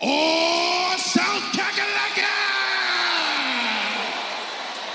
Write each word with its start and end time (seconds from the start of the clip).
Oh, 0.00 0.94
South 0.98 1.42
Kakalaka! 1.52 2.34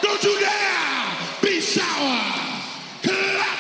Don't 0.02 0.24
you 0.24 0.40
dare 0.40 1.18
be 1.42 1.60
sour! 1.60 2.20
Clap 3.02 3.58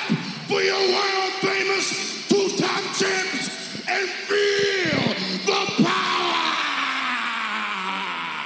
for 0.48 0.62
your 0.62 0.80
world 0.80 1.34
famous 1.42 2.28
two-time 2.30 2.84
champs 2.96 3.50
and 3.90 4.10
feel 4.10 5.04
the 5.46 5.84
power! 5.84 6.44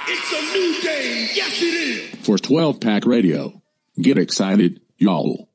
It's 0.08 0.32
a 0.32 0.42
new 0.58 0.80
day, 0.82 1.28
yes 1.34 1.62
it 1.62 1.74
is! 1.74 2.26
For 2.26 2.36
12 2.36 2.80
Pack 2.80 3.06
Radio, 3.06 3.62
get 4.00 4.18
excited, 4.18 4.80
y'all. 4.96 5.48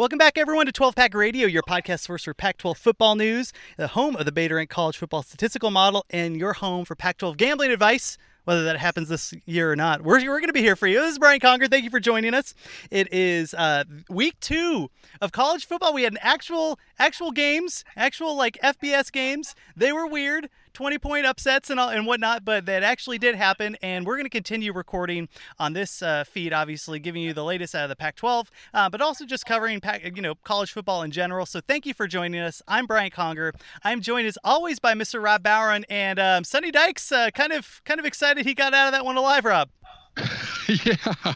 Welcome 0.00 0.16
back, 0.16 0.38
everyone, 0.38 0.64
to 0.64 0.72
12 0.72 0.96
Pack 0.96 1.12
Radio, 1.12 1.46
your 1.46 1.62
podcast 1.62 2.00
source 2.00 2.24
for 2.24 2.32
Pac 2.32 2.56
12 2.56 2.78
football 2.78 3.16
news, 3.16 3.52
the 3.76 3.88
home 3.88 4.16
of 4.16 4.24
the 4.24 4.32
Beta 4.32 4.54
Rank 4.54 4.70
College 4.70 4.96
Football 4.96 5.22
Statistical 5.22 5.70
Model, 5.70 6.06
and 6.08 6.38
your 6.38 6.54
home 6.54 6.86
for 6.86 6.94
Pac 6.94 7.18
12 7.18 7.36
gambling 7.36 7.70
advice, 7.70 8.16
whether 8.44 8.64
that 8.64 8.78
happens 8.78 9.10
this 9.10 9.34
year 9.44 9.70
or 9.70 9.76
not. 9.76 10.00
We're, 10.00 10.20
we're 10.20 10.40
going 10.40 10.46
to 10.46 10.54
be 10.54 10.62
here 10.62 10.74
for 10.74 10.86
you. 10.86 11.02
This 11.02 11.12
is 11.12 11.18
Brian 11.18 11.38
Conger. 11.38 11.68
Thank 11.68 11.84
you 11.84 11.90
for 11.90 12.00
joining 12.00 12.32
us. 12.32 12.54
It 12.90 13.12
is 13.12 13.52
uh, 13.52 13.84
week 14.08 14.40
two 14.40 14.90
of 15.20 15.32
college 15.32 15.66
football. 15.66 15.92
We 15.92 16.04
had 16.04 16.14
an 16.14 16.18
actual, 16.22 16.78
actual 16.98 17.30
games, 17.30 17.84
actual 17.94 18.34
like 18.34 18.56
FBS 18.64 19.12
games. 19.12 19.54
They 19.76 19.92
were 19.92 20.06
weird. 20.06 20.48
20 20.72 20.98
point 20.98 21.26
upsets 21.26 21.70
and, 21.70 21.78
all, 21.78 21.88
and 21.88 22.06
whatnot, 22.06 22.44
but 22.44 22.66
that 22.66 22.82
actually 22.82 23.18
did 23.18 23.34
happen. 23.34 23.76
And 23.82 24.06
we're 24.06 24.16
going 24.16 24.26
to 24.26 24.30
continue 24.30 24.72
recording 24.72 25.28
on 25.58 25.72
this 25.72 26.02
uh, 26.02 26.24
feed, 26.24 26.52
obviously, 26.52 26.98
giving 26.98 27.22
you 27.22 27.32
the 27.32 27.44
latest 27.44 27.74
out 27.74 27.84
of 27.84 27.88
the 27.88 27.96
Pac 27.96 28.16
12, 28.16 28.50
uh, 28.74 28.90
but 28.90 29.00
also 29.00 29.24
just 29.24 29.46
covering 29.46 29.80
you 30.14 30.22
know 30.22 30.34
college 30.44 30.72
football 30.72 31.02
in 31.02 31.10
general. 31.10 31.46
So 31.46 31.60
thank 31.60 31.86
you 31.86 31.94
for 31.94 32.06
joining 32.06 32.40
us. 32.40 32.62
I'm 32.68 32.86
Brian 32.86 33.10
Conger. 33.10 33.52
I'm 33.82 34.00
joined 34.00 34.26
as 34.26 34.38
always 34.44 34.78
by 34.78 34.94
Mr. 34.94 35.22
Rob 35.22 35.42
Bowen 35.42 35.84
and 35.88 36.18
um, 36.18 36.44
Sonny 36.44 36.70
Dykes. 36.70 37.12
Uh, 37.12 37.30
kind 37.30 37.52
of 37.52 37.80
kind 37.84 38.00
of 38.00 38.06
excited 38.06 38.46
he 38.46 38.54
got 38.54 38.74
out 38.74 38.86
of 38.86 38.92
that 38.92 39.04
one 39.04 39.16
alive, 39.16 39.44
Rob. 39.44 39.70
yeah, 40.68 41.34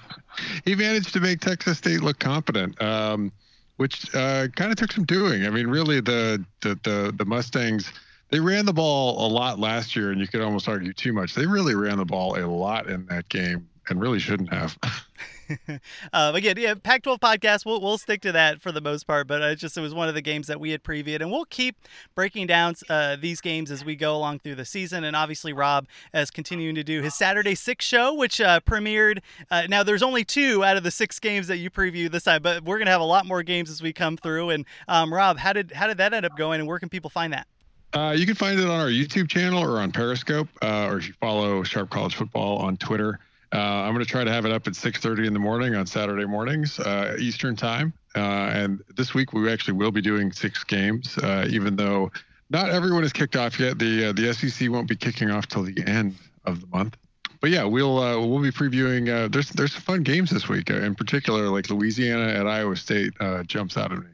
he 0.65 0.75
managed 0.75 1.13
to 1.13 1.21
make 1.21 1.41
Texas 1.41 1.79
State 1.79 2.03
look 2.03 2.19
competent. 2.19 2.81
Um, 2.83 3.33
which 3.77 4.15
uh, 4.15 4.47
kind 4.55 4.71
of 4.71 4.77
took 4.77 4.93
some 4.93 5.05
doing. 5.05 5.47
I 5.47 5.51
mean, 5.51 5.67
really, 5.67 6.01
the, 6.01 6.45
the 6.61 6.79
the 6.85 7.13
the 7.17 7.25
Mustangs 7.25 7.93
they 8.31 8.41
ran 8.41 8.67
the 8.67 8.73
ball 8.73 9.27
a 9.27 9.29
lot 9.29 9.59
last 9.59 9.95
year, 9.95 10.11
and 10.11 10.21
you 10.21 10.27
could 10.27 10.41
almost 10.41 10.69
argue 10.69 10.93
too 10.93 11.13
much. 11.13 11.35
They 11.35 11.47
really 11.47 11.75
ran 11.75 11.99
the 11.99 12.05
ball 12.05 12.39
a 12.39 12.45
lot 12.47 12.89
in 12.89 13.07
that 13.07 13.29
game, 13.29 13.69
and 13.89 14.01
really 14.01 14.19
shouldn't 14.19 14.53
have. 14.53 14.79
um, 16.13 16.35
again, 16.35 16.57
yeah, 16.59 16.75
Pac-12 16.75 17.19
podcast. 17.19 17.67
We'll 17.67 17.81
we'll 17.81 17.99
stick 17.99 18.23
to 18.23 18.33
that 18.33 18.61
for 18.61 18.73
the 18.73 18.81
most 18.81 19.07
part, 19.07 19.27
but 19.27 19.43
it 19.43 19.57
just 19.57 19.77
it 19.77 19.81
was 19.81 19.95
one 19.95 20.09
of 20.09 20.15
the 20.15 20.23
games 20.23 20.47
that 20.47 20.59
we 20.59 20.71
had 20.71 20.83
previewed, 20.83 21.21
and 21.21 21.31
we'll 21.31 21.45
keep 21.45 21.77
breaking 22.15 22.47
down 22.47 22.75
uh, 22.89 23.17
these 23.21 23.41
games 23.41 23.71
as 23.71 23.85
we 23.85 23.97
go 23.97 24.17
along 24.17 24.41
through 24.41 24.55
the 24.55 24.65
season. 24.65 25.05
And 25.05 25.15
obviously, 25.15 25.53
Rob 25.53 25.87
is 26.13 26.31
continuing 26.31 26.75
to 26.75 26.85
do 26.85 27.03
his 27.03 27.15
Saturday 27.15 27.55
Six 27.55 27.85
show, 27.85 28.15
which 28.15 28.41
uh, 28.41 28.61
premiered. 28.61 29.19
Uh, 29.51 29.67
now, 29.69 29.83
there's 29.83 30.03
only 30.03 30.25
two 30.25 30.65
out 30.65 30.77
of 30.77 30.83
the 30.83 30.91
six 30.91 31.19
games 31.19 31.47
that 31.49 31.59
you 31.59 31.71
preview 31.71 32.11
this 32.11 32.25
time, 32.25 32.43
but 32.43 32.65
we're 32.65 32.79
gonna 32.79 32.91
have 32.91 33.01
a 33.01 33.05
lot 33.05 33.27
more 33.27 33.43
games 33.43 33.71
as 33.71 33.83
we 33.83 33.93
come 33.93 34.17
through. 34.17 34.51
And 34.51 34.65
um, 34.89 35.13
Rob, 35.13 35.39
how 35.39 35.53
did 35.53 35.73
how 35.73 35.87
did 35.87 35.99
that 35.99 36.15
end 36.15 36.27
up 36.27 36.37
going, 36.37 36.61
and 36.61 36.69
where 36.69 36.79
can 36.79 36.89
people 36.89 37.11
find 37.11 37.33
that? 37.33 37.47
Uh, 37.95 38.11
you 38.11 38.27
can 38.27 38.35
find 38.35 38.59
it 38.59 38.65
on 38.65 38.81
our 38.81 38.89
YouTube 38.89 39.29
channel 39.29 39.63
or 39.63 39.81
on 39.81 39.93
Periscope, 39.93 40.49
uh, 40.63 40.89
or 40.89 40.99
if 40.99 41.07
you 41.07 41.15
follow 41.15 41.63
Sharp 41.63 41.91
College 41.91 42.17
Football 42.17 42.59
on 42.59 42.77
Twitter. 42.77 43.21
Uh, 43.53 43.59
I'm 43.59 43.95
going 43.95 44.05
to 44.05 44.11
try 44.11 44.25
to 44.25 44.33
have 44.33 44.45
it 44.45 44.51
up 44.51 44.67
at 44.67 44.73
6:30 44.73 45.29
in 45.29 45.33
the 45.33 45.39
morning 45.39 45.77
on 45.77 45.87
Saturday 45.87 46.25
mornings 46.25 46.81
uh, 46.81 47.17
Eastern 47.21 47.55
time. 47.55 47.93
Uh, 48.17 48.51
and 48.53 48.83
this 48.97 49.15
week 49.15 49.33
we 49.33 49.49
actually 49.51 49.75
will 49.75 49.93
be 49.93 50.01
doing 50.01 50.33
six 50.33 50.65
games, 50.65 51.17
uh, 51.19 51.47
even 51.49 51.77
though 51.77 52.11
not 52.51 52.69
everyone 52.71 53.05
is 53.05 53.13
kicked 53.13 53.37
off 53.37 53.61
yet. 53.61 53.79
The 53.79 54.13
the 54.13 54.35
SEC 54.35 54.69
won't 54.71 54.89
be 54.89 54.97
kicking 54.97 55.31
off 55.31 55.47
till 55.47 55.63
the 55.63 55.81
end 55.87 56.17
of 56.45 56.61
the 56.61 56.67
month. 56.67 56.97
But 57.41 57.51
yeah, 57.51 57.63
we'll 57.63 57.95
we'll 58.29 58.43
be 58.43 58.51
previewing. 58.51 59.31
there's 59.31 59.51
there's 59.51 59.73
some 59.73 59.83
fun 59.83 60.03
games 60.03 60.31
this 60.31 60.49
week, 60.49 60.69
in 60.69 60.97
particular, 60.97 61.49
like 61.49 61.71
Louisiana 61.71 62.27
at 62.27 62.49
Iowa 62.49 62.75
State 62.75 63.13
jumps 63.47 63.77
out 63.77 63.93
at 63.93 64.01
me. 64.01 64.14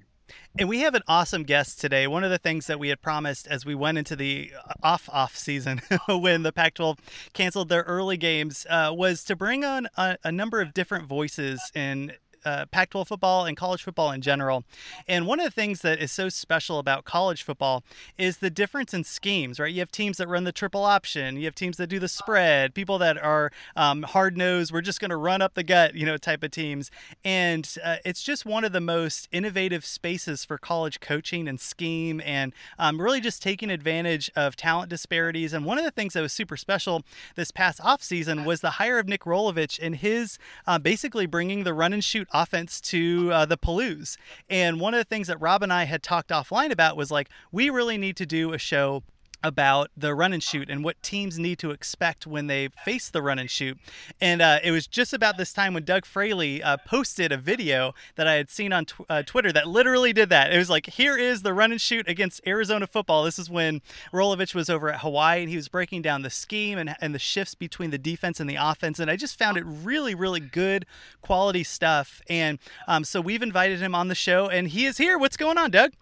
And 0.59 0.69
we 0.69 0.81
have 0.81 0.95
an 0.95 1.03
awesome 1.07 1.45
guest 1.45 1.81
today. 1.81 2.09
One 2.09 2.25
of 2.25 2.31
the 2.31 2.39
things 2.39 2.67
that 2.67 2.81
we 2.81 2.89
had 2.89 3.01
promised 3.01 3.47
as 3.47 3.65
we 3.65 3.75
went 3.75 3.99
into 3.99 4.17
the 4.17 4.51
off 4.83 5.09
off 5.13 5.37
season 5.37 5.81
when 6.09 6.43
the 6.43 6.53
Pac 6.53 6.75
12 6.75 6.99
canceled 7.33 7.69
their 7.69 7.83
early 7.83 8.17
games 8.17 8.67
uh, 8.69 8.91
was 8.93 9.23
to 9.25 9.37
bring 9.37 9.65
on 9.65 9.87
a, 9.97 10.19
a 10.25 10.33
number 10.33 10.61
of 10.61 10.75
different 10.75 11.07
voices 11.07 11.71
in 11.73 12.13
uh, 12.45 12.67
Pac 12.67 12.91
12 12.91 13.09
football 13.09 13.45
and 13.45 13.57
college 13.57 13.83
football 13.83 14.11
in 14.11 14.21
general. 14.21 14.65
And 15.07 15.27
one 15.27 15.41
of 15.41 15.45
the 15.45 15.51
things 15.51 15.81
that 15.81 16.01
is 16.01 16.13
so 16.13 16.29
special 16.29 16.79
about 16.79 17.05
college 17.05 17.43
football 17.43 17.83
is 18.19 18.39
the 18.39 18.51
difference 18.51 18.95
in 18.95 19.05
schemes, 19.05 19.61
right? 19.61 19.73
You 19.73 19.81
have 19.81 19.93
teams 19.93 20.19
that 20.19 20.29
run 20.29 20.45
the 20.45 20.53
triple 20.53 20.85
option, 20.85 21.37
you 21.37 21.45
have 21.45 21.55
teams 21.55 21.77
that 21.77 21.89
do 21.89 21.99
the 21.99 22.09
spread, 22.09 22.75
people 22.75 22.99
that 22.99 23.19
are 23.23 23.51
um, 23.77 24.03
hard 24.03 24.37
nosed, 24.37 24.73
we're 24.73 24.81
just 24.81 25.01
going 25.01 25.11
to 25.11 25.17
run 25.17 25.43
up 25.43 25.55
the 25.55 25.63
gut, 25.63 25.95
you 25.95 26.07
know, 26.07 26.17
type 26.17 26.43
of 26.43 26.51
teams. 26.51 26.91
And 27.25 27.69
uh, 27.85 27.97
it's 28.05 28.23
just 28.23 28.47
one 28.47 28.65
of 28.65 28.73
the 28.73 28.81
most 28.81 29.29
innovative 29.33 29.85
spaces 29.85 30.45
for 30.45 30.59
college 30.59 31.01
coaching 31.01 31.49
and 31.49 31.61
scheme 31.61 32.21
and 32.25 32.53
um, 32.79 33.01
really 33.01 33.21
just 33.21 33.43
taking 33.43 33.71
advantage 33.71 34.31
of 34.37 34.57
talent 34.57 34.89
disparities. 34.89 35.53
And 35.53 35.65
one 35.65 35.79
of 35.79 35.85
the 35.85 35.91
things 35.91 36.15
that 36.15 36.23
was 36.23 36.33
super 36.33 36.57
special 36.57 37.03
this 37.37 37.51
past 37.51 37.81
offseason 37.81 38.45
was 38.45 38.61
the 38.61 38.71
hire 38.71 38.99
of 38.99 39.09
Nick 39.09 39.23
Rolovich 39.25 39.79
and 39.81 39.97
his 39.97 40.39
uh, 40.67 40.79
basically 40.79 41.27
bringing 41.27 41.65
the 41.65 41.75
run 41.75 41.93
and 41.93 42.03
shoot 42.03 42.29
offense 42.33 42.81
to 42.81 43.31
uh, 43.33 43.47
the 43.47 43.57
Palouse. 43.59 44.17
And 44.49 44.81
one 44.81 44.95
of 44.95 44.99
the 44.99 45.05
things 45.05 45.27
that 45.29 45.41
Rob 45.41 45.63
and 45.63 45.73
I 45.73 45.85
had 45.85 46.03
talked 46.03 46.31
offline 46.31 46.71
about 46.71 46.97
was 46.97 47.11
like, 47.11 47.29
we 47.53 47.71
really 47.71 47.99
need 47.99 48.17
to 48.17 48.27
do 48.27 48.53
a 48.53 48.59
show 48.59 49.03
about 49.43 49.91
the 49.97 50.15
run 50.15 50.33
and 50.33 50.43
shoot 50.43 50.69
and 50.69 50.85
what 50.85 51.03
teams 51.03 51.39
need 51.39 51.59
to 51.59 51.71
expect 51.71 52.27
when 52.27 52.47
they 52.47 52.69
face 52.85 53.09
the 53.09 53.23
run 53.23 53.39
and 53.39 53.51
shoot. 53.51 53.79
And 54.21 54.43
uh, 54.43 54.59
it 54.63 54.71
was 54.71 54.87
just 54.87 55.13
about 55.13 55.37
this 55.39 55.53
time 55.53 55.75
when 55.75 55.85
Doug 55.85 56.05
Fraley 56.05 56.63
uh, 56.63 56.77
posted 56.87 57.33
a 57.33 57.37
video 57.37 57.95
that 58.17 58.27
I 58.27 58.35
had 58.35 58.51
seen 58.51 58.73
on 58.73 58.85
tw- 58.87 59.01
uh, 59.09 59.23
Twitter 59.23 59.53
that 59.53 59.67
literally 59.67 60.13
did 60.13 60.29
that. 60.29 60.53
It 60.53 60.59
was 60.59 60.71
like, 60.71 60.87
here 60.87 61.17
is 61.17 61.43
the 61.43 61.55
run 61.55 61.73
and 61.73 61.81
shoot 61.81 62.09
against 62.09 62.41
Arizona 62.47 62.87
football. 62.87 63.25
This 63.25 63.39
is 63.39 63.51
when 63.51 63.81
Rolovich 64.13 64.55
was 64.55 64.69
over 64.69 64.91
at 64.91 65.01
Hawaii 65.01 65.41
and 65.41 65.51
he 65.51 65.57
was 65.57 65.69
breaking 65.69 66.03
down 66.03 66.23
the 66.23 66.31
scheme 66.31 66.79
and, 66.79 66.95
and 67.01 67.15
the 67.15 67.19
shifts 67.19 67.55
between 67.55 67.91
the 67.91 67.99
defense 67.99 68.41
and 68.41 68.49
the 68.49 68.57
offense. 68.57 68.99
And 68.99 69.11
I 69.11 69.17
just 69.17 69.39
found 69.39 69.57
it 69.57 69.65
really, 69.67 70.15
really 70.15 70.41
good 70.41 70.87
quality 71.23 71.65
stuff. 71.65 72.21
And 72.29 72.59
um, 72.87 73.05
so 73.05 73.21
we've 73.21 73.43
invited 73.43 73.81
him 73.81 73.95
on 73.95 74.09
the 74.09 74.15
show 74.15 74.49
and 74.49 74.69
he 74.69 74.87
is 74.87 74.99
here. 74.99 75.19
What's 75.19 75.37
going 75.37 75.59
on, 75.59 75.71
Doug? 75.71 75.93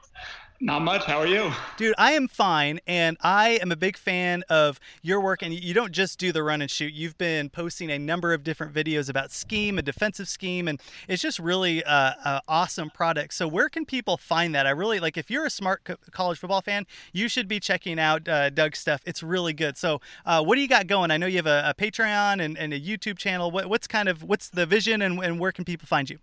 Not 0.61 0.83
much. 0.83 1.05
How 1.05 1.19
are 1.19 1.27
you? 1.27 1.53
Dude, 1.77 1.95
I 1.99 2.13
am 2.13 2.27
fine. 2.27 2.81
And 2.85 3.17
I 3.21 3.61
am 3.63 3.71
a 3.71 3.77
big 3.77 3.97
fan 3.97 4.43
of 4.49 4.81
your 5.03 5.21
work. 5.21 5.41
And 5.41 5.55
you 5.55 5.73
don't 5.73 5.93
just 5.93 6.19
do 6.19 6.33
the 6.33 6.43
run 6.43 6.61
and 6.61 6.69
shoot, 6.69 6.93
you've 6.93 7.17
been 7.17 7.49
posting 7.49 7.91
a 7.93 7.99
number 7.99 8.33
of 8.33 8.43
different 8.43 8.75
videos 8.75 9.09
about 9.09 9.31
scheme, 9.31 9.79
a 9.79 9.83
defensive 9.83 10.29
scheme. 10.29 10.67
And 10.67 10.81
it's 11.07 11.23
just 11.23 11.39
really 11.39 11.85
uh, 11.85 12.41
awesome 12.49 12.91
product. 12.91 13.35
So, 13.35 13.47
where 13.47 13.69
can 13.69 13.85
people 13.85 14.17
find 14.17 14.53
that? 14.57 14.67
I 14.67 14.71
really 14.71 14.99
like 14.99 15.17
if 15.17 15.31
you're 15.31 15.47
a 15.47 15.51
smart 15.51 15.85
co- 15.85 15.97
college 16.11 16.39
football 16.41 16.61
fan, 16.61 16.87
you 17.13 17.29
should 17.29 17.47
be 17.47 17.61
checking 17.61 18.01
out 18.01 18.27
uh, 18.29 18.51
Doug's 18.51 18.81
stuff. 18.81 19.01
It's 19.07 19.23
really 19.23 19.53
good. 19.53 19.77
So, 19.77 20.01
uh, 20.27 20.43
what 20.43 20.57
do 20.57 20.61
you 20.61 20.69
got 20.69 20.89
going? 20.89 21.13
I 21.13 21.19
know 21.19 21.27
you 21.27 21.37
have 21.37 21.47
a, 21.47 21.63
a 21.67 21.75
Patreon 21.75 22.45
and, 22.45 22.59
and, 22.59 22.73
a 22.73 22.81
YouTube 22.81 23.17
channel. 23.17 23.53
What, 23.53 23.67
what's 23.67 23.87
kind 23.87 24.09
of 24.09 24.25
what's 24.25 24.51
the 24.51 24.67
vision 24.67 25.03
and, 25.03 25.23
and 25.23 25.39
where 25.39 25.53
can 25.53 25.65
people 25.65 25.87
find 25.87 26.11
you? 26.11 26.19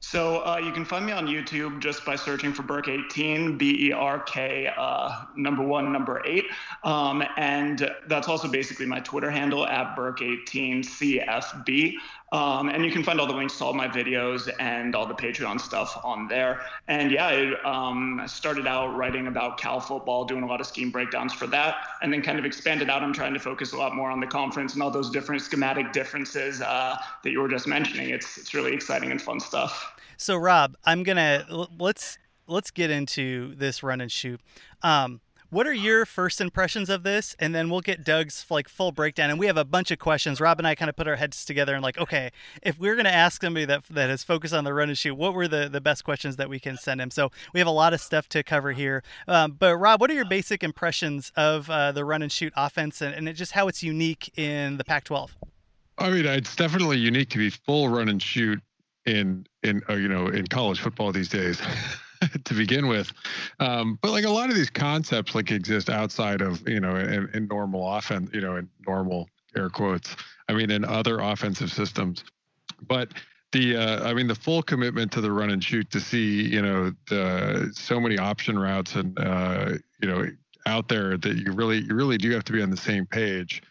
So 0.00 0.44
uh, 0.46 0.58
you 0.58 0.72
can 0.72 0.84
find 0.84 1.04
me 1.04 1.12
on 1.12 1.26
YouTube 1.26 1.80
just 1.80 2.04
by 2.04 2.14
searching 2.16 2.52
for 2.52 2.62
Burke18, 2.62 3.58
B 3.58 3.88
E 3.88 3.92
R 3.92 4.20
K, 4.20 4.70
uh, 4.76 5.24
number 5.36 5.62
one, 5.62 5.92
number 5.92 6.22
eight. 6.24 6.46
Um, 6.84 7.24
and 7.36 7.90
that's 8.06 8.28
also 8.28 8.48
basically 8.48 8.86
my 8.86 9.00
Twitter 9.00 9.30
handle 9.30 9.66
at 9.66 9.96
Burke18CFB. 9.96 11.94
Um, 12.30 12.68
and 12.68 12.84
you 12.84 12.90
can 12.90 13.02
find 13.02 13.20
all 13.20 13.26
the 13.26 13.32
links 13.32 13.56
to 13.58 13.64
all 13.64 13.72
my 13.72 13.88
videos 13.88 14.50
and 14.60 14.94
all 14.94 15.06
the 15.06 15.14
Patreon 15.14 15.60
stuff 15.60 15.98
on 16.04 16.28
there. 16.28 16.60
And 16.86 17.10
yeah, 17.10 17.26
I 17.26 17.88
um, 17.88 18.22
started 18.26 18.66
out 18.66 18.94
writing 18.94 19.28
about 19.28 19.58
Cal 19.58 19.80
football, 19.80 20.24
doing 20.24 20.42
a 20.42 20.46
lot 20.46 20.60
of 20.60 20.66
scheme 20.66 20.90
breakdowns 20.90 21.32
for 21.32 21.46
that, 21.46 21.76
and 22.02 22.12
then 22.12 22.20
kind 22.20 22.38
of 22.38 22.44
expanded 22.44 22.90
out. 22.90 23.02
I'm 23.02 23.14
trying 23.14 23.32
to 23.32 23.40
focus 23.40 23.72
a 23.72 23.78
lot 23.78 23.94
more 23.94 24.10
on 24.10 24.20
the 24.20 24.26
conference 24.26 24.74
and 24.74 24.82
all 24.82 24.90
those 24.90 25.10
different 25.10 25.40
schematic 25.40 25.92
differences 25.92 26.60
uh, 26.60 26.96
that 27.24 27.30
you 27.30 27.40
were 27.40 27.48
just 27.48 27.66
mentioning. 27.66 28.10
It's 28.10 28.36
it's 28.36 28.52
really 28.52 28.74
exciting 28.74 29.10
and 29.10 29.20
fun 29.20 29.40
stuff. 29.40 29.94
So 30.18 30.36
Rob, 30.36 30.76
I'm 30.84 31.04
gonna 31.04 31.46
let's 31.78 32.18
let's 32.46 32.70
get 32.70 32.90
into 32.90 33.54
this 33.54 33.82
run 33.82 34.00
and 34.00 34.10
shoot. 34.12 34.40
Um, 34.82 35.20
what 35.50 35.66
are 35.66 35.72
your 35.72 36.04
first 36.04 36.40
impressions 36.40 36.90
of 36.90 37.02
this? 37.02 37.34
And 37.38 37.54
then 37.54 37.70
we'll 37.70 37.80
get 37.80 38.04
Doug's 38.04 38.44
like 38.50 38.68
full 38.68 38.92
breakdown. 38.92 39.30
And 39.30 39.38
we 39.38 39.46
have 39.46 39.56
a 39.56 39.64
bunch 39.64 39.90
of 39.90 39.98
questions. 39.98 40.40
Rob 40.40 40.58
and 40.58 40.66
I 40.66 40.74
kind 40.74 40.88
of 40.88 40.96
put 40.96 41.08
our 41.08 41.16
heads 41.16 41.44
together 41.44 41.74
and 41.74 41.82
like, 41.82 41.98
okay, 41.98 42.30
if 42.62 42.78
we're 42.78 42.96
gonna 42.96 43.08
ask 43.08 43.42
somebody 43.42 43.64
that 43.66 43.84
that 43.90 44.10
is 44.10 44.22
focused 44.22 44.54
on 44.54 44.64
the 44.64 44.74
run 44.74 44.88
and 44.88 44.98
shoot, 44.98 45.14
what 45.14 45.34
were 45.34 45.48
the 45.48 45.68
the 45.68 45.80
best 45.80 46.04
questions 46.04 46.36
that 46.36 46.48
we 46.48 46.60
can 46.60 46.76
send 46.76 47.00
him? 47.00 47.10
So 47.10 47.30
we 47.54 47.60
have 47.60 47.66
a 47.66 47.72
lot 47.72 47.94
of 47.94 48.00
stuff 48.00 48.28
to 48.30 48.42
cover 48.42 48.72
here. 48.72 49.02
Um, 49.26 49.52
but 49.58 49.76
Rob, 49.76 50.00
what 50.00 50.10
are 50.10 50.14
your 50.14 50.28
basic 50.28 50.62
impressions 50.62 51.32
of 51.36 51.70
uh, 51.70 51.92
the 51.92 52.04
run 52.04 52.22
and 52.22 52.30
shoot 52.30 52.52
offense 52.56 53.00
and, 53.00 53.14
and 53.14 53.34
just 53.36 53.52
how 53.52 53.68
it's 53.68 53.82
unique 53.82 54.36
in 54.38 54.76
the 54.76 54.84
Pac-12? 54.84 55.30
I 55.98 56.10
mean, 56.10 56.26
it's 56.26 56.54
definitely 56.54 56.98
unique 56.98 57.30
to 57.30 57.38
be 57.38 57.50
full 57.50 57.88
run 57.88 58.08
and 58.08 58.22
shoot 58.22 58.60
in 59.06 59.46
in 59.62 59.82
uh, 59.88 59.94
you 59.94 60.08
know 60.08 60.26
in 60.26 60.46
college 60.46 60.80
football 60.80 61.12
these 61.12 61.28
days. 61.28 61.60
to 62.44 62.54
begin 62.54 62.88
with. 62.88 63.12
Um, 63.60 63.98
but 64.02 64.10
like 64.10 64.24
a 64.24 64.30
lot 64.30 64.48
of 64.48 64.56
these 64.56 64.70
concepts 64.70 65.34
like 65.34 65.50
exist 65.50 65.90
outside 65.90 66.40
of, 66.40 66.66
you 66.68 66.80
know, 66.80 66.96
in, 66.96 67.28
in 67.34 67.46
normal 67.46 67.90
offense, 67.96 68.30
you 68.32 68.40
know, 68.40 68.56
in 68.56 68.68
normal 68.86 69.28
air 69.56 69.70
quotes, 69.70 70.16
I 70.48 70.52
mean, 70.52 70.70
in 70.70 70.84
other 70.84 71.20
offensive 71.20 71.72
systems. 71.72 72.24
But 72.86 73.12
the, 73.52 73.76
uh, 73.76 74.08
I 74.08 74.14
mean, 74.14 74.26
the 74.26 74.34
full 74.34 74.62
commitment 74.62 75.12
to 75.12 75.20
the 75.20 75.32
run 75.32 75.50
and 75.50 75.62
shoot 75.62 75.90
to 75.90 76.00
see, 76.00 76.42
you 76.42 76.62
know, 76.62 76.92
the 77.08 77.70
so 77.74 77.98
many 78.00 78.18
option 78.18 78.58
routes 78.58 78.94
and, 78.94 79.18
uh, 79.18 79.72
you 80.00 80.08
know, 80.08 80.26
out 80.66 80.88
there 80.88 81.16
that 81.16 81.36
you 81.36 81.52
really, 81.52 81.78
you 81.78 81.94
really 81.94 82.18
do 82.18 82.30
have 82.32 82.44
to 82.44 82.52
be 82.52 82.62
on 82.62 82.70
the 82.70 82.76
same 82.76 83.06
page 83.06 83.62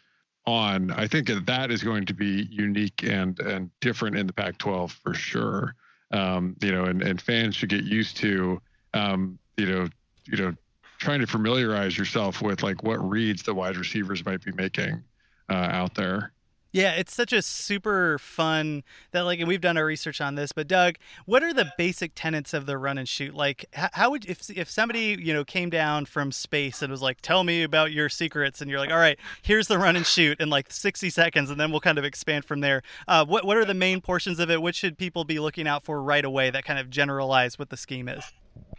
on. 0.45 0.89
I 0.91 1.07
think 1.07 1.27
that 1.27 1.45
that 1.45 1.69
is 1.69 1.83
going 1.83 2.05
to 2.07 2.13
be 2.13 2.47
unique 2.49 3.03
and 3.03 3.39
and 3.39 3.69
different 3.81 4.17
in 4.17 4.25
the 4.25 4.33
Pac-12 4.33 4.91
for 4.91 5.13
sure 5.13 5.75
um, 6.11 6.55
you 6.61 6.71
know, 6.71 6.85
and, 6.85 7.01
and 7.01 7.21
fans 7.21 7.55
should 7.55 7.69
get 7.69 7.83
used 7.83 8.17
to, 8.17 8.61
um, 8.93 9.37
you 9.57 9.65
know, 9.65 9.87
you 10.25 10.37
know, 10.37 10.53
trying 10.99 11.19
to 11.19 11.27
familiarize 11.27 11.97
yourself 11.97 12.41
with 12.41 12.63
like 12.63 12.83
what 12.83 12.97
reads 13.07 13.43
the 13.43 13.53
wide 13.53 13.77
receivers 13.77 14.25
might 14.25 14.43
be 14.43 14.51
making 14.53 15.03
uh, 15.49 15.69
out 15.71 15.93
there. 15.95 16.31
Yeah, 16.71 16.91
it's 16.93 17.13
such 17.13 17.33
a 17.33 17.41
super 17.41 18.19
fun 18.19 18.83
that 19.11 19.21
like, 19.21 19.39
and 19.39 19.47
we've 19.47 19.61
done 19.61 19.77
our 19.77 19.85
research 19.85 20.19
on 20.19 20.35
this. 20.35 20.51
But 20.51 20.67
Doug, 20.67 20.95
what 21.25 21.43
are 21.43 21.53
the 21.53 21.71
basic 21.77 22.11
tenets 22.13 22.53
of 22.53 22.65
the 22.65 22.77
run 22.77 22.97
and 22.97 23.07
shoot? 23.07 23.33
Like, 23.33 23.65
how 23.73 24.11
would 24.11 24.25
if 24.25 24.49
if 24.49 24.69
somebody 24.69 25.17
you 25.19 25.33
know 25.33 25.45
came 25.45 25.69
down 25.69 26.05
from 26.05 26.31
space 26.31 26.81
and 26.81 26.91
was 26.91 27.01
like, 27.01 27.21
"Tell 27.21 27.43
me 27.43 27.63
about 27.63 27.91
your 27.91 28.09
secrets," 28.09 28.61
and 28.61 28.69
you're 28.69 28.79
like, 28.79 28.91
"All 28.91 28.97
right, 28.97 29.17
here's 29.41 29.67
the 29.67 29.77
run 29.77 29.95
and 29.95 30.05
shoot 30.05 30.39
in 30.39 30.49
like 30.49 30.71
60 30.71 31.09
seconds," 31.09 31.49
and 31.49 31.59
then 31.59 31.71
we'll 31.71 31.79
kind 31.79 31.97
of 31.97 32.05
expand 32.05 32.45
from 32.45 32.59
there. 32.59 32.83
Uh, 33.07 33.25
what 33.25 33.45
what 33.45 33.57
are 33.57 33.65
the 33.65 33.73
main 33.73 34.01
portions 34.01 34.39
of 34.39 34.49
it? 34.49 34.61
What 34.61 34.75
should 34.75 34.97
people 34.97 35.23
be 35.23 35.39
looking 35.39 35.67
out 35.67 35.85
for 35.85 36.01
right 36.01 36.25
away 36.25 36.49
that 36.49 36.65
kind 36.65 36.79
of 36.79 36.89
generalize 36.89 37.57
what 37.57 37.69
the 37.69 37.77
scheme 37.77 38.09
is? 38.09 38.23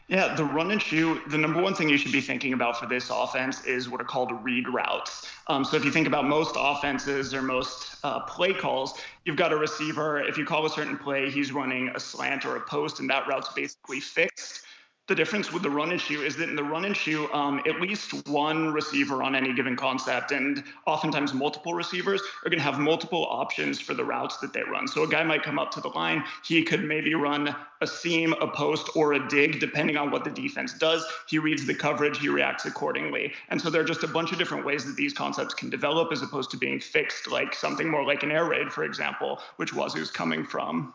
Yeah, 0.09 0.35
the 0.35 0.45
run 0.45 0.71
and 0.71 0.81
shoot, 0.81 1.21
the 1.29 1.37
number 1.37 1.61
one 1.61 1.75
thing 1.75 1.87
you 1.91 1.99
should 1.99 2.13
be 2.13 2.23
thinking 2.23 2.55
about 2.55 2.81
for 2.81 2.87
this 2.87 3.11
offense 3.11 3.63
is 3.67 3.91
what 3.91 4.01
are 4.01 4.05
called 4.05 4.33
read 4.43 4.67
routes. 4.67 5.27
Um, 5.49 5.67
so 5.67 5.77
if 5.77 5.85
you 5.85 5.91
think 5.91 6.07
about 6.07 6.25
most 6.25 6.55
offenses 6.59 7.35
or 7.35 7.43
most 7.43 7.99
uh, 8.05 8.21
play 8.21 8.55
calls, 8.55 8.99
you've 9.27 9.37
got 9.37 9.53
a 9.53 9.57
receiver. 9.57 10.23
If 10.23 10.39
you 10.39 10.47
call 10.47 10.65
a 10.65 10.71
certain 10.71 10.97
play, 10.97 11.31
he's 11.31 11.53
running 11.53 11.91
a 11.95 12.01
slant 12.01 12.47
or 12.47 12.57
a 12.57 12.61
post, 12.63 13.01
and 13.01 13.11
that 13.11 13.29
route's 13.29 13.53
basically 13.53 14.01
fixed 14.01 14.63
the 15.09 15.15
difference 15.15 15.51
with 15.51 15.63
the 15.63 15.71
run 15.71 15.91
and 15.91 16.01
shoot 16.01 16.23
is 16.23 16.37
that 16.37 16.51
in 16.51 16.55
the 16.55 16.63
run 16.63 16.85
and 16.85 16.95
shoot, 16.95 17.33
um, 17.33 17.63
at 17.67 17.81
least 17.81 18.29
one 18.29 18.71
receiver 18.71 19.23
on 19.23 19.35
any 19.35 19.55
given 19.55 19.75
concept, 19.75 20.33
and 20.33 20.63
oftentimes 20.87 21.33
multiple 21.33 21.73
receivers, 21.73 22.21
are 22.45 22.51
going 22.51 22.59
to 22.59 22.65
have 22.65 22.79
multiple 22.79 23.27
options 23.31 23.81
for 23.81 23.95
the 23.95 24.05
routes 24.05 24.37
that 24.39 24.53
they 24.53 24.63
run. 24.63 24.87
So 24.87 25.03
a 25.03 25.09
guy 25.09 25.25
might 25.25 25.43
come 25.43 25.59
up 25.59 25.71
to 25.73 25.81
the 25.81 25.89
line, 25.89 26.23
he 26.45 26.63
could 26.63 26.85
maybe 26.85 27.15
run 27.15 27.57
a 27.81 27.87
seam, 27.87 28.35
a 28.35 28.49
post, 28.49 28.91
or 28.95 29.15
a 29.15 29.29
dig, 29.29 29.61
depending 29.61 29.97
on 29.97 30.11
what 30.11 30.25
the 30.25 30.31
defense 30.31 30.75
does. 30.75 31.07
He 31.27 31.39
reads 31.39 31.65
the 31.65 31.75
coverage, 31.75 32.19
he 32.19 32.29
reacts 32.29 32.67
accordingly. 32.67 33.33
And 33.49 33.59
so 33.61 33.71
there 33.71 33.81
are 33.81 33.87
just 33.87 34.03
a 34.03 34.09
bunch 34.09 34.33
of 34.33 34.39
different 34.39 34.67
ways 34.67 34.85
that 34.85 34.97
these 34.97 35.15
concepts 35.15 35.55
can 35.55 35.71
develop 35.71 36.13
as 36.13 36.21
opposed 36.21 36.51
to 36.51 36.59
being 36.59 36.81
fixed, 36.81 37.31
like 37.31 37.55
something 37.55 37.89
more 37.89 38.05
like 38.05 38.23
an 38.25 38.31
air 38.31 38.45
raid, 38.45 38.71
for 38.71 38.85
example, 38.85 39.41
which 39.57 39.73
Wazoo's 39.73 40.11
coming 40.11 40.45
from. 40.45 40.93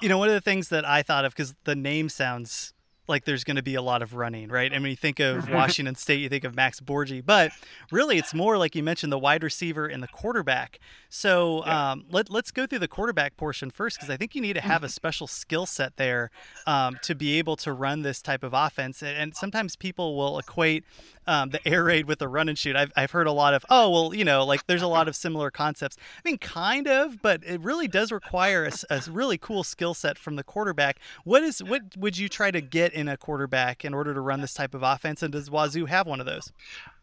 You 0.00 0.08
know, 0.08 0.16
one 0.16 0.28
of 0.28 0.34
the 0.34 0.40
things 0.40 0.68
that 0.68 0.86
I 0.86 1.02
thought 1.02 1.26
of, 1.26 1.34
because 1.34 1.54
the 1.64 1.74
name 1.74 2.08
sounds 2.08 2.72
like 3.08 3.24
there's 3.24 3.44
going 3.44 3.56
to 3.56 3.62
be 3.62 3.74
a 3.74 3.82
lot 3.82 4.02
of 4.02 4.14
running, 4.14 4.48
right? 4.48 4.72
And 4.72 4.82
when 4.82 4.90
you 4.90 4.96
think 4.96 5.18
of 5.20 5.44
mm-hmm. 5.44 5.54
Washington 5.54 5.94
State, 5.94 6.20
you 6.20 6.28
think 6.28 6.44
of 6.44 6.54
Max 6.54 6.80
Borghi, 6.80 7.24
but 7.24 7.52
really 7.90 8.18
it's 8.18 8.34
more 8.34 8.58
like 8.58 8.74
you 8.74 8.82
mentioned 8.82 9.12
the 9.12 9.18
wide 9.18 9.42
receiver 9.42 9.86
and 9.86 10.02
the 10.02 10.08
quarterback. 10.08 10.78
So 11.08 11.64
yeah. 11.64 11.92
um, 11.92 12.04
let, 12.10 12.30
let's 12.30 12.50
go 12.50 12.66
through 12.66 12.80
the 12.80 12.88
quarterback 12.88 13.36
portion 13.36 13.70
first 13.70 13.96
because 13.96 14.10
I 14.10 14.16
think 14.16 14.34
you 14.34 14.42
need 14.42 14.54
to 14.54 14.60
have 14.60 14.82
a 14.82 14.86
mm-hmm. 14.86 14.92
special 14.92 15.26
skill 15.26 15.66
set 15.66 15.96
there 15.96 16.30
um, 16.66 16.98
to 17.02 17.14
be 17.14 17.38
able 17.38 17.56
to 17.56 17.72
run 17.72 18.02
this 18.02 18.20
type 18.20 18.44
of 18.44 18.52
offense. 18.52 19.02
And 19.02 19.34
sometimes 19.34 19.74
people 19.74 20.16
will 20.16 20.38
equate 20.38 20.84
um, 21.28 21.50
the 21.50 21.68
air 21.68 21.84
raid 21.84 22.06
with 22.06 22.18
the 22.18 22.26
run 22.26 22.48
and 22.48 22.58
shoot. 22.58 22.74
I've, 22.74 22.90
I've 22.96 23.10
heard 23.10 23.26
a 23.26 23.32
lot 23.32 23.54
of, 23.54 23.64
oh, 23.68 23.90
well, 23.90 24.14
you 24.14 24.24
know, 24.24 24.44
like 24.44 24.66
there's 24.66 24.82
a 24.82 24.88
lot 24.88 25.08
of 25.08 25.14
similar 25.14 25.50
concepts. 25.50 25.96
I 26.24 26.28
mean, 26.28 26.38
kind 26.38 26.88
of, 26.88 27.20
but 27.20 27.44
it 27.44 27.60
really 27.60 27.86
does 27.86 28.10
require 28.10 28.64
a, 28.64 28.94
a 28.94 29.02
really 29.10 29.36
cool 29.36 29.62
skill 29.62 29.94
set 29.94 30.18
from 30.18 30.36
the 30.36 30.42
quarterback. 30.42 30.98
What 31.24 31.42
is 31.42 31.62
what 31.62 31.82
would 31.96 32.16
you 32.16 32.28
try 32.28 32.50
to 32.50 32.60
get 32.60 32.92
in 32.94 33.08
a 33.08 33.16
quarterback 33.16 33.84
in 33.84 33.92
order 33.92 34.14
to 34.14 34.20
run 34.20 34.40
this 34.40 34.54
type 34.54 34.74
of 34.74 34.82
offense? 34.82 35.22
And 35.22 35.32
does 35.32 35.50
Wazoo 35.50 35.86
have 35.86 36.06
one 36.06 36.20
of 36.20 36.26
those? 36.26 36.50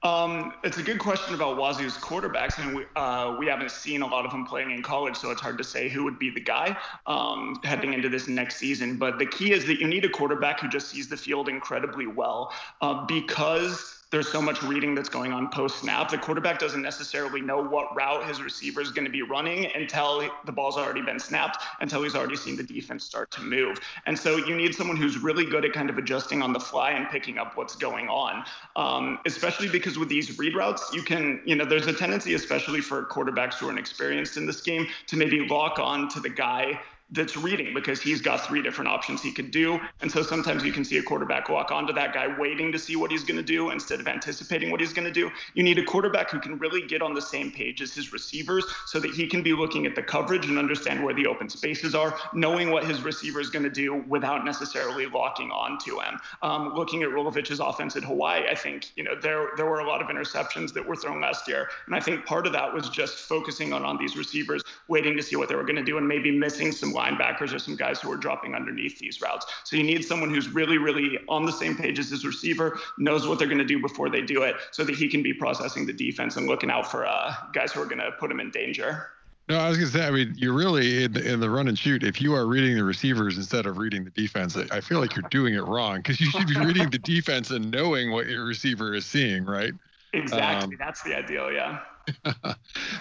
Um, 0.03 0.53
it's 0.63 0.77
a 0.77 0.83
good 0.83 0.99
question 0.99 1.33
about 1.33 1.57
Wazoo's 1.57 1.97
quarterbacks, 1.97 2.59
and 2.59 2.75
we 2.75 2.85
uh, 2.95 3.35
we 3.39 3.47
haven't 3.47 3.71
seen 3.71 4.01
a 4.03 4.07
lot 4.07 4.25
of 4.25 4.31
them 4.31 4.45
playing 4.45 4.71
in 4.71 4.83
college, 4.83 5.15
so 5.15 5.31
it's 5.31 5.41
hard 5.41 5.57
to 5.57 5.63
say 5.63 5.89
who 5.89 6.03
would 6.03 6.19
be 6.19 6.29
the 6.29 6.41
guy 6.41 6.77
um, 7.07 7.59
heading 7.63 7.93
into 7.93 8.09
this 8.09 8.27
next 8.27 8.57
season. 8.57 8.97
But 8.97 9.17
the 9.17 9.25
key 9.25 9.51
is 9.51 9.65
that 9.65 9.79
you 9.79 9.87
need 9.87 10.05
a 10.05 10.09
quarterback 10.09 10.59
who 10.59 10.67
just 10.67 10.89
sees 10.89 11.07
the 11.07 11.17
field 11.17 11.49
incredibly 11.49 12.07
well, 12.07 12.53
uh, 12.81 13.05
because 13.05 13.95
there's 14.11 14.31
so 14.31 14.41
much 14.41 14.63
reading 14.63 14.95
that's 14.95 15.09
going 15.09 15.33
on 15.33 15.49
post 15.49 15.79
snap. 15.79 16.09
The 16.09 16.17
quarterback 16.17 16.57
doesn't 16.57 16.81
necessarily 16.81 17.41
know 17.41 17.61
what 17.61 17.93
route 17.95 18.25
his 18.25 18.41
receiver 18.41 18.79
is 18.79 18.91
going 18.91 19.03
to 19.03 19.11
be 19.11 19.23
running 19.23 19.69
until 19.75 20.29
the 20.45 20.53
ball's 20.53 20.77
already 20.77 21.01
been 21.01 21.19
snapped, 21.19 21.57
until 21.81 22.01
he's 22.01 22.15
already 22.15 22.37
seen 22.37 22.55
the 22.55 22.63
defense 22.63 23.03
start 23.03 23.29
to 23.31 23.41
move. 23.41 23.77
And 24.05 24.17
so 24.17 24.37
you 24.37 24.55
need 24.55 24.73
someone 24.73 24.95
who's 24.95 25.17
really 25.17 25.45
good 25.45 25.65
at 25.65 25.73
kind 25.73 25.89
of 25.89 25.97
adjusting 25.97 26.41
on 26.41 26.53
the 26.53 26.59
fly 26.59 26.91
and 26.91 27.09
picking 27.09 27.37
up 27.37 27.57
what's 27.57 27.75
going 27.75 28.07
on, 28.07 28.45
um, 28.75 29.19
especially 29.25 29.67
because 29.67 29.84
with 29.97 30.09
these 30.09 30.37
read 30.39 30.55
routes, 30.55 30.89
you 30.93 31.03
can, 31.03 31.39
you 31.45 31.55
know, 31.55 31.65
there's 31.65 31.87
a 31.87 31.93
tendency, 31.93 32.33
especially 32.33 32.81
for 32.81 33.05
quarterbacks 33.05 33.55
who 33.55 33.69
are 33.69 33.71
inexperienced 33.71 34.37
in 34.37 34.45
this 34.45 34.61
game, 34.61 34.87
to 35.07 35.15
maybe 35.15 35.47
lock 35.47 35.77
on 35.79 36.09
to 36.09 36.19
the 36.19 36.29
guy 36.29 36.79
that's 37.11 37.37
reading 37.37 37.73
because 37.73 38.01
he's 38.01 38.19
got 38.19 38.45
three 38.45 38.61
different 38.61 38.89
options 38.89 39.21
he 39.21 39.31
could 39.31 39.51
do. 39.51 39.79
And 40.01 40.11
so 40.11 40.23
sometimes 40.23 40.63
you 40.63 40.71
can 40.71 40.83
see 40.83 40.97
a 40.97 41.03
quarterback 41.03 41.49
walk 41.49 41.71
onto 41.71 41.93
that 41.93 42.13
guy 42.13 42.35
waiting 42.39 42.71
to 42.71 42.79
see 42.79 42.95
what 42.95 43.11
he's 43.11 43.23
going 43.23 43.37
to 43.37 43.43
do 43.43 43.69
instead 43.69 43.99
of 43.99 44.07
anticipating 44.07 44.71
what 44.71 44.79
he's 44.79 44.91
going 44.91 45.05
to 45.05 45.11
do. 45.11 45.29
You 45.53 45.61
need 45.61 45.77
a 45.77 45.83
quarterback 45.83 46.31
who 46.31 46.39
can 46.39 46.57
really 46.57 46.81
get 46.81 47.03
on 47.03 47.13
the 47.13 47.21
same 47.21 47.51
page 47.51 47.81
as 47.81 47.93
his 47.93 48.11
receivers 48.11 48.65
so 48.87 48.99
that 48.99 49.11
he 49.11 49.27
can 49.27 49.43
be 49.43 49.53
looking 49.53 49.85
at 49.85 49.93
the 49.93 50.01
coverage 50.01 50.47
and 50.47 50.57
understand 50.57 51.03
where 51.03 51.13
the 51.13 51.27
open 51.27 51.47
spaces 51.47 51.93
are, 51.93 52.17
knowing 52.33 52.71
what 52.71 52.85
his 52.85 53.03
receiver 53.03 53.39
is 53.39 53.51
going 53.51 53.63
to 53.63 53.69
do 53.69 54.03
without 54.07 54.43
necessarily 54.43 55.05
locking 55.05 55.51
on 55.51 55.77
to 55.79 55.99
him. 55.99 56.19
Um, 56.41 56.73
looking 56.73 57.03
at 57.03 57.09
Rolovich's 57.09 57.59
offense 57.59 57.95
at 57.95 58.03
Hawaii, 58.03 58.47
I 58.49 58.55
think, 58.55 58.91
you 58.95 59.03
know, 59.03 59.13
there, 59.13 59.49
there 59.57 59.67
were 59.67 59.79
a 59.79 59.87
lot 59.87 60.01
of 60.01 60.07
interceptions 60.07 60.73
that 60.73 60.85
were 60.85 60.95
thrown 60.95 61.21
last 61.21 61.47
year. 61.47 61.69
And 61.85 61.95
I 61.95 61.99
think 61.99 62.25
part 62.25 62.47
of 62.47 62.53
that 62.53 62.73
was 62.73 62.89
just 62.89 63.19
focusing 63.19 63.73
on, 63.73 63.85
on 63.85 63.97
these 63.97 64.17
receivers, 64.17 64.63
waiting 64.87 65.15
to 65.17 65.21
see 65.21 65.35
what 65.35 65.49
they 65.49 65.55
were 65.55 65.63
going 65.63 65.75
to 65.75 65.83
do 65.83 65.99
and 65.99 66.07
maybe 66.07 66.31
missing 66.31 66.71
some 66.71 66.94
linebackers 66.95 67.53
or 67.53 67.59
some 67.59 67.75
guys 67.75 67.99
who 67.99 68.11
are 68.11 68.17
dropping 68.17 68.55
underneath 68.55 68.97
these 68.97 69.21
routes. 69.21 69.45
So 69.63 69.75
you 69.75 69.83
need 69.83 70.03
someone 70.03 70.33
who's 70.33 70.49
really, 70.49 70.77
really 70.77 71.19
on 71.27 71.45
the 71.45 71.51
same 71.51 71.75
page 71.75 71.99
as 71.99 72.09
his 72.09 72.25
receiver, 72.25 72.79
knows 72.97 73.27
what 73.27 73.37
they're 73.37 73.47
going 73.47 73.59
to 73.59 73.65
do 73.65 73.79
before 73.81 74.09
they 74.09 74.21
do 74.21 74.43
it, 74.43 74.55
so 74.71 74.83
that 74.83 74.95
he 74.95 75.07
can 75.07 75.21
be 75.21 75.33
processing 75.33 75.85
the 75.85 75.93
defense 75.93 76.37
and 76.37 76.47
looking 76.47 76.71
out 76.71 76.89
for 76.89 77.05
uh, 77.05 77.33
guys 77.53 77.71
who 77.71 77.81
are 77.81 77.85
going 77.85 77.99
to 77.99 78.11
put 78.13 78.31
him 78.31 78.39
in 78.39 78.49
danger. 78.51 79.07
No, 79.47 79.59
I 79.59 79.69
was 79.69 79.77
going 79.77 79.91
to 79.91 79.97
say, 79.97 80.07
I 80.07 80.09
mean, 80.09 80.33
you're 80.35 80.53
really 80.53 81.03
in, 81.03 81.15
in 81.17 81.39
the 81.39 81.49
run 81.49 81.67
and 81.67 81.77
shoot. 81.77 82.03
If 82.03 82.19
you 82.19 82.33
are 82.33 82.47
reading 82.47 82.75
the 82.75 82.83
receivers 82.83 83.37
instead 83.37 83.67
of 83.67 83.77
reading 83.77 84.03
the 84.03 84.09
defense, 84.09 84.57
I 84.57 84.81
feel 84.81 84.99
like 84.99 85.15
you're 85.15 85.29
doing 85.29 85.53
it 85.53 85.61
wrong 85.61 85.97
because 85.97 86.19
you 86.19 86.31
should 86.31 86.47
be 86.47 86.59
reading 86.59 86.89
the 86.89 86.97
defense 87.03 87.51
and 87.51 87.69
knowing 87.69 88.11
what 88.11 88.27
your 88.27 88.43
receiver 88.45 88.95
is 88.95 89.05
seeing, 89.05 89.45
right? 89.45 89.73
Exactly. 90.13 90.73
Um, 90.73 90.77
That's 90.79 91.03
the 91.03 91.15
ideal. 91.15 91.51
Yeah. 91.51 91.81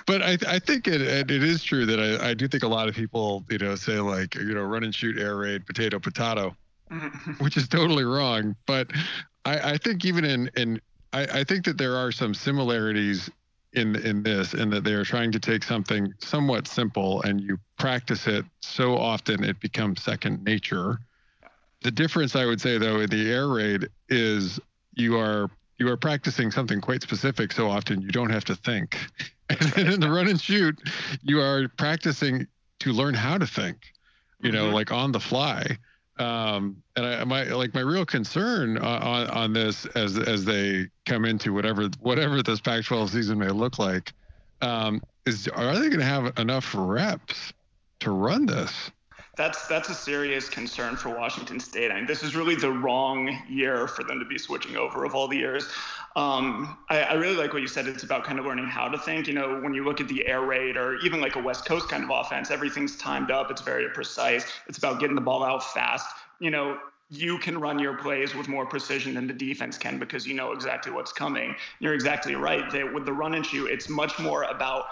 but 0.07 0.23
I, 0.23 0.39
I 0.47 0.59
think 0.59 0.87
it, 0.89 1.01
it 1.01 1.31
is 1.31 1.63
true 1.63 1.87
that 1.87 2.01
I, 2.01 2.31
I 2.31 2.35
do 2.35 2.49
think 2.49 2.63
a 2.63 2.69
lot 2.69 2.89
of 2.89 2.95
people, 2.95 3.45
you 3.51 3.59
know, 3.59 3.75
say 3.75 3.99
like, 4.01 4.35
you 4.35 4.55
know, 4.55 4.63
run 4.63 4.85
and 4.85 4.95
shoot, 4.95 5.19
air 5.19 5.37
raid, 5.37 5.67
potato, 5.67 5.99
potato, 5.99 6.57
mm-hmm. 6.91 7.33
which 7.45 7.57
is 7.57 7.69
totally 7.69 8.05
wrong. 8.05 8.57
But 8.67 8.91
I, 9.45 9.73
I 9.73 9.77
think 9.79 10.05
even 10.05 10.25
in, 10.25 10.51
in 10.57 10.81
I, 11.13 11.41
I 11.41 11.45
think 11.45 11.65
that 11.65 11.79
there 11.79 11.97
are 11.97 12.13
some 12.13 12.35
similarities 12.35 13.31
in 13.75 13.97
in 13.97 14.23
this 14.23 14.55
in 14.55 14.71
that 14.71 14.85
they 14.85 14.93
are 14.93 15.05
trying 15.05 15.33
to 15.33 15.41
take 15.41 15.63
something 15.63 16.13
somewhat 16.19 16.69
simple 16.69 17.23
and 17.23 17.41
you 17.41 17.59
practice 17.77 18.27
it 18.27 18.45
so 18.61 18.97
often 18.97 19.43
it 19.45 19.61
becomes 19.61 20.03
second 20.03 20.43
nature. 20.45 21.01
The 21.83 21.91
difference 21.91 22.37
I 22.37 22.47
would 22.47 22.61
say 22.61 22.79
though 22.79 23.01
in 23.01 23.11
the 23.11 23.31
air 23.31 23.49
raid 23.49 23.89
is 24.09 24.61
you 24.95 25.19
are 25.19 25.51
you 25.79 25.89
are 25.89 25.97
practicing 25.97 26.51
something 26.51 26.81
quite 26.81 27.03
specific 27.03 27.53
so 27.53 27.69
often 27.69 28.01
you 28.01 28.09
don't 28.09 28.31
have 28.31 28.45
to 28.47 28.55
think. 28.57 28.97
And 29.77 29.89
in 29.93 30.01
the 30.01 30.11
run 30.11 30.27
and 30.27 30.41
shoot, 30.41 30.75
you 31.23 31.39
are 31.39 31.69
practicing 31.77 32.47
to 32.81 32.93
learn 32.93 33.13
how 33.13 33.37
to 33.37 33.47
think, 33.47 33.77
you 34.41 34.51
know, 34.51 34.71
Mhm. 34.71 34.73
like 34.73 34.91
on 34.91 35.13
the 35.13 35.21
fly. 35.21 35.77
Um, 36.19 36.83
and 36.97 37.05
I, 37.05 37.25
my 37.25 37.43
like 37.45 37.75
my 37.75 37.81
real 37.83 38.07
concern 38.07 38.79
on, 38.79 39.03
on 39.03 39.27
on 39.29 39.53
this 39.53 39.85
as 39.97 40.17
as 40.19 40.47
they 40.47 40.89
come 41.05 41.27
into 41.27 41.53
whatever 41.53 41.91
whatever 42.01 42.43
this 42.43 42.61
Pac-12 42.61 43.11
season 43.11 43.39
may 43.39 43.49
look 43.49 43.79
like, 43.79 44.13
um, 44.63 45.03
is 45.27 45.47
are 45.49 45.75
they 45.75 45.89
going 45.89 45.99
to 45.99 46.05
have 46.07 46.39
enough 46.39 46.73
reps 46.77 47.53
to 48.01 48.13
run 48.13 48.47
this? 48.47 48.91
That's 49.37 49.67
that's 49.67 49.89
a 49.89 49.95
serious 49.95 50.49
concern 50.49 50.97
for 50.97 51.09
Washington 51.09 51.59
State. 51.59 51.91
I 51.91 51.97
mean, 51.97 52.07
this 52.07 52.23
is 52.23 52.37
really 52.37 52.55
the 52.55 52.71
wrong 52.71 53.37
year 53.49 53.89
for 53.89 54.05
them 54.05 54.21
to 54.21 54.25
be 54.25 54.39
switching 54.39 54.77
over 54.77 55.05
of 55.05 55.15
all 55.15 55.27
the 55.27 55.37
years. 55.37 55.69
Um, 56.15 56.79
I, 56.89 57.01
I 57.03 57.13
really 57.15 57.35
like 57.35 57.53
what 57.53 57.61
you 57.61 57.67
said. 57.67 57.89
It's 57.89 58.05
about 58.05 58.23
kind 58.23 58.39
of 58.39 58.45
learning 58.45 58.67
how 58.67 58.89
to 58.89 58.97
think. 58.97 59.27
You 59.27 59.35
know, 59.35 59.61
when 59.61 59.75
you 59.75 59.85
look 59.85 60.01
at 60.01 60.07
the 60.07 60.25
air 60.27 60.43
raid 60.43 60.77
or 60.77 60.97
even 60.99 61.21
like 61.21 61.35
a 61.35 61.43
West 61.43 61.67
Coast 61.67 61.89
kind 61.89 62.05
of 62.05 62.11
offense, 62.11 62.53
everything's 62.53 62.97
timed 62.97 63.33
up. 63.33 63.51
It's 63.51 63.63
very 63.63 63.89
precise. 63.91 64.45
It's 64.69 64.79
about 64.79 65.01
getting 65.01 65.17
the 65.17 65.21
ball 65.21 65.43
out 65.43 65.65
fast. 65.73 66.07
You 66.39 66.51
know, 66.51 66.79
you 67.11 67.39
can 67.39 67.59
run 67.59 67.79
your 67.79 67.97
plays 67.99 68.35
with 68.35 68.49
more 68.49 68.67
precision 68.67 69.15
than 69.15 69.27
the 69.27 69.33
defense 69.33 69.77
can 69.77 69.99
because 69.99 70.27
you 70.27 70.35
know 70.35 70.53
exactly 70.53 70.93
what's 70.93 71.13
coming. 71.13 71.55
You're 71.81 71.95
exactly 71.95 72.37
right 72.37 72.71
that 72.71 72.93
with 72.93 73.05
the 73.05 73.13
run 73.13 73.35
and 73.35 73.45
shoot, 73.45 73.67
it's 73.67 73.89
much 73.89 74.19
more 74.19 74.45
about 74.45 74.85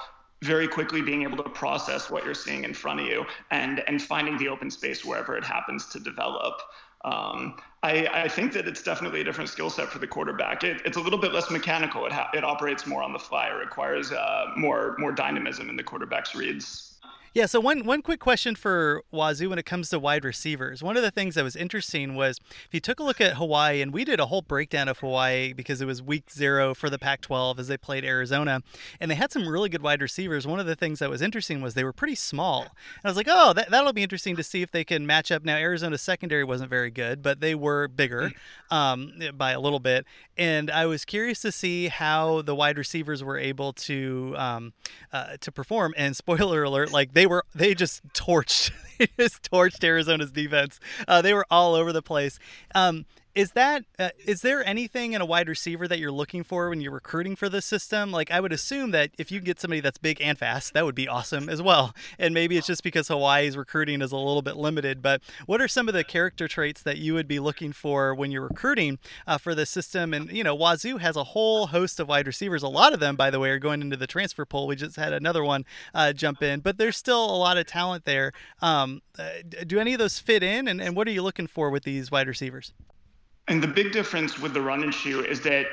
very 0.43 0.69
quickly 0.69 1.01
being 1.01 1.23
able 1.23 1.43
to 1.43 1.49
process 1.51 2.11
what 2.11 2.25
you're 2.25 2.35
seeing 2.35 2.65
in 2.65 2.75
front 2.75 3.01
of 3.01 3.07
you 3.07 3.25
and 3.51 3.81
and 3.89 4.03
finding 4.03 4.37
the 4.39 4.49
open 4.49 4.71
space 4.71 5.05
wherever 5.05 5.37
it 5.37 5.45
happens 5.45 5.87
to 5.87 6.01
develop. 6.01 6.61
Um, 7.05 7.57
I, 7.83 8.07
I 8.07 8.29
think 8.29 8.53
that 8.53 8.69
it's 8.69 8.83
definitely 8.83 9.23
a 9.23 9.25
different 9.25 9.51
skill 9.51 9.71
set 9.71 9.89
for 9.89 9.99
the 9.99 10.07
quarterback. 10.07 10.63
It, 10.63 10.83
it's 10.85 10.97
a 10.97 11.01
little 11.01 11.19
bit 11.19 11.33
less 11.33 11.51
mechanical. 11.51 12.07
It, 12.07 12.13
ha- 12.13 12.31
it 12.33 12.45
operates 12.45 12.87
more 12.87 13.03
on 13.03 13.13
the 13.13 13.19
fly. 13.19 13.49
It 13.49 13.55
requires 13.55 14.13
uh, 14.13 14.53
more 14.57 14.95
more 14.99 15.13
dynamism 15.13 15.69
in 15.69 15.77
the 15.77 15.83
quarterback's 15.83 16.35
reads. 16.35 16.92
Yeah, 17.35 17.47
so 17.47 17.61
one 17.61 17.87
one 17.87 18.03
quick 18.03 18.21
question 18.21 18.55
for 18.55 19.05
Wazoo 19.11 19.49
when 19.49 19.59
it 19.59 19.65
comes 19.65 19.89
to 19.89 19.99
wide 19.99 20.23
receivers. 20.23 20.83
One 20.83 20.99
of 20.99 21.03
the 21.03 21.11
things 21.11 21.35
that 21.35 21.43
was 21.43 21.57
interesting 21.57 22.15
was 22.15 22.39
if 22.67 22.69
you 22.73 22.81
took 22.81 23.01
a 23.01 23.03
look 23.03 23.23
at 23.23 23.37
Hawaii, 23.37 23.81
and 23.81 23.91
we 23.91 24.05
did 24.05 24.21
a 24.21 24.27
whole 24.27 24.43
breakdown 24.43 24.87
of 24.87 24.99
Hawaii 24.99 25.55
because 25.55 25.81
it 25.81 25.87
was 25.87 26.03
week 26.03 26.31
zero 26.31 26.75
for 26.75 26.91
the 26.91 26.99
Pac 26.99 27.23
12 27.23 27.59
as 27.59 27.69
they 27.69 27.79
played 27.79 28.05
Arizona, 28.05 28.61
and 29.01 29.11
they 29.11 29.15
had 29.15 29.33
some 29.33 29.49
really 29.49 29.71
good 29.71 29.81
wide 29.81 30.03
receivers. 30.03 30.47
One 30.47 30.61
of 30.61 30.67
the 30.67 30.77
things 30.77 30.99
that 30.99 31.09
was 31.09 31.23
interesting 31.23 31.63
was 31.63 31.73
they 31.73 31.85
were 31.85 31.93
pretty 31.95 32.17
small. 32.17 32.61
And 32.63 32.71
I 33.05 33.09
was 33.09 33.17
like, 33.17 33.29
oh, 33.31 33.55
that, 33.55 33.71
that'll 33.71 33.95
be 33.95 34.03
interesting 34.03 34.37
to 34.37 34.43
see 34.43 34.61
if 34.61 34.71
they 34.71 34.85
can 34.85 35.07
match 35.07 35.33
up. 35.33 35.43
Now, 35.43 35.57
Arizona's 35.57 36.03
secondary 36.03 36.45
wasn't 36.45 36.69
very 36.69 36.91
good, 36.91 37.23
but 37.23 37.41
they 37.41 37.55
were 37.55 37.89
bigger 37.89 38.33
um, 38.71 39.11
by 39.35 39.53
a 39.53 39.61
little 39.61 39.81
bit. 39.81 40.05
And 40.37 40.71
I 40.71 40.85
was 40.85 41.07
curious 41.07 41.41
to 41.41 41.53
see 41.53 41.89
how 41.89 42.43
the 42.43 42.55
wide 42.55 42.77
receivers 42.77 43.25
were 43.25 43.39
able 43.39 43.73
to 43.75 44.35
um, 44.37 44.73
uh, 45.15 45.37
to 45.41 45.51
perform. 45.51 45.95
And 45.97 46.15
spoiler 46.17 46.63
alert, 46.65 46.93
like 46.93 47.15
they 47.15 47.22
were, 47.27 47.45
they 47.55 47.75
just 47.75 48.07
torched, 48.13 48.71
they 48.99 49.09
just 49.19 49.51
torched 49.51 49.83
Arizona's 49.85 50.33
defense. 50.33 50.81
Uh, 51.07 51.23
they 51.23 51.35
were 51.35 51.47
all 51.51 51.75
over 51.75 51.93
the 51.93 52.03
place. 52.03 52.39
Um, 52.75 53.05
is 53.35 53.53
that 53.53 53.85
uh, 53.99 54.11
is 54.27 54.43
there 54.43 54.67
anything 54.67 55.15
in 55.15 55.23
a 55.23 55.27
wide 55.27 55.49
receiver 55.49 55.89
that 55.89 55.99
you're 55.99 56.13
looking 56.13 56.45
for 56.45 56.69
when 56.69 56.81
you're 56.81 56.93
recruiting 56.93 57.35
for 57.35 57.49
this 57.49 57.65
system? 57.65 58.13
Like 58.13 58.31
I 58.31 58.41
would 58.41 58.53
assume 58.53 58.91
that 58.91 59.11
if 59.17 59.33
you 59.33 59.41
get 59.41 59.59
somebody 59.59 59.81
that's 59.81 59.99
big 59.99 60.21
and 60.21 60.39
fast, 60.39 60.75
that 60.75 60.85
would 60.85 60.95
be 60.95 61.09
awesome 61.09 61.49
as 61.49 61.63
well. 61.63 61.95
And 62.19 62.35
maybe 62.35 62.57
it's 62.57 62.67
just 62.67 62.85
because 62.85 63.09
Hawaii's 63.09 63.57
recruiting 63.57 64.01
is 64.03 64.13
a 64.13 64.17
little 64.17 64.43
bit 64.43 64.57
limited. 64.57 65.03
But 65.03 65.23
what 65.47 65.61
are 65.61 65.67
some 65.67 65.89
of 65.89 65.95
the 65.95 66.05
character 66.05 66.47
traits 66.47 66.83
that 66.83 66.99
you 66.99 67.15
would 67.15 67.27
be 67.27 67.41
looking 67.41 67.73
for 67.73 68.15
when 68.15 68.31
you're 68.31 68.47
recruiting 68.47 68.99
uh, 69.27 69.39
for 69.39 69.55
this 69.55 69.71
system? 69.71 70.13
And 70.13 70.31
you 70.31 70.45
know, 70.45 70.55
Wazoo 70.55 70.99
has 70.99 71.17
a 71.17 71.25
whole 71.25 71.69
host 71.69 71.99
of 71.99 72.09
wide 72.09 72.27
receivers. 72.27 72.63
A 72.63 72.69
lot 72.69 72.93
of 72.93 73.01
them, 73.01 73.17
by 73.17 73.31
the 73.31 73.41
way, 73.41 73.51
are 73.51 73.59
going 73.59 73.81
into 73.81 73.97
the 73.97 74.07
transfer 74.07 74.45
pool. 74.45 74.67
We 74.67 74.77
just 74.77 74.97
had 74.97 75.13
another 75.13 75.43
one 75.43 75.65
uh, 75.95 76.13
jump 76.13 76.43
in, 76.43 76.61
but 76.61 76.77
there's 76.77 76.97
still 76.97 77.25
a 77.25 77.37
lot 77.37 77.57
of 77.57 77.67
talent 77.67 78.05
there. 78.05 78.33
Um, 78.61 79.01
uh, 79.19 79.31
do 79.67 79.81
any 79.81 79.95
of 79.95 79.99
those 79.99 80.19
fit 80.19 80.43
in? 80.43 80.69
And, 80.69 80.81
and 80.81 80.95
what 80.95 81.09
are 81.09 81.13
you 81.13 81.23
looking 81.23 81.47
for 81.47 81.71
with 81.71 81.85
these 81.85 82.11
wide 82.11 82.29
receivers? 82.29 82.73
And 83.49 83.63
the 83.63 83.69
big 83.69 83.93
difference 83.93 84.39
with 84.39 84.55
the 84.55 84.61
run 84.61 84.83
and 84.83 84.95
shoot 84.95 85.27
is 85.27 85.41
that 85.43 85.67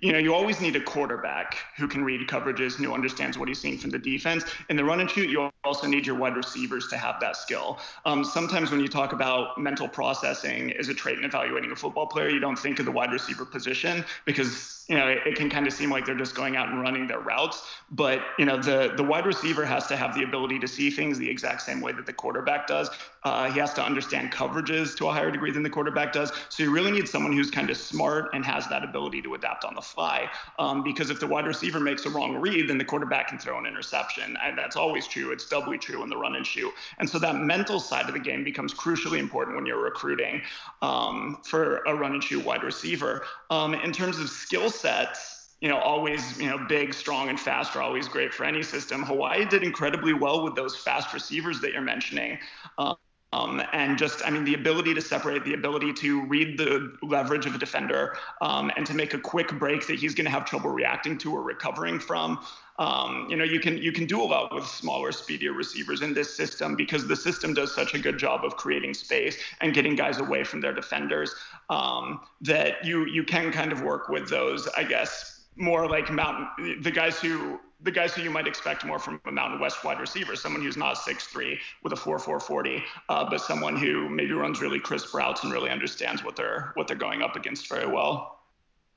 you 0.00 0.12
know 0.12 0.18
you 0.18 0.34
always 0.34 0.60
need 0.60 0.76
a 0.76 0.80
quarterback 0.80 1.56
who 1.76 1.86
can 1.86 2.04
read 2.04 2.26
coverages 2.28 2.76
and 2.76 2.84
who 2.84 2.92
understands 2.92 3.38
what 3.38 3.48
he's 3.48 3.60
seeing 3.60 3.78
from 3.78 3.90
the 3.90 3.98
defense. 3.98 4.44
In 4.68 4.76
the 4.76 4.84
run 4.84 5.00
and 5.00 5.10
shoot, 5.10 5.28
you 5.28 5.50
also 5.64 5.86
need 5.86 6.06
your 6.06 6.16
wide 6.16 6.36
receivers 6.36 6.88
to 6.88 6.96
have 6.96 7.20
that 7.20 7.36
skill. 7.36 7.78
Um, 8.04 8.24
sometimes 8.24 8.70
when 8.70 8.80
you 8.80 8.88
talk 8.88 9.12
about 9.12 9.58
mental 9.58 9.88
processing 9.88 10.72
as 10.72 10.88
a 10.88 10.94
trait 10.94 11.18
in 11.18 11.24
evaluating 11.24 11.72
a 11.72 11.76
football 11.76 12.06
player, 12.06 12.28
you 12.28 12.40
don't 12.40 12.58
think 12.58 12.78
of 12.78 12.84
the 12.86 12.92
wide 12.92 13.12
receiver 13.12 13.44
position 13.44 14.04
because 14.24 14.84
you 14.88 14.96
know 14.96 15.08
it, 15.08 15.18
it 15.26 15.36
can 15.36 15.50
kind 15.50 15.66
of 15.66 15.72
seem 15.72 15.90
like 15.90 16.06
they're 16.06 16.14
just 16.14 16.34
going 16.34 16.56
out 16.56 16.68
and 16.68 16.80
running 16.80 17.06
their 17.06 17.20
routes. 17.20 17.62
But 17.90 18.20
you 18.38 18.44
know 18.44 18.60
the 18.60 18.92
the 18.96 19.04
wide 19.04 19.26
receiver 19.26 19.64
has 19.64 19.86
to 19.88 19.96
have 19.96 20.14
the 20.14 20.24
ability 20.24 20.58
to 20.60 20.68
see 20.68 20.90
things 20.90 21.18
the 21.18 21.28
exact 21.28 21.62
same 21.62 21.80
way 21.80 21.92
that 21.92 22.06
the 22.06 22.12
quarterback 22.12 22.66
does. 22.66 22.90
Uh, 23.22 23.50
he 23.50 23.58
has 23.58 23.74
to 23.74 23.84
understand 23.84 24.32
coverages 24.32 24.96
to 24.96 25.08
a 25.08 25.12
higher 25.12 25.30
degree 25.30 25.50
than 25.50 25.62
the 25.62 25.70
quarterback 25.70 26.12
does. 26.12 26.32
So 26.48 26.62
you 26.62 26.72
really 26.72 26.92
need 26.92 27.08
someone 27.08 27.32
who's 27.32 27.50
kind 27.50 27.70
of 27.70 27.76
smart 27.76 28.30
and 28.34 28.44
has 28.44 28.68
that 28.68 28.84
ability 28.84 29.22
to 29.22 29.34
adapt 29.34 29.64
on 29.64 29.75
the 29.76 29.82
fly. 29.82 30.28
Um, 30.58 30.82
because 30.82 31.10
if 31.10 31.20
the 31.20 31.26
wide 31.26 31.46
receiver 31.46 31.78
makes 31.78 32.04
a 32.06 32.10
wrong 32.10 32.36
read, 32.36 32.68
then 32.68 32.78
the 32.78 32.84
quarterback 32.84 33.28
can 33.28 33.38
throw 33.38 33.58
an 33.58 33.66
interception. 33.66 34.36
And 34.42 34.58
that's 34.58 34.74
always 34.74 35.06
true. 35.06 35.30
It's 35.30 35.48
doubly 35.48 35.78
true 35.78 36.02
in 36.02 36.10
the 36.10 36.16
run 36.16 36.34
and 36.34 36.46
shoot. 36.46 36.72
And 36.98 37.08
so 37.08 37.18
that 37.20 37.36
mental 37.36 37.78
side 37.78 38.06
of 38.06 38.14
the 38.14 38.20
game 38.20 38.42
becomes 38.42 38.74
crucially 38.74 39.18
important 39.18 39.56
when 39.56 39.66
you're 39.66 39.82
recruiting 39.82 40.42
um, 40.82 41.38
for 41.44 41.78
a 41.84 41.94
run 41.94 42.14
and 42.14 42.24
shoot 42.24 42.44
wide 42.44 42.64
receiver. 42.64 43.24
Um, 43.50 43.74
in 43.74 43.92
terms 43.92 44.18
of 44.18 44.28
skill 44.28 44.70
sets, 44.70 45.54
you 45.60 45.68
know, 45.68 45.78
always, 45.78 46.38
you 46.38 46.48
know, 46.48 46.58
big, 46.68 46.92
strong, 46.92 47.28
and 47.28 47.40
fast 47.40 47.76
are 47.76 47.82
always 47.82 48.08
great 48.08 48.34
for 48.34 48.44
any 48.44 48.62
system. 48.62 49.02
Hawaii 49.02 49.44
did 49.46 49.62
incredibly 49.62 50.12
well 50.12 50.44
with 50.44 50.54
those 50.54 50.76
fast 50.76 51.14
receivers 51.14 51.60
that 51.60 51.72
you're 51.72 51.80
mentioning. 51.80 52.38
Um, 52.76 52.96
um, 53.32 53.62
and 53.72 53.98
just, 53.98 54.24
I 54.24 54.30
mean, 54.30 54.44
the 54.44 54.54
ability 54.54 54.94
to 54.94 55.00
separate, 55.00 55.44
the 55.44 55.54
ability 55.54 55.92
to 55.94 56.24
read 56.26 56.56
the 56.58 56.96
leverage 57.02 57.44
of 57.46 57.54
a 57.54 57.58
defender, 57.58 58.16
um, 58.40 58.70
and 58.76 58.86
to 58.86 58.94
make 58.94 59.14
a 59.14 59.18
quick 59.18 59.58
break 59.58 59.86
that 59.88 59.98
he's 59.98 60.14
going 60.14 60.26
to 60.26 60.30
have 60.30 60.44
trouble 60.44 60.70
reacting 60.70 61.18
to 61.18 61.34
or 61.34 61.42
recovering 61.42 61.98
from. 61.98 62.44
Um, 62.78 63.26
you 63.28 63.36
know, 63.36 63.44
you 63.44 63.58
can 63.58 63.78
you 63.78 63.90
can 63.90 64.04
do 64.04 64.22
a 64.22 64.24
lot 64.24 64.54
with 64.54 64.66
smaller, 64.66 65.10
speedier 65.10 65.52
receivers 65.52 66.02
in 66.02 66.12
this 66.12 66.36
system 66.36 66.76
because 66.76 67.06
the 67.08 67.16
system 67.16 67.54
does 67.54 67.74
such 67.74 67.94
a 67.94 67.98
good 67.98 68.18
job 68.18 68.44
of 68.44 68.56
creating 68.56 68.94
space 68.94 69.38
and 69.60 69.72
getting 69.72 69.96
guys 69.96 70.18
away 70.18 70.44
from 70.44 70.60
their 70.60 70.74
defenders 70.74 71.34
um, 71.70 72.20
that 72.42 72.84
you 72.84 73.06
you 73.06 73.24
can 73.24 73.50
kind 73.50 73.72
of 73.72 73.80
work 73.80 74.08
with 74.08 74.28
those, 74.28 74.68
I 74.76 74.84
guess, 74.84 75.46
more 75.56 75.88
like 75.88 76.10
mountain 76.10 76.82
the 76.82 76.90
guys 76.90 77.18
who 77.18 77.58
the 77.80 77.90
guys 77.90 78.14
who 78.14 78.22
you 78.22 78.30
might 78.30 78.46
expect 78.46 78.84
more 78.84 78.98
from 78.98 79.20
a 79.26 79.30
Mountain 79.30 79.60
West 79.60 79.84
wide 79.84 80.00
receiver, 80.00 80.34
someone 80.34 80.62
who's 80.62 80.76
not 80.76 80.96
6'3 80.96 81.58
with 81.82 81.92
a 81.92 81.96
4'4 81.96 82.40
40, 82.40 82.82
uh, 83.08 83.28
but 83.28 83.40
someone 83.40 83.76
who 83.76 84.08
maybe 84.08 84.32
runs 84.32 84.60
really 84.60 84.80
crisp 84.80 85.14
routes 85.14 85.44
and 85.44 85.52
really 85.52 85.70
understands 85.70 86.24
what 86.24 86.36
they're 86.36 86.72
what 86.74 86.88
they're 86.88 86.96
going 86.96 87.22
up 87.22 87.36
against 87.36 87.68
very 87.68 87.86
well. 87.86 88.40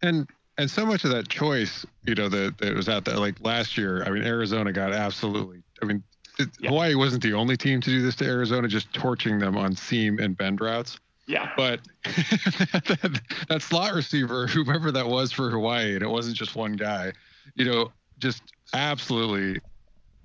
And 0.02 0.28
and 0.58 0.70
so 0.70 0.86
much 0.86 1.06
of 1.06 1.12
that 1.12 1.30
choice, 1.30 1.86
you 2.06 2.16
know, 2.16 2.28
that, 2.30 2.58
that 2.58 2.76
was 2.76 2.90
out 2.90 3.06
there. 3.06 3.16
Like 3.16 3.40
last 3.42 3.78
year, 3.78 4.04
I 4.04 4.10
mean, 4.10 4.24
Arizona 4.24 4.74
got 4.74 4.92
absolutely. 4.92 5.64
I 5.82 5.86
mean, 5.86 6.04
it, 6.38 6.50
Yeah. 6.60 6.70
Hawaii 6.70 6.96
wasn't 6.96 7.24
the 7.24 7.34
only 7.34 7.56
team 7.56 7.80
to 7.82 7.90
do 7.90 8.02
this 8.02 8.16
to 8.18 8.26
Arizona, 8.26 8.68
just 8.68 8.92
torching 8.94 9.40
them 9.40 9.58
on 9.58 9.76
seam 9.76 10.20
and 10.20 10.36
bend 10.36 10.60
routes. 10.60 11.00
Yeah. 11.28 11.52
But 11.56 11.82
that, 12.04 13.22
that 13.48 13.62
slot 13.62 13.94
receiver, 13.94 14.48
whoever 14.48 14.92
that 14.92 15.08
was 15.08 15.32
for 15.32 15.50
Hawaii, 15.50 15.94
and 15.94 16.04
it 16.04 16.10
wasn't 16.10 16.36
just 16.36 16.56
one 16.56 16.74
guy, 16.74 17.14
you 17.56 17.66
know, 17.66 17.92
just 18.20 18.44
absolutely 18.74 19.62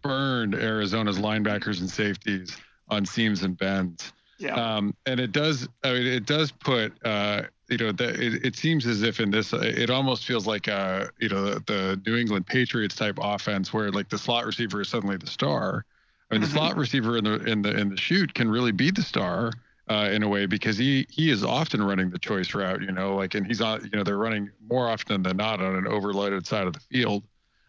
burned 0.02 0.54
Arizona's 0.54 1.18
linebackers 1.18 1.80
and 1.80 1.90
safeties 1.90 2.56
on 2.88 3.06
seams 3.06 3.42
and 3.42 3.56
bends. 3.56 4.12
Yeah. 4.38 4.54
Um, 4.54 4.94
and 5.06 5.20
it 5.20 5.32
does, 5.32 5.68
I 5.82 5.92
mean, 5.92 6.06
it 6.06 6.26
does 6.26 6.50
put, 6.52 6.92
uh, 7.06 7.42
you 7.70 7.78
know, 7.78 7.92
the, 7.92 8.10
it, 8.10 8.44
it 8.44 8.56
seems 8.56 8.86
as 8.86 9.02
if 9.02 9.20
in 9.20 9.30
this, 9.30 9.52
it 9.54 9.88
almost 9.88 10.26
feels 10.26 10.46
like, 10.46 10.68
uh, 10.68 11.06
you 11.18 11.28
know, 11.28 11.44
the, 11.44 11.60
the 11.66 12.02
New 12.04 12.16
England 12.16 12.46
Patriots 12.46 12.94
type 12.94 13.18
offense 13.22 13.72
where 13.72 13.90
like 13.90 14.10
the 14.10 14.18
slot 14.18 14.44
receiver 14.44 14.82
is 14.82 14.88
suddenly 14.88 15.16
the 15.16 15.26
star. 15.26 15.86
I 16.30 16.34
mean, 16.34 16.42
the 16.42 16.48
Mhm. 16.48 16.52
slot 16.52 16.76
receiver 16.76 17.16
in 17.16 17.24
the 17.24 17.36
in 17.44 17.62
the 17.62 17.76
in 17.76 17.90
the 17.90 17.96
shoot 17.96 18.34
can 18.34 18.50
really 18.50 18.72
be 18.72 18.90
the 18.90 19.02
star 19.02 19.52
uh, 19.88 20.08
in 20.10 20.22
a 20.22 20.28
way 20.28 20.46
because 20.46 20.76
he 20.76 21.06
he 21.10 21.30
is 21.30 21.44
often 21.44 21.82
running 21.82 22.10
the 22.10 22.18
choice 22.18 22.54
route. 22.54 22.82
You 22.82 22.92
know, 22.92 23.14
like 23.14 23.34
and 23.34 23.46
he's 23.46 23.60
on. 23.60 23.82
You 23.84 23.90
know, 23.90 24.02
they're 24.02 24.18
running 24.18 24.50
more 24.68 24.88
often 24.88 25.22
than 25.22 25.36
not 25.36 25.60
on 25.60 25.76
an 25.76 25.86
overloaded 25.86 26.46
side 26.46 26.66
of 26.66 26.72
the 26.72 26.80
field. 26.80 27.24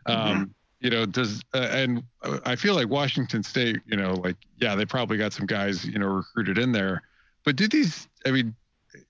Um, 0.05 0.53
You 0.81 0.91
know, 0.91 1.05
does 1.05 1.41
uh, 1.53 1.69
and 1.71 2.03
uh, 2.21 2.39
I 2.45 2.55
feel 2.55 2.75
like 2.75 2.89
Washington 2.89 3.41
State. 3.41 3.77
You 3.87 3.97
know, 3.97 4.13
like 4.13 4.35
yeah, 4.57 4.75
they 4.75 4.85
probably 4.85 5.17
got 5.17 5.33
some 5.33 5.45
guys 5.47 5.85
you 5.85 5.97
know 5.97 6.07
recruited 6.07 6.57
in 6.57 6.71
there, 6.71 7.01
but 7.43 7.55
do 7.55 7.67
these? 7.67 8.07
I 8.25 8.31
mean, 8.31 8.53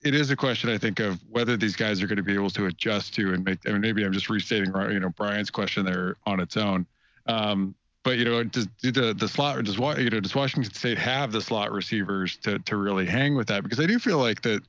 it 0.02 0.14
is 0.14 0.30
a 0.30 0.36
question 0.36 0.70
I 0.70 0.78
think 0.78 1.00
of 1.00 1.20
whether 1.28 1.56
these 1.56 1.76
guys 1.76 2.02
are 2.02 2.06
going 2.06 2.16
to 2.16 2.22
be 2.22 2.34
able 2.34 2.50
to 2.50 2.66
adjust 2.66 3.14
to 3.14 3.34
and 3.34 3.44
make. 3.44 3.58
I 3.68 3.72
mean, 3.72 3.80
maybe 3.80 4.04
I'm 4.04 4.12
just 4.12 4.30
restating 4.30 4.72
you 4.90 5.00
know 5.00 5.10
Brian's 5.10 5.50
question 5.50 5.84
there 5.84 6.16
on 6.24 6.40
its 6.40 6.56
own. 6.56 6.86
Um, 7.26 7.74
but 8.04 8.16
you 8.16 8.24
know, 8.24 8.42
does 8.44 8.68
do 8.80 8.92
the 8.92 9.12
the 9.12 9.28
slot 9.28 9.62
does 9.64 9.76
you 9.76 10.08
know 10.08 10.20
does 10.20 10.34
Washington 10.34 10.72
State 10.72 10.98
have 10.98 11.32
the 11.32 11.42
slot 11.42 11.72
receivers 11.72 12.36
to 12.38 12.58
to 12.60 12.76
really 12.76 13.04
hang 13.04 13.34
with 13.34 13.48
that? 13.48 13.64
Because 13.64 13.80
I 13.80 13.86
do 13.86 13.98
feel 13.98 14.18
like 14.18 14.40
that 14.42 14.62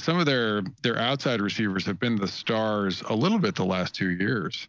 some 0.00 0.18
of 0.18 0.26
their 0.26 0.62
their 0.82 0.96
outside 0.96 1.40
receivers 1.40 1.84
have 1.86 1.98
been 1.98 2.16
the 2.16 2.28
stars 2.28 3.02
a 3.08 3.14
little 3.14 3.38
bit 3.38 3.54
the 3.54 3.66
last 3.66 3.94
two 3.94 4.10
years. 4.10 4.68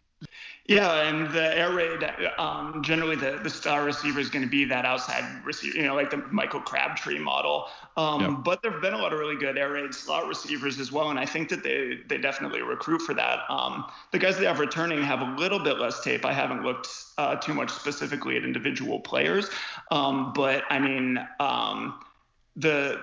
Yeah, 0.66 1.08
and 1.08 1.32
the 1.32 1.56
air 1.56 1.72
raid, 1.72 2.04
um, 2.38 2.82
generally 2.84 3.16
the, 3.16 3.40
the 3.42 3.50
star 3.50 3.84
receiver 3.84 4.20
is 4.20 4.30
going 4.30 4.44
to 4.44 4.50
be 4.50 4.64
that 4.66 4.84
outside 4.84 5.24
receiver, 5.44 5.76
you 5.76 5.84
know, 5.84 5.96
like 5.96 6.10
the 6.10 6.18
Michael 6.30 6.60
Crabtree 6.60 7.18
model. 7.18 7.66
Um, 7.96 8.20
yeah. 8.20 8.30
But 8.30 8.62
there 8.62 8.70
have 8.70 8.80
been 8.80 8.94
a 8.94 8.98
lot 8.98 9.12
of 9.12 9.18
really 9.18 9.36
good 9.36 9.58
air 9.58 9.72
raid 9.72 9.94
slot 9.94 10.28
receivers 10.28 10.78
as 10.78 10.92
well, 10.92 11.10
and 11.10 11.18
I 11.18 11.26
think 11.26 11.48
that 11.48 11.64
they 11.64 12.00
they 12.08 12.18
definitely 12.18 12.62
recruit 12.62 13.02
for 13.02 13.14
that. 13.14 13.40
Um, 13.48 13.86
the 14.12 14.18
guys 14.18 14.38
they 14.38 14.44
have 14.44 14.60
returning 14.60 15.02
have 15.02 15.22
a 15.22 15.34
little 15.36 15.58
bit 15.58 15.78
less 15.78 16.04
tape. 16.04 16.24
I 16.24 16.32
haven't 16.32 16.62
looked 16.62 16.88
uh, 17.18 17.36
too 17.36 17.54
much 17.54 17.70
specifically 17.70 18.36
at 18.36 18.44
individual 18.44 19.00
players, 19.00 19.50
um, 19.90 20.32
but 20.34 20.64
I 20.70 20.78
mean 20.78 21.18
um, 21.40 21.98
the 22.54 23.00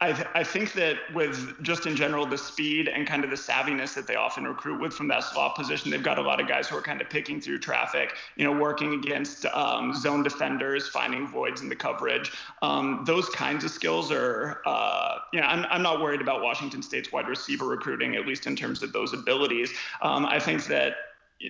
I, 0.00 0.12
th- 0.12 0.28
I, 0.32 0.44
think 0.44 0.74
that 0.74 0.96
with 1.12 1.60
just 1.60 1.86
in 1.86 1.96
general 1.96 2.24
the 2.24 2.38
speed 2.38 2.86
and 2.86 3.04
kind 3.04 3.24
of 3.24 3.30
the 3.30 3.36
savviness 3.36 3.94
that 3.94 4.06
they 4.06 4.14
often 4.14 4.46
recruit 4.46 4.80
with 4.80 4.92
from 4.92 5.08
that 5.08 5.24
slot 5.24 5.56
position, 5.56 5.90
they've 5.90 6.02
got 6.02 6.20
a 6.20 6.22
lot 6.22 6.40
of 6.40 6.46
guys 6.46 6.68
who 6.68 6.76
are 6.76 6.82
kind 6.82 7.00
of 7.00 7.10
picking 7.10 7.40
through 7.40 7.58
traffic, 7.58 8.14
you 8.36 8.44
know, 8.44 8.52
working 8.52 8.94
against 8.94 9.44
um, 9.46 9.92
zone 9.92 10.22
defenders, 10.22 10.88
finding 10.88 11.26
voids 11.26 11.62
in 11.62 11.68
the 11.68 11.74
coverage. 11.74 12.30
Um, 12.62 13.02
those 13.06 13.28
kinds 13.30 13.64
of 13.64 13.72
skills 13.72 14.12
are, 14.12 14.62
uh, 14.66 15.18
you 15.32 15.40
know, 15.40 15.46
I'm, 15.46 15.66
I'm 15.68 15.82
not 15.82 16.00
worried 16.00 16.20
about 16.20 16.42
Washington 16.42 16.80
State's 16.80 17.10
wide 17.10 17.26
receiver 17.26 17.66
recruiting, 17.66 18.14
at 18.14 18.24
least 18.24 18.46
in 18.46 18.54
terms 18.54 18.84
of 18.84 18.92
those 18.92 19.12
abilities. 19.12 19.72
Um, 20.00 20.26
I 20.26 20.38
think 20.38 20.66
that 20.66 20.94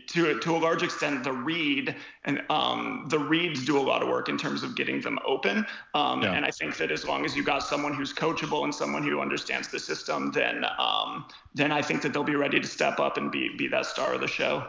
to 0.09 0.39
to 0.39 0.57
a 0.57 0.59
large 0.59 0.83
extent, 0.83 1.25
the 1.25 1.33
read 1.33 1.97
and 2.25 2.43
um, 2.51 3.07
the 3.09 3.19
reads 3.19 3.65
do 3.65 3.79
a 3.79 3.81
lot 3.81 4.03
of 4.03 4.09
work 4.09 4.29
in 4.29 4.37
terms 4.37 4.63
of 4.63 4.77
getting 4.77 5.01
them 5.01 5.19
open. 5.27 5.67
Um, 5.95 6.23
yeah. 6.23 6.35
And 6.35 6.45
I 6.45 6.51
think 6.51 6.77
that 6.77 6.91
as 6.91 7.07
long 7.07 7.25
as 7.25 7.37
you 7.37 7.43
got 7.43 7.61
someone 7.61 7.95
who's 7.95 8.13
coachable 8.13 8.65
and 8.65 8.75
someone 8.75 9.03
who 9.03 9.21
understands 9.21 9.69
the 9.69 9.79
system, 9.79 10.31
then 10.33 10.65
um, 10.79 11.27
then 11.55 11.73
I 11.73 11.83
think 11.83 12.03
that 12.03 12.13
they'll 12.13 12.25
be 12.25 12.37
ready 12.37 12.61
to 12.61 12.67
step 12.67 13.01
up 13.01 13.17
and 13.17 13.33
be 13.33 13.55
be 13.57 13.69
that 13.69 13.87
star 13.87 14.15
of 14.15 14.21
the 14.21 14.29
show. 14.29 14.67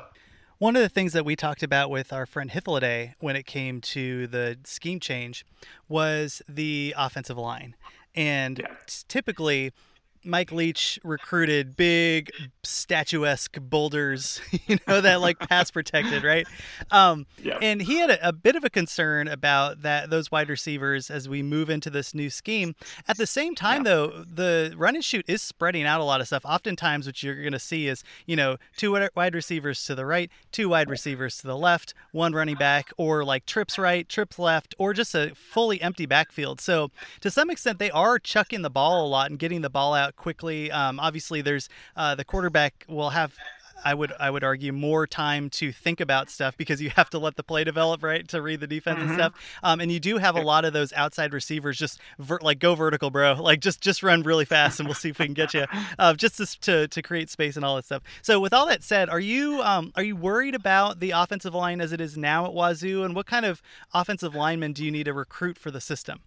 One 0.57 0.75
of 0.75 0.81
the 0.81 0.89
things 0.89 1.13
that 1.13 1.23
we 1.23 1.37
talked 1.37 1.63
about 1.63 1.89
with 1.89 2.11
our 2.11 2.25
friend 2.25 2.51
Hythloday 2.51 3.13
when 3.19 3.37
it 3.37 3.45
came 3.45 3.79
to 3.81 4.27
the 4.27 4.57
scheme 4.65 4.99
change 4.99 5.45
was 5.87 6.41
the 6.49 6.93
offensive 6.97 7.37
line. 7.37 7.75
And 8.13 8.59
yeah. 8.59 8.75
typically, 9.07 9.71
Mike 10.23 10.51
Leach 10.51 10.99
recruited 11.03 11.75
big 11.75 12.31
statuesque 12.63 13.57
boulders, 13.59 14.41
you 14.67 14.77
know, 14.87 15.01
that 15.01 15.21
like 15.21 15.39
pass 15.39 15.71
protected, 15.71 16.23
right? 16.23 16.47
Um, 16.91 17.25
yeah. 17.41 17.57
And 17.61 17.81
he 17.81 17.97
had 17.99 18.09
a, 18.09 18.29
a, 18.29 18.33
bit 18.33 18.55
of 18.55 18.63
a 18.63 18.69
concern 18.69 19.27
about 19.27 19.81
that 19.81 20.09
those 20.09 20.31
wide 20.31 20.49
receivers 20.49 21.09
as 21.09 21.27
we 21.27 21.41
move 21.41 21.69
into 21.69 21.89
this 21.89 22.13
new 22.13 22.29
scheme. 22.29 22.75
At 23.07 23.17
the 23.17 23.27
same 23.27 23.55
time, 23.55 23.85
yeah. 23.85 23.91
though, 23.91 24.23
the 24.27 24.73
run 24.77 24.95
and 24.95 25.03
shoot 25.03 25.25
is 25.27 25.41
spreading 25.41 25.85
out 25.85 26.01
a 26.01 26.03
lot 26.03 26.21
of 26.21 26.27
stuff. 26.27 26.45
Oftentimes, 26.45 27.05
what 27.05 27.21
you're 27.23 27.35
going 27.35 27.51
to 27.53 27.59
see 27.59 27.87
is, 27.87 28.03
you 28.25 28.35
know, 28.35 28.57
two 28.77 28.97
wide 29.15 29.35
receivers 29.35 29.83
to 29.85 29.95
the 29.95 30.05
right, 30.05 30.29
two 30.51 30.69
wide 30.69 30.89
receivers 30.89 31.37
to 31.39 31.47
the 31.47 31.57
left, 31.57 31.93
one 32.11 32.33
running 32.33 32.55
back, 32.55 32.91
or 32.97 33.23
like 33.23 33.45
trips 33.45 33.77
right, 33.77 34.07
trips 34.07 34.39
left, 34.39 34.75
or 34.77 34.93
just 34.93 35.15
a 35.15 35.33
fully 35.35 35.81
empty 35.81 36.05
backfield. 36.05 36.61
So 36.61 36.91
to 37.21 37.31
some 37.31 37.49
extent, 37.49 37.79
they 37.79 37.91
are 37.91 38.19
chucking 38.19 38.61
the 38.61 38.69
ball 38.69 39.05
a 39.05 39.07
lot 39.07 39.29
and 39.29 39.39
getting 39.39 39.61
the 39.61 39.69
ball 39.69 39.93
out 39.93 40.08
quickly. 40.15 40.71
Um, 40.71 40.99
obviously, 40.99 41.41
there's 41.41 41.69
uh, 41.95 42.15
the 42.15 42.25
quarterback 42.25 42.85
will 42.87 43.11
have 43.11 43.33
I 43.83 43.93
would 43.93 44.13
I 44.19 44.29
would 44.29 44.43
argue 44.43 44.71
more 44.73 45.07
time 45.07 45.49
to 45.51 45.71
think 45.71 45.99
about 45.99 46.29
stuff 46.29 46.57
because 46.57 46.81
you 46.81 46.89
have 46.95 47.09
to 47.11 47.19
let 47.19 47.35
the 47.35 47.43
play 47.43 47.63
develop 47.63 48.03
right 48.03 48.27
to 48.29 48.41
read 48.41 48.59
the 48.59 48.67
defense 48.67 48.99
mm-hmm. 48.99 49.09
and 49.09 49.17
stuff. 49.17 49.33
Um, 49.63 49.79
and 49.79 49.91
you 49.91 49.99
do 49.99 50.17
have 50.17 50.35
a 50.35 50.41
lot 50.41 50.65
of 50.65 50.73
those 50.73 50.93
outside 50.93 51.33
receivers 51.33 51.77
just 51.77 51.99
ver- 52.17 52.39
like 52.41 52.59
go 52.59 52.75
vertical, 52.75 53.09
bro. 53.09 53.37
Like 53.49 53.61
just 53.61 53.81
just 53.81 54.03
run 54.03 54.21
really 54.21 54.45
fast 54.45 54.79
and 54.79 54.87
we'll 54.87 54.95
see 54.95 55.09
if 55.09 55.17
we 55.17 55.25
can 55.25 55.33
get 55.33 55.53
you. 55.53 55.65
Uh, 55.97 56.13
just 56.13 56.37
to, 56.37 56.59
to, 56.61 56.87
to 56.87 57.01
create 57.01 57.29
space 57.29 57.55
and 57.55 57.65
all 57.65 57.77
that 57.77 57.85
stuff. 57.85 58.03
So 58.21 58.39
with 58.39 58.53
all 58.53 58.67
that 58.67 58.83
said, 58.83 59.09
are 59.09 59.19
you 59.19 59.61
um, 59.63 59.91
are 59.95 60.03
you 60.03 60.15
worried 60.15 60.53
about 60.53 60.99
the 60.99 61.11
offensive 61.11 61.55
line 61.55 61.81
as 61.81 61.91
it 61.91 61.99
is 61.99 62.15
now 62.15 62.45
at 62.45 62.53
Wazoo, 62.53 63.03
and 63.03 63.15
what 63.15 63.25
kind 63.25 63.45
of 63.45 63.61
offensive 63.93 64.35
linemen 64.35 64.73
do 64.73 64.85
you 64.85 64.91
need 64.91 65.05
to 65.05 65.13
recruit 65.13 65.57
for 65.57 65.71
the 65.71 65.81
system? 65.81 66.19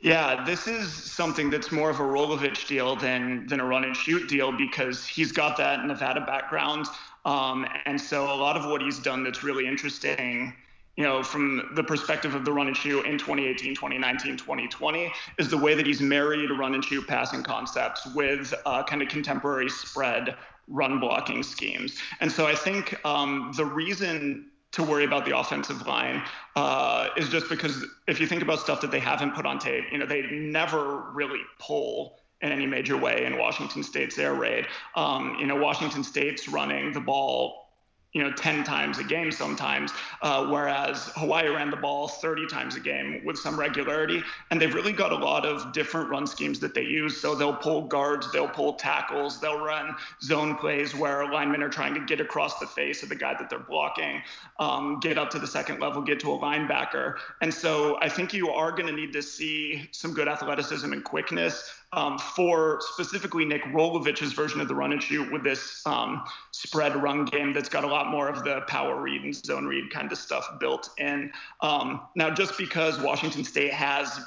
Yeah, 0.00 0.44
this 0.44 0.68
is 0.68 0.92
something 0.92 1.50
that's 1.50 1.72
more 1.72 1.90
of 1.90 1.98
a 1.98 2.04
Rolovich 2.04 2.68
deal 2.68 2.94
than 2.94 3.46
than 3.48 3.58
a 3.58 3.64
run 3.64 3.82
and 3.82 3.96
shoot 3.96 4.28
deal 4.28 4.52
because 4.52 5.04
he's 5.04 5.32
got 5.32 5.56
that 5.56 5.84
Nevada 5.84 6.20
background, 6.20 6.86
um, 7.24 7.66
and 7.84 8.00
so 8.00 8.32
a 8.32 8.36
lot 8.36 8.56
of 8.56 8.70
what 8.70 8.80
he's 8.80 9.00
done 9.00 9.24
that's 9.24 9.42
really 9.42 9.66
interesting, 9.66 10.54
you 10.96 11.02
know, 11.02 11.24
from 11.24 11.70
the 11.74 11.82
perspective 11.82 12.36
of 12.36 12.44
the 12.44 12.52
run 12.52 12.68
and 12.68 12.76
shoot 12.76 13.06
in 13.06 13.18
2018, 13.18 13.74
2019, 13.74 14.36
2020, 14.36 15.12
is 15.36 15.48
the 15.48 15.58
way 15.58 15.74
that 15.74 15.84
he's 15.84 16.00
married 16.00 16.48
run 16.52 16.74
and 16.74 16.84
shoot 16.84 17.04
passing 17.08 17.42
concepts 17.42 18.06
with 18.14 18.54
uh, 18.66 18.84
kind 18.84 19.02
of 19.02 19.08
contemporary 19.08 19.68
spread 19.68 20.36
run 20.68 21.00
blocking 21.00 21.42
schemes, 21.42 21.98
and 22.20 22.30
so 22.30 22.46
I 22.46 22.54
think 22.54 23.04
um, 23.04 23.52
the 23.56 23.64
reason 23.64 24.48
to 24.72 24.82
worry 24.82 25.04
about 25.04 25.24
the 25.24 25.36
offensive 25.36 25.86
line 25.86 26.22
uh, 26.56 27.08
is 27.16 27.28
just 27.28 27.48
because 27.48 27.84
if 28.06 28.20
you 28.20 28.26
think 28.26 28.42
about 28.42 28.60
stuff 28.60 28.80
that 28.80 28.90
they 28.90 29.00
haven't 29.00 29.34
put 29.34 29.46
on 29.46 29.58
tape, 29.58 29.84
you 29.90 29.98
know, 29.98 30.06
they 30.06 30.22
never 30.22 31.10
really 31.12 31.40
pull 31.58 32.18
in 32.40 32.52
any 32.52 32.66
major 32.66 32.96
way 32.96 33.24
in 33.24 33.38
Washington 33.38 33.82
State's 33.82 34.18
air 34.18 34.34
raid. 34.34 34.66
Um, 34.94 35.36
you 35.40 35.46
know, 35.46 35.56
Washington 35.56 36.04
State's 36.04 36.48
running 36.48 36.92
the 36.92 37.00
ball 37.00 37.67
you 38.12 38.22
know 38.22 38.32
10 38.32 38.64
times 38.64 38.98
a 38.98 39.04
game 39.04 39.30
sometimes 39.30 39.92
uh, 40.22 40.46
whereas 40.46 41.10
hawaii 41.14 41.48
ran 41.48 41.70
the 41.70 41.76
ball 41.76 42.08
30 42.08 42.46
times 42.46 42.74
a 42.74 42.80
game 42.80 43.22
with 43.24 43.38
some 43.38 43.58
regularity 43.58 44.22
and 44.50 44.60
they've 44.60 44.74
really 44.74 44.92
got 44.92 45.12
a 45.12 45.16
lot 45.16 45.44
of 45.44 45.72
different 45.72 46.08
run 46.10 46.26
schemes 46.26 46.58
that 46.60 46.74
they 46.74 46.82
use. 46.82 47.20
So 47.20 47.34
they'll 47.34 47.56
pull 47.56 47.82
guards 47.82 48.30
they'll 48.32 48.48
pull 48.48 48.74
tackles 48.74 49.40
they'll 49.40 49.60
run 49.60 49.94
zone 50.22 50.56
plays 50.56 50.94
where 50.94 51.30
linemen 51.30 51.62
are 51.62 51.68
trying 51.68 51.94
to 51.94 52.00
get 52.00 52.20
across 52.20 52.58
the 52.58 52.66
face 52.66 53.02
of 53.02 53.08
the 53.08 53.16
guy 53.16 53.34
that 53.38 53.50
they're 53.50 53.58
blocking 53.58 54.22
um, 54.58 55.00
get 55.00 55.18
up 55.18 55.30
to 55.30 55.38
the 55.38 55.46
second 55.46 55.80
level 55.80 56.02
get 56.02 56.20
to 56.20 56.32
a 56.32 56.38
linebacker. 56.38 57.16
And 57.40 57.52
so 57.52 57.98
i 58.00 58.08
think 58.08 58.32
you 58.32 58.50
are 58.50 58.70
going 58.72 58.86
to 58.86 58.92
need 58.92 59.12
to 59.12 59.22
see 59.22 59.88
some 59.92 60.12
good 60.14 60.28
athleticism 60.28 60.92
and 60.92 61.04
quickness 61.04 61.70
um, 61.92 62.18
for 62.18 62.78
specifically 62.80 63.44
Nick 63.44 63.62
Rolovich's 63.64 64.32
version 64.32 64.60
of 64.60 64.68
the 64.68 64.74
run 64.74 64.92
and 64.92 65.02
shoot 65.02 65.30
with 65.32 65.42
this 65.42 65.82
um, 65.86 66.22
spread 66.52 66.94
run 66.96 67.24
game 67.24 67.52
that's 67.52 67.68
got 67.68 67.84
a 67.84 67.86
lot 67.86 68.10
more 68.10 68.28
of 68.28 68.44
the 68.44 68.62
power 68.68 69.00
read 69.00 69.22
and 69.22 69.34
zone 69.34 69.66
read 69.66 69.90
kind 69.90 70.12
of 70.12 70.18
stuff 70.18 70.46
built 70.60 70.90
in. 70.98 71.32
Um, 71.60 72.02
now, 72.14 72.30
just 72.30 72.58
because 72.58 73.00
Washington 73.00 73.44
State 73.44 73.72
has 73.72 74.20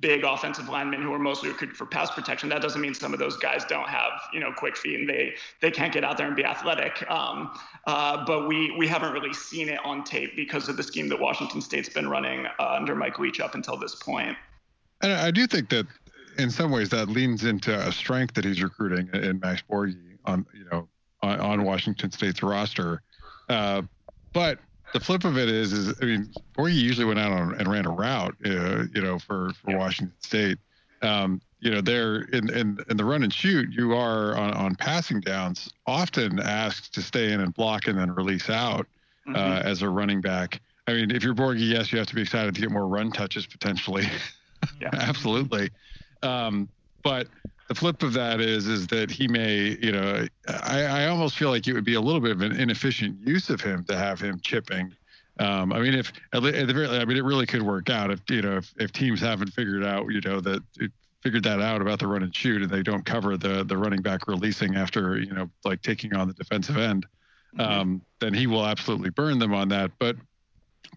big 0.00 0.22
offensive 0.22 0.68
linemen 0.68 1.00
who 1.00 1.12
are 1.14 1.18
mostly 1.18 1.48
recruited 1.48 1.74
for 1.74 1.86
pass 1.86 2.10
protection. 2.10 2.48
That 2.50 2.60
doesn't 2.60 2.80
mean 2.80 2.92
some 2.92 3.14
of 3.14 3.18
those 3.18 3.38
guys 3.38 3.64
don't 3.64 3.88
have 3.88 4.20
you 4.34 4.40
know 4.40 4.52
quick 4.52 4.76
feet 4.76 5.00
and 5.00 5.08
they 5.08 5.34
they 5.60 5.70
can't 5.70 5.92
get 5.92 6.04
out 6.04 6.18
there 6.18 6.26
and 6.26 6.36
be 6.36 6.44
athletic. 6.44 7.10
Um, 7.10 7.58
uh, 7.86 8.24
but 8.26 8.46
we 8.46 8.70
we 8.76 8.86
haven't 8.86 9.12
really 9.12 9.32
seen 9.32 9.68
it 9.68 9.80
on 9.84 10.04
tape 10.04 10.36
because 10.36 10.68
of 10.68 10.76
the 10.76 10.82
scheme 10.82 11.08
that 11.08 11.18
Washington 11.18 11.62
State's 11.62 11.88
been 11.88 12.08
running 12.08 12.46
uh, 12.58 12.76
under 12.78 12.94
Mike 12.94 13.18
Leach 13.18 13.40
up 13.40 13.54
until 13.54 13.78
this 13.78 13.94
point. 13.94 14.36
And 15.00 15.12
I 15.12 15.30
do 15.30 15.46
think 15.46 15.70
that 15.70 15.86
in 16.38 16.50
some 16.50 16.70
ways 16.70 16.88
that 16.90 17.08
leans 17.08 17.44
into 17.44 17.74
a 17.74 17.92
strength 17.92 18.34
that 18.34 18.44
he's 18.44 18.62
recruiting 18.62 19.08
in 19.12 19.40
Max 19.40 19.62
Borghi 19.68 20.16
on 20.24 20.46
you 20.54 20.64
know 20.70 20.88
on, 21.22 21.40
on 21.40 21.64
Washington 21.64 22.10
State's 22.10 22.42
roster. 22.42 23.02
Uh, 23.48 23.82
but 24.32 24.58
the 24.92 25.00
flip 25.00 25.24
of 25.24 25.36
it 25.36 25.48
is, 25.48 25.72
is 25.72 25.94
I 26.00 26.04
mean, 26.04 26.32
Borghi 26.56 26.74
usually 26.74 27.06
went 27.06 27.18
out 27.18 27.32
on, 27.32 27.54
and 27.54 27.68
ran 27.68 27.86
a 27.86 27.90
route, 27.90 28.36
uh, 28.44 28.84
you 28.94 29.02
know, 29.02 29.18
for 29.18 29.52
for 29.54 29.76
Washington 29.76 30.14
State. 30.20 30.58
Um, 31.02 31.40
you 31.60 31.70
know, 31.70 31.80
there 31.80 32.22
in, 32.32 32.52
in 32.54 32.78
in 32.88 32.96
the 32.96 33.04
run 33.04 33.22
and 33.22 33.32
shoot, 33.32 33.70
you 33.72 33.94
are 33.94 34.36
on, 34.36 34.52
on 34.54 34.74
passing 34.76 35.20
downs 35.20 35.70
often 35.86 36.38
asked 36.38 36.94
to 36.94 37.02
stay 37.02 37.32
in 37.32 37.40
and 37.40 37.52
block 37.52 37.88
and 37.88 37.98
then 37.98 38.12
release 38.12 38.48
out 38.48 38.86
uh, 39.28 39.32
mm-hmm. 39.32 39.68
as 39.68 39.82
a 39.82 39.88
running 39.88 40.20
back. 40.20 40.60
I 40.86 40.94
mean, 40.94 41.10
if 41.10 41.22
you're 41.22 41.34
Borghi, 41.34 41.68
yes, 41.68 41.92
you 41.92 41.98
have 41.98 42.06
to 42.06 42.14
be 42.14 42.22
excited 42.22 42.54
to 42.54 42.60
get 42.60 42.70
more 42.70 42.86
run 42.86 43.10
touches 43.10 43.46
potentially. 43.46 44.06
Yeah. 44.80 44.88
Absolutely. 44.92 45.70
Um, 46.22 46.68
but 47.02 47.28
the 47.68 47.74
flip 47.74 48.02
of 48.02 48.12
that 48.14 48.40
is 48.40 48.66
is 48.66 48.86
that 48.88 49.10
he 49.10 49.28
may, 49.28 49.76
you 49.80 49.92
know, 49.92 50.26
I, 50.48 50.82
I 50.82 51.06
almost 51.06 51.36
feel 51.36 51.50
like 51.50 51.66
it 51.68 51.74
would 51.74 51.84
be 51.84 51.94
a 51.94 52.00
little 52.00 52.20
bit 52.20 52.32
of 52.32 52.40
an 52.40 52.58
inefficient 52.58 53.26
use 53.26 53.50
of 53.50 53.60
him 53.60 53.84
to 53.84 53.96
have 53.96 54.20
him 54.20 54.40
chipping. 54.40 54.94
Um, 55.38 55.72
I 55.72 55.80
mean, 55.80 55.94
if 55.94 56.12
at 56.32 56.42
the 56.42 56.72
very, 56.72 56.88
I 56.88 57.04
mean, 57.04 57.16
it 57.16 57.24
really 57.24 57.46
could 57.46 57.62
work 57.62 57.90
out 57.90 58.10
if 58.10 58.20
you 58.28 58.42
know 58.42 58.56
if, 58.56 58.72
if 58.78 58.92
teams 58.92 59.20
haven't 59.20 59.52
figured 59.52 59.84
out, 59.84 60.06
you 60.10 60.20
know, 60.22 60.40
that 60.40 60.62
it, 60.78 60.90
figured 61.22 61.42
that 61.44 61.60
out 61.60 61.82
about 61.82 61.98
the 61.98 62.06
run 62.06 62.22
and 62.22 62.34
shoot, 62.34 62.62
and 62.62 62.70
they 62.70 62.82
don't 62.82 63.04
cover 63.04 63.36
the 63.36 63.62
the 63.64 63.76
running 63.76 64.02
back 64.02 64.26
releasing 64.26 64.76
after 64.76 65.18
you 65.18 65.32
know 65.32 65.48
like 65.64 65.82
taking 65.82 66.14
on 66.14 66.26
the 66.26 66.34
defensive 66.34 66.78
end, 66.78 67.06
mm-hmm. 67.56 67.60
um, 67.60 68.02
then 68.18 68.32
he 68.32 68.46
will 68.46 68.66
absolutely 68.66 69.10
burn 69.10 69.38
them 69.38 69.54
on 69.54 69.68
that. 69.68 69.90
But 69.98 70.16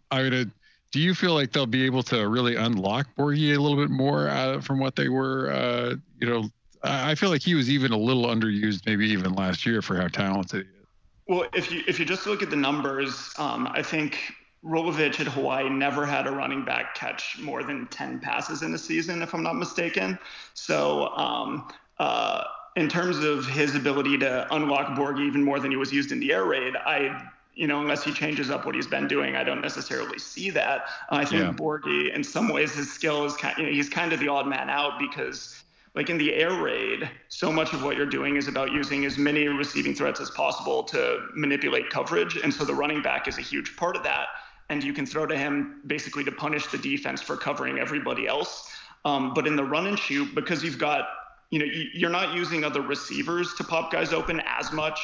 I 0.10 0.24
mean, 0.24 0.52
do 0.92 1.00
you 1.00 1.16
feel 1.16 1.34
like 1.34 1.52
they'll 1.52 1.66
be 1.66 1.86
able 1.86 2.04
to 2.04 2.28
really 2.28 2.56
unlock 2.56 3.08
Borghi 3.18 3.56
a 3.56 3.60
little 3.60 3.78
bit 3.78 3.90
more 3.90 4.28
uh, 4.28 4.60
from 4.62 4.80
what 4.80 4.96
they 4.96 5.10
were, 5.10 5.52
uh, 5.52 5.96
you 6.20 6.28
know, 6.28 6.50
I 6.84 7.16
feel 7.16 7.30
like 7.30 7.42
he 7.42 7.54
was 7.54 7.70
even 7.70 7.92
a 7.92 7.98
little 7.98 8.26
underused, 8.26 8.86
maybe 8.86 9.08
even 9.10 9.34
last 9.34 9.66
year 9.66 9.82
for 9.82 9.96
how 9.96 10.08
talented 10.08 10.66
he 10.66 10.72
is. 10.72 10.88
Well, 11.28 11.48
if 11.54 11.72
you 11.72 11.84
if 11.88 12.00
you 12.00 12.06
just 12.06 12.26
look 12.26 12.42
at 12.42 12.50
the 12.50 12.56
numbers, 12.56 13.34
um, 13.38 13.68
I 13.72 13.84
think 13.84 14.34
Rolovich 14.66 15.20
at 15.20 15.28
Hawaii 15.28 15.70
never 15.70 16.06
had 16.06 16.28
a 16.28 16.32
running 16.32 16.66
back 16.66 16.96
catch 16.96 17.38
more 17.40 17.64
than 17.64 17.88
10 17.88 18.20
passes 18.20 18.64
in 18.64 18.74
a 18.74 18.78
season, 18.78 19.22
if 19.22 19.34
I'm 19.34 19.44
not 19.44 19.56
mistaken. 19.56 20.20
So, 20.54 21.10
um, 21.10 21.68
uh, 22.00 22.44
in 22.76 22.88
terms 22.88 23.18
of 23.20 23.46
his 23.46 23.76
ability 23.76 24.18
to 24.20 24.48
unlock 24.54 24.96
Borg 24.96 25.20
even 25.20 25.44
more 25.44 25.60
than 25.60 25.72
he 25.72 25.78
was 25.78 25.92
used 25.92 26.12
in 26.12 26.20
the 26.20 26.32
air 26.32 26.46
raid, 26.46 26.76
I, 26.76 27.30
you 27.54 27.68
know, 27.68 27.82
unless 27.82 28.04
he 28.04 28.14
changes 28.14 28.50
up 28.50 28.66
what 28.66 28.76
he's 28.76 28.88
been 28.88 29.08
doing, 29.08 29.36
I 29.36 29.44
don't 29.44 29.62
necessarily 29.62 30.20
see 30.20 30.50
that. 30.52 30.86
I 31.10 31.26
think 31.26 31.42
yeah. 31.42 31.52
Borghi, 31.52 32.14
in 32.14 32.24
some 32.24 32.48
ways, 32.48 32.74
his 32.74 32.92
skill 32.92 33.26
is 33.26 33.36
kind, 33.36 33.58
you 33.58 33.66
know, 33.66 33.72
he's 33.72 33.90
kind 33.90 34.14
of 34.14 34.20
the 34.20 34.30
odd 34.30 34.48
man 34.48 34.70
out 34.70 35.00
because 35.00 35.64
like 35.94 36.10
in 36.10 36.18
the 36.18 36.34
air 36.34 36.54
raid, 36.62 37.10
so 37.28 37.52
much 37.52 37.74
of 37.74 37.84
what 37.84 37.98
you're 37.98 38.06
doing 38.06 38.38
is 38.38 38.48
about 38.48 38.72
using 38.72 39.06
as 39.06 39.18
many 39.18 39.48
receiving 39.48 39.94
threats 39.94 40.22
as 40.22 40.30
possible 40.32 40.84
to 40.84 41.28
manipulate 41.36 41.90
coverage. 41.90 42.38
And 42.38 42.54
so 42.54 42.64
the 42.64 42.74
running 42.74 43.02
back 43.02 43.28
is 43.28 43.38
a 43.38 43.42
huge 43.42 43.76
part 43.76 43.98
of 43.98 44.04
that 44.04 44.28
and 44.72 44.82
you 44.82 44.94
can 44.94 45.06
throw 45.06 45.26
to 45.26 45.38
him 45.38 45.82
basically 45.86 46.24
to 46.24 46.32
punish 46.32 46.66
the 46.68 46.78
defense 46.78 47.22
for 47.22 47.36
covering 47.36 47.78
everybody 47.78 48.26
else. 48.26 48.72
Um, 49.04 49.34
but 49.34 49.46
in 49.46 49.58
the 49.58 49.64
run 49.66 49.86
and 49.88 50.00
shoot, 50.00 50.34
because 50.34 50.64
you've 50.64 50.78
got, 50.78 51.10
you 51.50 51.60
know, 51.60 51.66
you're 51.94 52.10
not 52.10 52.36
using 52.36 52.64
other 52.64 52.82
receivers 52.82 53.54
to 53.56 53.66
pop 53.66 53.92
guys 53.92 54.14
open 54.14 54.42
as 54.46 54.72
much 54.72 55.00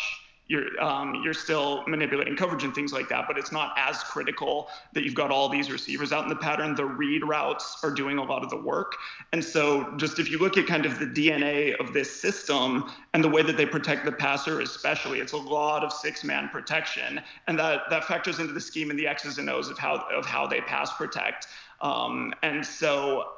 you're 0.47 0.81
um, 0.81 1.21
you're 1.23 1.33
still 1.33 1.83
manipulating 1.88 2.36
coverage 2.36 2.63
and 2.63 2.73
things 2.73 2.93
like 2.93 3.10
that, 3.10 3.25
but 3.27 3.38
it's 3.38 3.51
not 3.51 3.73
as 3.77 4.03
critical 4.03 4.69
that 4.93 5.03
you've 5.03 5.15
got 5.15 5.31
all 5.31 5.49
these 5.49 5.71
receivers 5.71 6.12
out 6.12 6.23
in 6.23 6.29
the 6.29 6.36
pattern. 6.36 6.75
The 6.75 6.86
read 6.86 7.23
routes 7.23 7.77
are 7.83 7.91
doing 7.91 8.17
a 8.17 8.23
lot 8.23 8.43
of 8.43 8.49
the 8.49 8.57
work, 8.57 8.95
and 9.33 9.43
so 9.43 9.93
just 9.97 10.19
if 10.19 10.29
you 10.29 10.38
look 10.38 10.57
at 10.57 10.67
kind 10.67 10.86
of 10.86 10.99
the 10.99 11.05
DNA 11.05 11.75
of 11.75 11.93
this 11.93 12.10
system 12.10 12.91
and 13.13 13.23
the 13.23 13.29
way 13.29 13.41
that 13.41 13.57
they 13.57 13.65
protect 13.65 14.05
the 14.05 14.12
passer, 14.12 14.62
especially, 14.62 15.19
it's 15.19 15.33
a 15.33 15.38
lot 15.38 15.83
of 15.83 15.91
six-man 15.91 16.49
protection, 16.49 17.21
and 17.47 17.60
that 17.60 17.81
that 17.89 18.05
factors 18.05 18.39
into 18.39 18.53
the 18.53 18.62
scheme 18.62 18.89
and 18.89 18.97
the 18.97 19.07
X's 19.07 19.38
and 19.38 19.49
O's 19.49 19.69
of 19.69 19.77
how 19.77 20.05
of 20.12 20.25
how 20.25 20.47
they 20.47 20.62
pass 20.62 20.93
protect. 20.93 21.47
Um, 21.81 22.33
and 22.41 22.65
so 22.65 23.37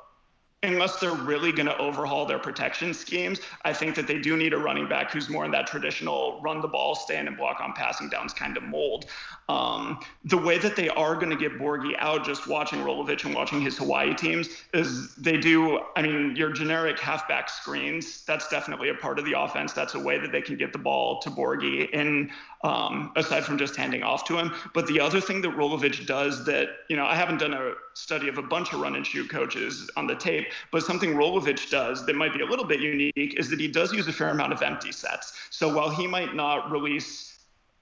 unless 0.64 0.98
they're 1.00 1.14
really 1.14 1.52
going 1.52 1.68
to 1.68 1.78
overhaul 1.78 2.26
their 2.26 2.40
protection 2.40 2.94
schemes, 2.94 3.40
I 3.64 3.72
think 3.72 3.96
that 3.96 4.08
they 4.08 4.20
do 4.20 4.36
need 4.36 4.54
a 4.54 4.58
running 4.58 4.90
back 4.90 5.12
who's 5.12 5.30
more 5.30 5.46
in 5.46 5.52
that 5.52 5.68
traditional 5.68 6.42
run 6.42 6.60
the 6.60 6.68
ball, 6.68 6.96
stand 6.96 7.28
and 7.30 7.38
block 7.38 7.62
on 7.62 7.72
passing 7.74 8.10
downs 8.10 8.34
kind 8.34 8.58
of 8.58 8.64
mold. 8.64 9.06
Um, 9.48 10.00
the 10.26 10.38
way 10.38 10.58
that 10.58 10.76
they 10.76 10.90
are 10.90 11.16
going 11.16 11.30
to 11.30 11.38
get 11.38 11.58
Borghi 11.58 11.96
out, 11.98 12.26
just 12.26 12.48
watching 12.48 12.80
Rolovich 12.80 13.24
and 13.24 13.34
watching 13.34 13.62
his 13.62 13.78
Hawaii 13.78 14.14
teams, 14.14 14.50
is 14.74 15.16
they 15.16 15.38
do, 15.38 15.80
I 15.96 16.02
mean, 16.02 16.36
your 16.36 16.52
generic 16.52 17.00
halfback 17.00 17.50
screens, 17.50 18.26
that's 18.26 18.50
definitely 18.50 18.90
a 18.90 18.96
part 18.96 19.18
of 19.18 19.26
the 19.26 19.40
offense. 19.40 19.72
That's 19.72 19.96
a 19.96 20.00
way 20.00 20.20
that 20.20 20.32
they 20.32 20.42
can 20.42 20.58
get 20.58 20.74
the 20.74 20.80
ball 20.80 21.20
to 21.20 21.30
Borghi 21.30 21.90
in 21.92 22.32
um, 22.64 23.12
aside 23.16 23.44
from 23.46 23.58
just 23.58 23.76
handing 23.76 24.04
off 24.04 24.26
to 24.26 24.38
him. 24.38 24.54
But 24.74 24.88
the 24.88 25.00
other 25.00 25.22
thing 25.22 25.42
that 25.42 25.52
Rolovich 25.52 26.06
does 26.06 26.46
that, 26.46 26.70
you 26.90 26.96
know, 26.96 27.06
I 27.06 27.16
haven't 27.16 27.38
done 27.38 27.54
a 27.54 27.74
study 27.94 28.28
of 28.28 28.38
a 28.38 28.42
bunch 28.42 28.74
of 28.74 28.82
run 28.82 28.96
and 28.96 29.06
shoot 29.06 29.30
coaches 29.30 29.90
on 29.96 30.08
the 30.08 30.16
tape, 30.16 30.48
but 30.72 30.84
something 30.84 31.14
Rolovich 31.14 31.70
does 31.70 32.06
that 32.06 32.16
might 32.16 32.34
be 32.34 32.42
a 32.42 32.46
little 32.46 32.66
bit 32.66 32.80
unique 32.80 33.40
is 33.40 33.50
that 33.50 33.60
he 33.60 33.68
does 33.68 33.94
use 33.94 34.08
a 34.08 34.14
fair 34.14 34.30
amount 34.30 34.54
of 34.54 34.62
empty 34.62 34.92
sets. 34.92 35.34
So 35.50 35.74
while 35.74 35.90
he 35.90 36.08
might 36.08 36.36
not 36.36 36.72
release 36.72 37.29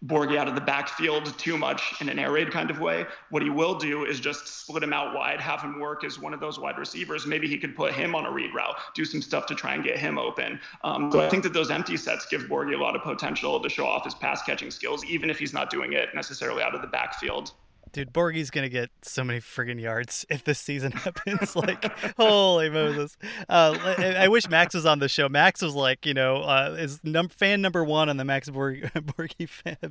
Borghi 0.05 0.37
out 0.37 0.47
of 0.47 0.53
the 0.53 0.61
backfield 0.61 1.37
too 1.39 1.57
much 1.57 1.99
in 2.01 2.09
an 2.09 2.19
air 2.19 2.31
raid 2.31 2.51
kind 2.51 2.69
of 2.69 2.79
way. 2.79 3.05
What 3.31 3.41
he 3.41 3.49
will 3.49 3.75
do 3.75 4.05
is 4.05 4.19
just 4.19 4.47
split 4.47 4.83
him 4.83 4.93
out 4.93 5.15
wide, 5.15 5.41
have 5.41 5.61
him 5.61 5.79
work 5.79 6.03
as 6.03 6.19
one 6.19 6.33
of 6.33 6.39
those 6.39 6.59
wide 6.59 6.77
receivers. 6.77 7.25
Maybe 7.25 7.47
he 7.47 7.57
could 7.57 7.75
put 7.75 7.93
him 7.93 8.13
on 8.13 8.25
a 8.25 8.31
read 8.31 8.53
route, 8.53 8.75
do 8.93 9.05
some 9.05 9.21
stuff 9.21 9.47
to 9.47 9.55
try 9.55 9.73
and 9.73 9.83
get 9.83 9.97
him 9.97 10.19
open. 10.19 10.59
Um, 10.83 11.11
so 11.11 11.19
I 11.19 11.29
think 11.29 11.41
that 11.43 11.53
those 11.53 11.71
empty 11.71 11.97
sets 11.97 12.27
give 12.27 12.43
Borghi 12.43 12.75
a 12.75 12.77
lot 12.77 12.95
of 12.95 13.01
potential 13.01 13.59
to 13.59 13.69
show 13.69 13.87
off 13.87 14.03
his 14.03 14.13
pass 14.13 14.43
catching 14.43 14.69
skills, 14.69 15.03
even 15.05 15.31
if 15.31 15.39
he's 15.39 15.53
not 15.53 15.71
doing 15.71 15.93
it 15.93 16.13
necessarily 16.13 16.61
out 16.61 16.75
of 16.75 16.81
the 16.81 16.87
backfield. 16.87 17.53
Dude, 17.91 18.13
Borghi's 18.13 18.49
gonna 18.49 18.69
get 18.69 18.89
so 19.01 19.23
many 19.23 19.39
friggin' 19.39 19.79
yards 19.79 20.25
if 20.29 20.43
this 20.43 20.59
season 20.59 20.91
happens. 20.93 21.55
like, 21.55 21.85
holy 22.17 22.69
Moses! 22.69 23.17
Uh, 23.47 23.77
I 24.17 24.27
wish 24.27 24.49
Max 24.49 24.73
was 24.73 24.85
on 24.85 24.99
the 24.99 25.09
show. 25.09 25.29
Max 25.29 25.61
was 25.61 25.75
like, 25.75 26.05
you 26.05 26.13
know, 26.13 26.37
uh, 26.37 26.75
is 26.77 26.99
num- 27.03 27.29
fan 27.29 27.61
number 27.61 27.83
one 27.83 28.09
on 28.09 28.17
the 28.17 28.25
Max 28.25 28.49
Borg- 28.49 28.91
Borghi 28.93 29.47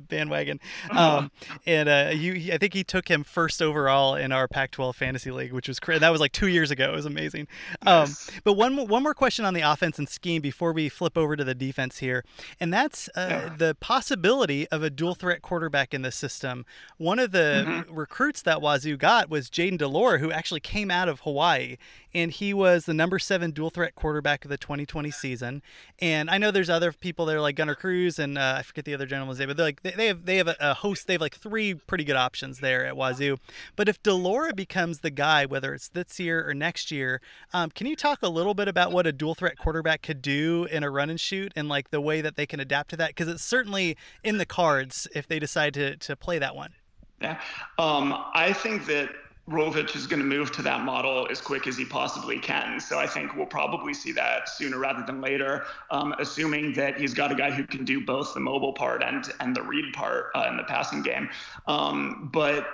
bandwagon, 0.07 0.59
um, 0.91 1.31
and 1.65 1.89
uh, 1.89 2.11
you, 2.13 2.53
I 2.53 2.57
think 2.57 2.73
he 2.73 2.83
took 2.83 3.07
him 3.07 3.23
first 3.23 3.61
overall 3.61 4.15
in 4.15 4.31
our 4.31 4.47
Pac-12 4.47 4.95
fantasy 4.95 5.31
league, 5.31 5.53
which 5.53 5.67
was 5.67 5.79
crazy. 5.79 5.99
That 5.99 6.11
was 6.11 6.21
like 6.21 6.31
two 6.31 6.47
years 6.47 6.71
ago. 6.71 6.91
It 6.91 6.95
was 6.95 7.05
amazing. 7.05 7.47
Um, 7.85 8.07
yes. 8.07 8.29
But 8.43 8.53
one 8.53 8.87
one 8.87 9.03
more 9.03 9.13
question 9.13 9.45
on 9.45 9.53
the 9.53 9.61
offense 9.61 9.97
and 9.97 10.07
scheme 10.07 10.41
before 10.41 10.73
we 10.73 10.89
flip 10.89 11.17
over 11.17 11.35
to 11.35 11.43
the 11.43 11.55
defense 11.55 11.97
here, 11.99 12.23
and 12.59 12.73
that's 12.73 13.09
uh, 13.15 13.27
yeah. 13.29 13.55
the 13.57 13.75
possibility 13.79 14.67
of 14.69 14.83
a 14.83 14.89
dual 14.89 15.15
threat 15.15 15.41
quarterback 15.41 15.93
in 15.93 16.01
the 16.01 16.11
system. 16.11 16.65
One 16.97 17.19
of 17.19 17.31
the 17.31 17.65
mm-hmm 17.65 17.86
recruits 17.89 18.41
that 18.43 18.61
Wazoo 18.61 18.97
got 18.97 19.29
was 19.29 19.49
Jayden 19.49 19.77
de 19.77 19.87
Laura, 19.87 20.19
who 20.19 20.31
actually 20.31 20.59
came 20.59 20.91
out 20.91 21.09
of 21.09 21.21
Hawaii, 21.21 21.77
and 22.13 22.31
he 22.31 22.53
was 22.53 22.85
the 22.85 22.93
number 22.93 23.19
seven 23.19 23.51
dual 23.51 23.69
threat 23.69 23.95
quarterback 23.95 24.43
of 24.43 24.49
the 24.49 24.57
2020 24.57 25.11
season. 25.11 25.61
And 25.99 26.29
I 26.29 26.37
know 26.37 26.51
there's 26.51 26.69
other 26.69 26.91
people 26.91 27.25
there 27.25 27.41
like 27.41 27.55
Gunner 27.55 27.75
Cruz 27.75 28.17
and 28.17 28.37
uh, 28.37 28.55
I 28.57 28.63
forget 28.63 28.85
the 28.85 28.93
other 28.93 29.05
gentleman's 29.05 29.39
name, 29.39 29.49
but 29.49 29.57
they're 29.57 29.65
like 29.65 29.83
they 29.83 30.07
have 30.07 30.25
they 30.25 30.37
have 30.37 30.47
a, 30.59 30.73
host. 30.73 31.07
They 31.07 31.13
have 31.13 31.21
like 31.21 31.35
three 31.35 31.73
pretty 31.73 32.03
good 32.03 32.15
options 32.15 32.59
there 32.59 32.85
at 32.85 32.95
Wazoo. 32.95 33.37
But 33.75 33.89
if 33.89 34.01
de 34.01 34.13
Laura 34.13 34.53
becomes 34.53 34.99
the 34.99 35.09
guy, 35.09 35.45
whether 35.45 35.73
it's 35.73 35.89
this 35.89 36.19
year 36.19 36.47
or 36.47 36.53
next 36.53 36.91
year, 36.91 37.21
um, 37.53 37.69
can 37.69 37.87
you 37.87 37.95
talk 37.95 38.21
a 38.21 38.29
little 38.29 38.53
bit 38.53 38.67
about 38.67 38.91
what 38.91 39.05
a 39.07 39.11
dual 39.11 39.35
threat 39.35 39.57
quarterback 39.57 40.01
could 40.01 40.21
do 40.21 40.67
in 40.71 40.83
a 40.83 40.89
run 40.89 41.09
and 41.09 41.19
shoot 41.19 41.51
and 41.55 41.69
like 41.69 41.91
the 41.91 42.01
way 42.01 42.21
that 42.21 42.35
they 42.35 42.45
can 42.45 42.59
adapt 42.59 42.89
to 42.91 42.97
that? 42.97 43.09
Because 43.09 43.27
it's 43.27 43.43
certainly 43.43 43.97
in 44.23 44.37
the 44.37 44.45
cards 44.45 45.07
if 45.13 45.27
they 45.27 45.39
decide 45.39 45.73
to 45.75 45.97
to 45.97 46.15
play 46.15 46.39
that 46.39 46.55
one. 46.55 46.73
Yeah. 47.21 47.39
Um, 47.77 48.25
I 48.33 48.53
think 48.53 48.85
that 48.85 49.09
Rolovich 49.49 49.95
is 49.95 50.07
going 50.07 50.19
to 50.19 50.25
move 50.25 50.51
to 50.51 50.61
that 50.63 50.81
model 50.81 51.27
as 51.31 51.39
quick 51.39 51.67
as 51.67 51.77
he 51.77 51.85
possibly 51.85 52.37
can. 52.37 52.79
So 52.81 52.99
I 52.99 53.07
think 53.07 53.35
we'll 53.35 53.45
probably 53.45 53.93
see 53.93 54.11
that 54.11 54.49
sooner 54.49 54.77
rather 54.77 55.03
than 55.05 55.21
later, 55.21 55.65
um, 55.89 56.13
assuming 56.19 56.73
that 56.73 56.99
he's 56.99 57.13
got 57.13 57.31
a 57.31 57.35
guy 57.35 57.49
who 57.51 57.63
can 57.63 57.85
do 57.85 58.05
both 58.05 58.33
the 58.33 58.41
mobile 58.41 58.73
part 58.73 59.03
and 59.03 59.31
and 59.39 59.55
the 59.55 59.63
read 59.63 59.93
part 59.93 60.31
uh, 60.35 60.47
in 60.49 60.57
the 60.57 60.63
passing 60.63 61.01
game. 61.01 61.29
Um, 61.65 62.29
but 62.33 62.67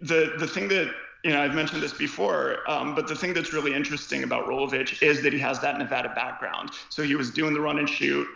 the 0.00 0.34
the 0.38 0.46
thing 0.46 0.68
that 0.68 0.94
you 1.24 1.32
know, 1.32 1.42
I've 1.42 1.54
mentioned 1.54 1.82
this 1.82 1.92
before, 1.92 2.58
um, 2.70 2.94
but 2.94 3.08
the 3.08 3.16
thing 3.16 3.34
that's 3.34 3.52
really 3.52 3.74
interesting 3.74 4.22
about 4.22 4.46
Rolovich 4.46 5.02
is 5.02 5.22
that 5.22 5.32
he 5.32 5.40
has 5.40 5.58
that 5.58 5.76
Nevada 5.76 6.12
background. 6.14 6.70
So 6.88 7.02
he 7.02 7.16
was 7.16 7.32
doing 7.32 7.52
the 7.52 7.60
run 7.60 7.80
and 7.80 7.88
shoot, 7.88 8.28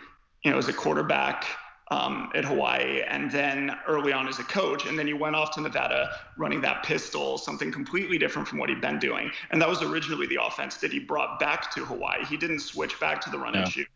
you 0.43 0.51
know, 0.51 0.57
as 0.57 0.67
a 0.67 0.73
quarterback 0.73 1.45
um, 1.91 2.31
at 2.33 2.45
Hawaii, 2.45 3.01
and 3.07 3.29
then 3.29 3.77
early 3.85 4.13
on 4.13 4.27
as 4.27 4.39
a 4.39 4.43
coach. 4.43 4.85
And 4.87 4.97
then 4.97 5.05
he 5.05 5.13
went 5.13 5.35
off 5.35 5.53
to 5.55 5.61
Nevada 5.61 6.09
running 6.37 6.61
that 6.61 6.83
pistol, 6.83 7.37
something 7.37 7.71
completely 7.71 8.17
different 8.17 8.47
from 8.47 8.57
what 8.59 8.69
he'd 8.69 8.81
been 8.81 8.97
doing. 8.97 9.29
And 9.51 9.61
that 9.61 9.67
was 9.67 9.83
originally 9.83 10.25
the 10.25 10.39
offense 10.41 10.77
that 10.77 10.91
he 10.91 10.99
brought 10.99 11.39
back 11.39 11.69
to 11.75 11.85
Hawaii. 11.85 12.23
He 12.25 12.37
didn't 12.37 12.61
switch 12.61 12.97
back 12.99 13.19
to 13.21 13.29
the 13.29 13.37
run 13.37 13.53
yeah. 13.53 13.63
and 13.63 13.71
shoot. 13.71 13.87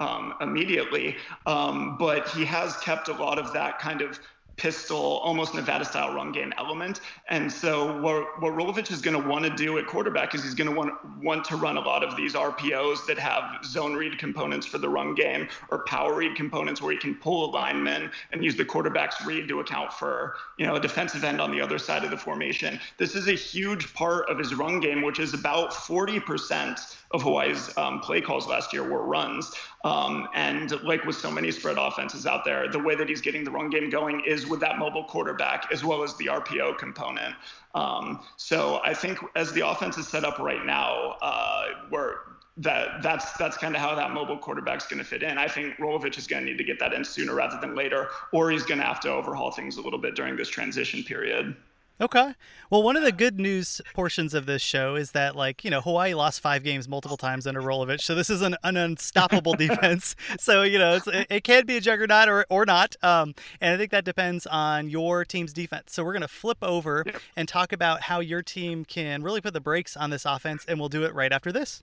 Um, 0.00 0.32
immediately, 0.40 1.16
um, 1.44 1.98
but 1.98 2.26
he 2.30 2.46
has 2.46 2.74
kept 2.78 3.08
a 3.08 3.12
lot 3.12 3.38
of 3.38 3.52
that 3.52 3.78
kind 3.78 4.00
of 4.00 4.18
pistol, 4.60 5.18
almost 5.24 5.54
Nevada 5.54 5.86
style 5.86 6.14
run 6.14 6.32
game 6.32 6.52
element. 6.58 7.00
And 7.30 7.50
so 7.50 7.98
what, 8.00 8.40
what 8.42 8.52
Rolovich 8.52 8.92
is 8.92 9.00
going 9.00 9.20
to 9.20 9.26
want 9.26 9.46
to 9.46 9.50
do 9.50 9.78
at 9.78 9.86
quarterback 9.86 10.34
is 10.34 10.44
he's 10.44 10.54
going 10.54 10.68
to 10.68 10.76
want, 10.76 10.92
want 11.22 11.46
to 11.46 11.56
run 11.56 11.78
a 11.78 11.80
lot 11.80 12.04
of 12.04 12.14
these 12.14 12.34
RPOs 12.34 13.06
that 13.06 13.18
have 13.18 13.64
zone 13.64 13.94
read 13.94 14.18
components 14.18 14.66
for 14.66 14.76
the 14.76 14.88
run 14.88 15.14
game 15.14 15.48
or 15.70 15.78
power 15.84 16.14
read 16.14 16.36
components 16.36 16.82
where 16.82 16.92
he 16.92 16.98
can 16.98 17.14
pull 17.14 17.46
a 17.46 17.50
lineman 17.50 18.10
and 18.32 18.44
use 18.44 18.54
the 18.54 18.64
quarterback's 18.64 19.24
read 19.24 19.48
to 19.48 19.60
account 19.60 19.92
for, 19.94 20.34
you 20.58 20.66
know, 20.66 20.74
a 20.74 20.80
defensive 20.80 21.24
end 21.24 21.40
on 21.40 21.50
the 21.50 21.60
other 21.60 21.78
side 21.78 22.04
of 22.04 22.10
the 22.10 22.18
formation. 22.18 22.78
This 22.98 23.14
is 23.14 23.28
a 23.28 23.32
huge 23.32 23.94
part 23.94 24.28
of 24.28 24.38
his 24.38 24.54
run 24.54 24.78
game, 24.78 25.00
which 25.00 25.18
is 25.18 25.32
about 25.32 25.70
40% 25.70 26.96
of 27.12 27.22
Hawaii's 27.22 27.76
um, 27.76 28.00
play 28.00 28.20
calls 28.20 28.46
last 28.46 28.72
year 28.72 28.88
were 28.88 29.04
runs. 29.04 29.52
Um, 29.84 30.28
and 30.34 30.70
like 30.82 31.04
with 31.04 31.16
so 31.16 31.30
many 31.30 31.50
spread 31.50 31.78
offenses 31.78 32.26
out 32.26 32.44
there, 32.44 32.68
the 32.68 32.78
way 32.78 32.94
that 32.94 33.08
he's 33.08 33.20
getting 33.20 33.44
the 33.44 33.50
run 33.50 33.70
game 33.70 33.88
going 33.90 34.22
is 34.26 34.46
with 34.50 34.60
that 34.60 34.78
mobile 34.78 35.04
quarterback 35.04 35.70
as 35.72 35.84
well 35.84 36.02
as 36.02 36.14
the 36.16 36.26
RPO 36.26 36.78
component. 36.78 37.34
Um, 37.74 38.20
so 38.36 38.80
I 38.84 38.92
think 38.92 39.18
as 39.36 39.52
the 39.52 39.66
offense 39.66 39.96
is 39.96 40.08
set 40.08 40.24
up 40.24 40.38
right 40.38 40.64
now, 40.66 41.16
uh, 41.22 41.66
we're 41.90 42.16
that 42.56 43.02
that's 43.02 43.32
that's 43.32 43.56
kind 43.56 43.74
of 43.74 43.80
how 43.80 43.94
that 43.94 44.10
mobile 44.12 44.36
quarterback's 44.36 44.86
going 44.86 44.98
to 44.98 45.04
fit 45.04 45.22
in. 45.22 45.38
I 45.38 45.48
think 45.48 45.76
Rolovich 45.76 46.18
is 46.18 46.26
going 46.26 46.44
to 46.44 46.50
need 46.50 46.58
to 46.58 46.64
get 46.64 46.78
that 46.80 46.92
in 46.92 47.04
sooner 47.04 47.34
rather 47.34 47.58
than 47.60 47.74
later, 47.74 48.08
or 48.32 48.50
he's 48.50 48.64
going 48.64 48.78
to 48.78 48.84
have 48.84 49.00
to 49.00 49.10
overhaul 49.10 49.50
things 49.50 49.76
a 49.76 49.80
little 49.80 49.98
bit 49.98 50.14
during 50.14 50.36
this 50.36 50.48
transition 50.48 51.02
period. 51.02 51.56
Okay. 52.00 52.34
Well, 52.70 52.82
one 52.82 52.96
of 52.96 53.02
the 53.02 53.12
good 53.12 53.38
news 53.38 53.82
portions 53.92 54.32
of 54.32 54.46
this 54.46 54.62
show 54.62 54.94
is 54.94 55.10
that, 55.10 55.36
like, 55.36 55.64
you 55.64 55.70
know, 55.70 55.82
Hawaii 55.82 56.14
lost 56.14 56.40
five 56.40 56.64
games 56.64 56.88
multiple 56.88 57.18
times 57.18 57.46
under 57.46 57.60
Rolovich, 57.60 58.00
so 58.00 58.14
this 58.14 58.30
is 58.30 58.40
an, 58.40 58.56
an 58.62 58.78
unstoppable 58.78 59.52
defense. 59.58 60.16
So, 60.38 60.62
you 60.62 60.78
know, 60.78 60.98
it, 61.06 61.26
it, 61.28 61.44
can 61.44 61.66
be 61.66 61.76
a 61.76 61.80
juggernaut 61.80 62.28
or, 62.28 62.46
or 62.48 62.64
not. 62.64 62.96
Um, 63.02 63.34
and 63.60 63.74
I 63.74 63.76
think 63.76 63.90
that 63.90 64.06
depends 64.06 64.46
on 64.46 64.88
your 64.88 65.26
team's 65.26 65.52
defense. 65.52 65.92
So 65.92 66.02
we're 66.02 66.14
going 66.14 66.22
to 66.22 66.28
flip 66.28 66.58
over 66.62 67.04
and 67.36 67.46
talk 67.46 67.70
about 67.70 68.02
how 68.02 68.20
your 68.20 68.42
team 68.42 68.86
can 68.86 69.22
really 69.22 69.42
put 69.42 69.52
the 69.52 69.60
brakes 69.60 69.94
on 69.94 70.08
this 70.08 70.24
offense, 70.24 70.64
and 70.66 70.80
we'll 70.80 70.88
do 70.88 71.04
it 71.04 71.14
right 71.14 71.32
after 71.32 71.52
this. 71.52 71.82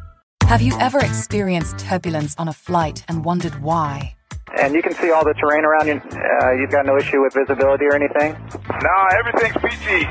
Have 0.51 0.61
you 0.61 0.77
ever 0.81 0.99
experienced 0.99 1.79
turbulence 1.79 2.35
on 2.37 2.49
a 2.49 2.51
flight 2.51 3.05
and 3.07 3.23
wondered 3.23 3.61
why? 3.61 4.17
And 4.59 4.73
you 4.73 4.81
can 4.81 4.93
see 4.93 5.09
all 5.09 5.23
the 5.23 5.33
terrain 5.33 5.63
around 5.63 5.87
you. 5.87 5.93
Uh, 5.93 6.51
you've 6.59 6.71
got 6.71 6.85
no 6.85 6.97
issue 6.97 7.21
with 7.21 7.33
visibility 7.33 7.85
or 7.85 7.95
anything? 7.95 8.33
No, 8.83 8.95
everything's 9.17 9.55
peachy. 9.63 10.05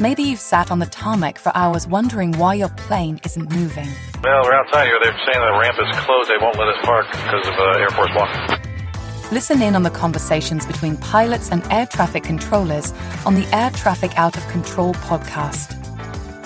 Maybe 0.00 0.22
you've 0.22 0.40
sat 0.40 0.70
on 0.70 0.78
the 0.78 0.86
tarmac 0.86 1.38
for 1.38 1.52
hours 1.54 1.86
wondering 1.86 2.32
why 2.38 2.54
your 2.54 2.70
plane 2.70 3.20
isn't 3.26 3.52
moving. 3.52 3.90
Well, 4.22 4.44
we're 4.44 4.54
outside 4.54 4.86
here. 4.86 4.98
They're 5.02 5.12
saying 5.12 5.44
the 5.44 5.58
ramp 5.60 5.76
is 5.78 5.96
closed. 5.98 6.30
They 6.30 6.38
won't 6.40 6.56
let 6.58 6.68
us 6.68 6.80
park 6.82 7.06
because 7.12 7.46
of 7.46 7.52
uh, 7.52 7.78
Air 7.78 7.90
Force 7.90 8.10
One. 8.16 9.32
Listen 9.32 9.60
in 9.60 9.76
on 9.76 9.82
the 9.82 9.90
conversations 9.90 10.64
between 10.64 10.96
pilots 10.96 11.52
and 11.52 11.62
air 11.70 11.84
traffic 11.84 12.24
controllers 12.24 12.94
on 13.26 13.34
the 13.34 13.46
Air 13.54 13.68
Traffic 13.68 14.18
Out 14.18 14.38
of 14.38 14.48
Control 14.48 14.94
podcast. 14.94 15.83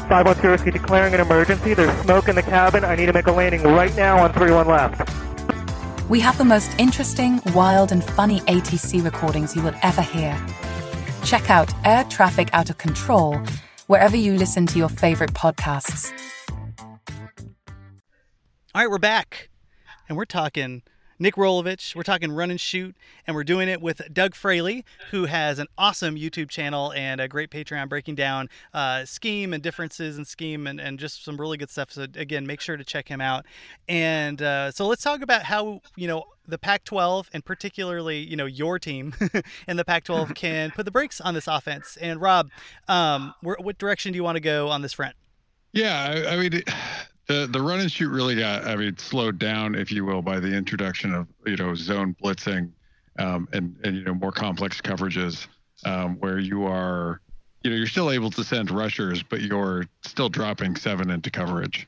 510 0.08 0.50
Whiskey 0.50 0.70
declaring 0.70 1.14
an 1.14 1.20
emergency. 1.20 1.74
There's 1.74 1.96
smoke 2.00 2.28
in 2.28 2.34
the 2.34 2.42
cabin. 2.42 2.84
I 2.84 2.96
need 2.96 3.06
to 3.06 3.12
make 3.12 3.26
a 3.26 3.32
landing 3.32 3.62
right 3.62 3.94
now 3.94 4.18
on 4.18 4.32
31 4.32 4.66
left. 4.66 5.08
We 6.08 6.20
have 6.20 6.38
the 6.38 6.44
most 6.44 6.70
interesting, 6.78 7.42
wild, 7.54 7.92
and 7.92 8.02
funny 8.02 8.40
ATC 8.40 9.04
recordings 9.04 9.54
you 9.54 9.62
will 9.62 9.74
ever 9.82 10.00
hear. 10.00 10.40
Check 11.24 11.50
out 11.50 11.70
Air 11.84 12.04
Traffic 12.04 12.48
Out 12.54 12.70
of 12.70 12.78
Control 12.78 13.38
wherever 13.88 14.16
you 14.16 14.34
listen 14.34 14.66
to 14.66 14.78
your 14.78 14.88
favorite 14.88 15.34
podcasts. 15.34 16.10
All 18.74 18.82
right, 18.82 18.90
we're 18.90 18.98
back. 18.98 19.50
And 20.08 20.16
we're 20.16 20.24
talking 20.24 20.82
Nick 21.18 21.34
Rolovich. 21.34 21.94
We're 21.96 22.02
talking 22.02 22.30
run 22.32 22.50
and 22.50 22.60
shoot, 22.60 22.96
and 23.26 23.34
we're 23.34 23.44
doing 23.44 23.68
it 23.68 23.80
with 23.80 24.00
Doug 24.12 24.34
Fraley, 24.34 24.84
who 25.10 25.24
has 25.24 25.58
an 25.58 25.66
awesome 25.76 26.16
YouTube 26.16 26.48
channel 26.48 26.92
and 26.92 27.20
a 27.20 27.28
great 27.28 27.50
Patreon 27.50 27.88
breaking 27.88 28.14
down 28.14 28.48
uh, 28.72 29.04
scheme 29.04 29.52
and 29.52 29.62
differences 29.62 30.18
in 30.18 30.24
scheme 30.24 30.66
and, 30.66 30.80
and 30.80 30.98
just 30.98 31.24
some 31.24 31.36
really 31.36 31.56
good 31.56 31.70
stuff. 31.70 31.90
So, 31.92 32.02
again, 32.02 32.46
make 32.46 32.60
sure 32.60 32.76
to 32.76 32.84
check 32.84 33.08
him 33.08 33.20
out. 33.20 33.46
And 33.88 34.40
uh, 34.40 34.70
so 34.70 34.86
let's 34.86 35.02
talk 35.02 35.22
about 35.22 35.42
how, 35.42 35.80
you 35.96 36.06
know, 36.06 36.24
the 36.46 36.58
Pac 36.58 36.84
12 36.84 37.28
and 37.32 37.44
particularly, 37.44 38.18
you 38.18 38.36
know, 38.36 38.46
your 38.46 38.78
team 38.78 39.14
in 39.68 39.76
the 39.76 39.84
Pac 39.84 40.04
12 40.04 40.34
can 40.34 40.70
put 40.70 40.84
the 40.84 40.90
brakes 40.90 41.20
on 41.20 41.34
this 41.34 41.46
offense. 41.46 41.98
And, 42.00 42.20
Rob, 42.20 42.50
um, 42.88 43.34
what 43.42 43.78
direction 43.78 44.12
do 44.12 44.16
you 44.16 44.24
want 44.24 44.36
to 44.36 44.40
go 44.40 44.68
on 44.68 44.82
this 44.82 44.92
front? 44.92 45.14
Yeah, 45.72 46.24
I, 46.26 46.34
I 46.34 46.36
mean, 46.36 46.62
the 47.28 47.46
the 47.46 47.60
run 47.60 47.80
and 47.80 47.92
shoot 47.92 48.10
really 48.10 48.34
got 48.36 48.66
I 48.66 48.74
mean 48.74 48.96
slowed 48.96 49.38
down, 49.38 49.74
if 49.74 49.92
you 49.92 50.04
will, 50.04 50.22
by 50.22 50.40
the 50.40 50.52
introduction 50.52 51.14
of 51.14 51.28
you 51.46 51.56
know 51.56 51.74
zone 51.74 52.16
blitzing 52.22 52.72
um, 53.18 53.48
and 53.52 53.76
and 53.84 53.96
you 53.96 54.02
know 54.02 54.14
more 54.14 54.32
complex 54.32 54.80
coverages 54.80 55.46
um, 55.84 56.16
where 56.16 56.38
you 56.38 56.64
are 56.64 57.20
you 57.62 57.70
know 57.70 57.76
you're 57.76 57.86
still 57.86 58.10
able 58.10 58.30
to 58.30 58.42
send 58.42 58.70
rushers, 58.70 59.22
but 59.22 59.42
you're 59.42 59.84
still 60.02 60.28
dropping 60.28 60.74
seven 60.76 61.10
into 61.10 61.30
coverage. 61.30 61.86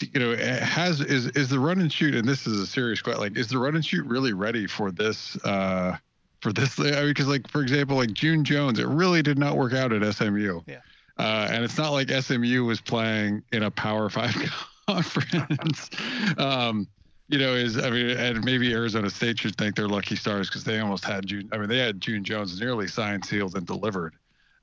You 0.00 0.20
know, 0.20 0.36
has 0.36 1.00
is 1.00 1.28
is 1.28 1.48
the 1.48 1.58
run 1.58 1.80
and 1.80 1.92
shoot, 1.92 2.14
and 2.14 2.28
this 2.28 2.46
is 2.46 2.60
a 2.60 2.66
serious 2.66 3.00
question. 3.00 3.20
Like, 3.20 3.36
is 3.36 3.48
the 3.48 3.58
run 3.58 3.74
and 3.74 3.84
shoot 3.84 4.04
really 4.06 4.32
ready 4.32 4.66
for 4.66 4.90
this? 4.90 5.36
Uh, 5.44 5.96
for 6.40 6.52
this, 6.52 6.78
I 6.80 6.82
mean, 6.82 7.08
because 7.08 7.28
like 7.28 7.48
for 7.48 7.62
example, 7.62 7.96
like 7.96 8.12
June 8.12 8.44
Jones, 8.44 8.80
it 8.80 8.88
really 8.88 9.22
did 9.22 9.38
not 9.38 9.56
work 9.56 9.72
out 9.72 9.92
at 9.92 10.14
SMU. 10.14 10.60
Yeah. 10.66 10.80
Uh, 11.18 11.46
and 11.50 11.62
it's 11.62 11.78
not 11.78 11.92
like 11.92 12.10
SMU 12.10 12.64
was 12.64 12.80
playing 12.80 13.44
in 13.52 13.62
a 13.62 13.70
Power 13.70 14.10
Five 14.10 14.34
conference. 14.86 15.90
um, 16.38 16.86
you 17.28 17.38
know, 17.38 17.54
is 17.54 17.78
I 17.78 17.90
mean, 17.90 18.10
and 18.10 18.44
maybe 18.44 18.72
Arizona 18.72 19.08
State 19.08 19.38
should 19.38 19.56
thank 19.56 19.76
their 19.76 19.88
lucky 19.88 20.16
stars 20.16 20.48
because 20.48 20.64
they 20.64 20.80
almost 20.80 21.04
had 21.04 21.26
June. 21.26 21.48
I 21.52 21.58
mean, 21.58 21.68
they 21.68 21.78
had 21.78 22.00
June 22.00 22.24
Jones 22.24 22.60
nearly 22.60 22.88
signed, 22.88 23.24
sealed, 23.24 23.56
and 23.56 23.66
delivered. 23.66 24.14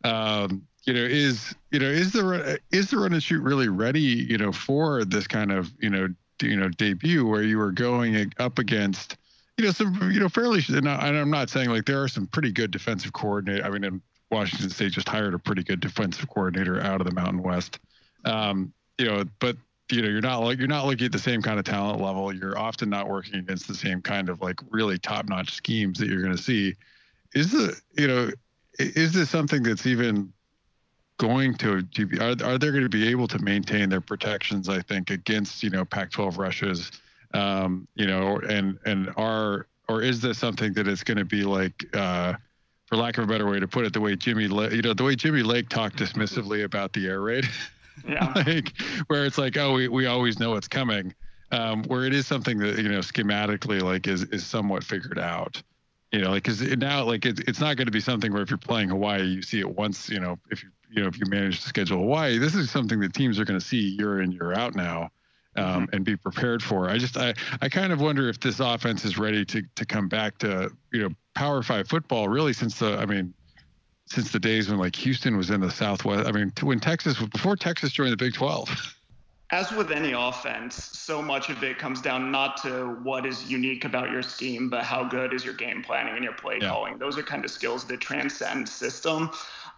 Um, 0.04 0.68
you 0.86 0.94
know, 0.94 1.02
is 1.02 1.56
you 1.72 1.80
know, 1.80 1.88
is 1.88 2.14
the 2.14 2.60
is 2.72 2.92
the 2.92 2.98
run 2.98 3.14
and 3.14 3.24
shoot 3.24 3.42
really 3.42 3.70
ready? 3.70 4.02
You 4.02 4.38
know, 4.38 4.52
for 4.52 5.04
this 5.04 5.28
kind 5.28 5.52
of 5.52 5.72
you 5.80 5.90
know, 5.90 6.10
you 6.42 6.58
know, 6.58 6.70
debut 6.70 7.26
where 7.26 7.44
you 7.44 7.60
are 7.60 7.72
going 7.72 8.32
up 8.38 8.60
against 8.60 9.18
you 9.58 9.66
know 9.66 9.72
some 9.72 10.12
you 10.12 10.20
know 10.20 10.30
fairly. 10.30 10.62
And 10.70 10.88
I'm 10.88 11.32
not 11.32 11.50
saying 11.50 11.70
like 11.70 11.86
there 11.86 12.02
are 12.04 12.08
some 12.08 12.28
pretty 12.28 12.52
good 12.52 12.72
defensive 12.72 13.14
coordinator. 13.14 13.66
I 13.66 13.70
mean, 13.70 14.02
Washington 14.32 14.70
State 14.70 14.92
just 14.92 15.10
hired 15.10 15.34
a 15.34 15.40
pretty 15.40 15.64
good 15.64 15.80
defensive 15.80 16.30
coordinator 16.30 16.82
out 16.82 17.02
of 17.02 17.08
the 17.08 17.14
Mountain 17.14 17.42
West. 17.42 17.80
Um, 18.26 18.74
you 18.98 19.06
know, 19.06 19.24
but 19.40 19.58
you 19.92 20.02
know 20.02 20.08
you're 20.08 20.22
not 20.22 20.40
like 20.40 20.60
you're 20.60 20.68
not 20.68 20.86
looking 20.86 21.06
at 21.06 21.12
the 21.12 21.20
same 21.20 21.42
kind 21.42 21.60
of 21.60 21.66
talent 21.66 22.02
level. 22.02 22.34
You're 22.34 22.58
often 22.58 22.90
not 22.90 23.10
working 23.10 23.36
against 23.36 23.68
the 23.68 23.76
same 23.76 24.02
kind 24.02 24.30
of 24.30 24.42
like 24.42 24.60
really 24.70 24.98
top 24.98 25.28
notch 25.28 25.52
schemes 25.52 26.00
that 26.00 26.08
you're 26.08 26.22
going 26.22 26.36
to 26.36 26.42
see. 26.42 26.76
Is 27.34 27.52
the 27.52 27.80
you 27.98 28.08
know 28.08 28.30
is 28.80 29.14
this 29.14 29.30
something 29.30 29.64
that's 29.64 29.86
even 29.86 30.32
going 31.20 31.54
to, 31.54 31.84
to 31.84 32.08
are, 32.20 32.52
are 32.52 32.58
they 32.58 32.72
going 32.72 32.82
to 32.82 32.90
be 32.90 33.10
able 33.10 33.28
to 33.28 33.38
maintain 33.40 33.90
their 33.90 34.02
protections 34.02 34.70
i 34.70 34.80
think 34.80 35.12
against 35.12 35.62
you 35.62 35.70
know 35.70 35.86
pac 35.86 36.10
12 36.10 36.38
rushes 36.38 36.92
um, 37.34 37.88
you 37.94 38.08
know 38.08 38.40
and 38.50 38.80
and 38.86 39.14
are 39.18 39.68
or 39.88 40.02
is 40.02 40.22
this 40.22 40.38
something 40.38 40.74
that 40.74 40.88
is 40.88 41.04
going 41.04 41.18
to 41.18 41.26
be 41.26 41.44
like 41.44 41.86
uh, 41.94 42.34
for 42.86 42.96
lack 42.96 43.18
of 43.18 43.26
a 43.26 43.28
better 43.28 43.48
way 43.48 43.60
to 43.60 43.68
put 43.68 43.86
it 43.86 43.94
the 43.94 44.00
way 44.00 44.16
jimmy 44.16 44.44
you 44.44 44.82
know 44.82 44.94
the 44.94 45.04
way 45.04 45.16
jimmy 45.16 45.44
lake 45.44 45.70
talked 45.70 45.98
dismissively 45.98 46.64
about 46.64 46.94
the 46.94 47.06
air 47.06 47.22
raid 47.22 47.46
Yeah. 48.08 48.32
like 48.36 48.74
where 49.08 49.26
it's 49.26 49.38
like, 49.38 49.58
oh, 49.58 49.74
we, 49.74 49.88
we 49.88 50.06
always 50.06 50.40
know 50.40 50.56
it's 50.56 50.68
coming. 50.68 51.14
Um, 51.52 51.84
where 51.86 52.06
it 52.06 52.14
is 52.14 52.28
something 52.28 52.60
that 52.60 52.78
you 52.78 52.90
know 52.90 53.00
schematically 53.00 53.82
like 53.82 54.08
is 54.08 54.24
is 54.26 54.46
somewhat 54.46 54.84
figured 54.84 55.18
out. 55.18 55.62
You 56.12 56.22
know, 56.22 56.32
like 56.32 56.44
because 56.44 56.62
now 56.78 57.04
like 57.04 57.26
it's 57.26 57.40
it's 57.42 57.60
not 57.60 57.76
going 57.76 57.88
to 57.88 57.92
be 57.92 58.00
something 58.00 58.32
where 58.32 58.42
if 58.44 58.50
you're 58.52 58.58
playing 58.58 58.90
Hawaii, 58.90 59.24
you 59.24 59.42
see 59.42 59.60
it 59.60 59.70
once. 59.70 60.10
You 60.10 60.20
know, 60.20 60.38
if 60.52 60.64
you 60.64 60.70
you 60.92 61.02
know 61.02 61.08
if 61.08 61.18
you 61.18 61.26
manage 61.28 61.62
to 61.62 61.68
schedule 61.68 62.00
Hawaii, 62.00 62.38
this 62.38 62.54
is 62.56 62.70
something 62.70 63.00
that 63.00 63.14
teams 63.14 63.40
are 63.40 63.46
going 63.46 63.60
to 63.60 63.66
see 63.66 63.78
year 63.78 64.22
in 64.22 64.32
year 64.32 64.54
out 64.54 64.76
now. 64.76 65.10
Um, 65.56 65.66
Mm-hmm. 65.66 65.96
and 65.96 66.06
be 66.06 66.16
prepared 66.16 66.62
for. 66.62 66.90
I 66.90 67.00
just 67.00 67.18
I, 67.18 67.34
I 67.60 67.70
kind 67.70 67.92
of 67.92 68.00
wonder 68.00 68.30
if 68.30 68.40
this 68.40 68.60
offense 68.60 69.04
is 69.04 69.18
ready 69.18 69.44
to 69.46 69.64
to 69.76 69.86
come 69.86 70.08
back 70.08 70.38
to 70.38 70.70
you 70.94 71.02
know 71.02 71.10
Power 71.34 71.64
Five 71.64 71.88
football 71.90 72.30
really 72.30 72.54
since 72.54 72.78
the 72.80 72.98
I 72.98 73.08
mean 73.08 73.34
since 74.10 74.32
the 74.32 74.40
days 74.40 74.70
when 74.70 74.80
like 74.80 74.96
Houston 74.98 75.38
was 75.38 75.50
in 75.50 75.62
the 75.62 75.72
Southwest. 75.72 76.28
I 76.28 76.32
mean, 76.32 76.52
when 76.62 76.80
Texas 76.80 77.20
before 77.20 77.56
Texas 77.56 77.92
joined 77.92 78.12
the 78.12 78.18
Big 78.18 78.34
12. 78.34 78.96
As 79.52 79.72
with 79.72 79.90
any 79.90 80.12
offense, 80.12 80.76
so 80.76 81.24
much 81.24 81.50
of 81.50 81.64
it 81.64 81.80
comes 81.80 82.02
down 82.02 82.32
not 82.32 82.58
to 82.62 83.00
what 83.02 83.26
is 83.26 83.50
unique 83.50 83.84
about 83.84 84.12
your 84.12 84.22
scheme, 84.22 84.70
but 84.70 84.84
how 84.84 85.04
good 85.04 85.34
is 85.34 85.44
your 85.44 85.56
game 85.56 85.82
planning 85.82 86.14
and 86.14 86.24
your 86.24 86.34
play 86.34 86.60
Yeah. 86.62 86.70
calling. 86.70 87.00
Those 87.00 87.18
are 87.18 87.24
kind 87.24 87.44
of 87.44 87.50
skills 87.50 87.84
that 87.86 88.00
transcend 88.00 88.70
system. 88.70 89.32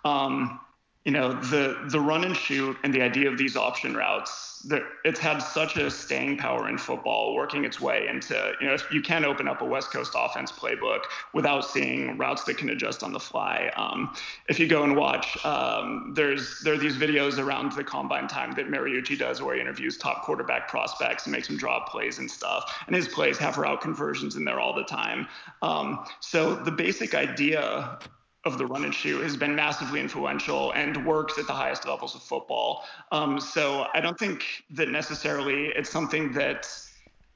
Um, 0.04 0.60
you 1.04 1.12
know, 1.12 1.34
the 1.34 1.78
the 1.90 2.00
run 2.00 2.24
and 2.24 2.38
shoot 2.38 2.78
and 2.84 2.94
the 2.94 3.02
idea 3.02 3.28
of 3.28 3.36
these 3.36 3.56
option 3.58 3.96
routes, 3.96 4.68
it's 5.04 5.20
had 5.20 5.40
such 5.40 5.76
a 5.76 5.90
staying 5.90 6.38
power 6.38 6.70
in 6.70 6.78
football, 6.78 7.34
working 7.34 7.66
its 7.66 7.82
way 7.82 8.08
into, 8.08 8.54
you 8.62 8.68
know, 8.68 8.78
you 8.92 9.02
can't 9.02 9.26
open 9.26 9.48
up 9.48 9.62
a 9.62 9.66
West 9.66 9.92
Coast 9.92 10.14
offense 10.16 10.52
playbook 10.52 11.00
without 11.34 11.62
seeing 11.66 12.20
routes 12.20 12.44
that 12.44 12.60
can 12.60 12.70
adjust 12.70 13.02
on 13.02 13.14
the 13.14 13.20
fly. 13.20 13.72
Um, 13.76 14.14
if 14.48 14.60
you 14.60 14.68
go 14.68 14.84
and 14.84 14.96
watch, 14.96 15.44
um, 15.44 16.14
there's 16.16 16.60
there 16.64 16.76
are 16.76 16.78
these 16.78 16.98
videos 16.98 17.40
around 17.40 17.72
the 17.72 17.84
combine 17.84 18.28
time 18.28 18.52
that 18.52 18.68
Mariucci 18.68 19.18
does 19.18 19.42
where 19.42 19.56
he 19.56 19.62
interviews 19.62 19.98
top 19.98 20.22
quarterback 20.22 20.68
prospects 20.68 21.26
and 21.26 21.34
makes 21.34 21.48
them 21.48 21.58
draw 21.58 21.84
plays 21.86 22.20
and 22.20 22.30
stuff. 22.30 22.84
And 22.86 22.96
his 22.96 23.08
plays 23.08 23.40
have 23.40 23.58
route 23.58 23.82
conversions 23.82 24.36
in 24.36 24.46
there 24.46 24.60
all 24.60 24.76
the 24.76 24.84
time. 24.84 25.28
Um, 25.64 26.06
so 26.20 26.54
the 26.54 26.72
basic 26.72 27.16
idea 27.16 27.98
of 28.46 28.58
the 28.58 28.66
run 28.66 28.84
and 28.84 28.94
shoot 28.94 29.22
has 29.22 29.38
been 29.38 29.56
massively 29.56 30.00
influential 30.00 30.72
and 30.72 31.06
works 31.06 31.38
at 31.38 31.46
the 31.46 31.54
highest 31.54 31.88
levels 31.88 32.16
of 32.16 32.24
football. 32.24 32.84
Um, 33.12 33.40
so 33.40 33.86
I 33.94 34.02
don't 34.02 34.18
think 34.18 34.64
that 34.72 34.90
necessarily 34.90 35.68
it's 35.68 35.90
something 35.90 36.32
that 36.34 36.68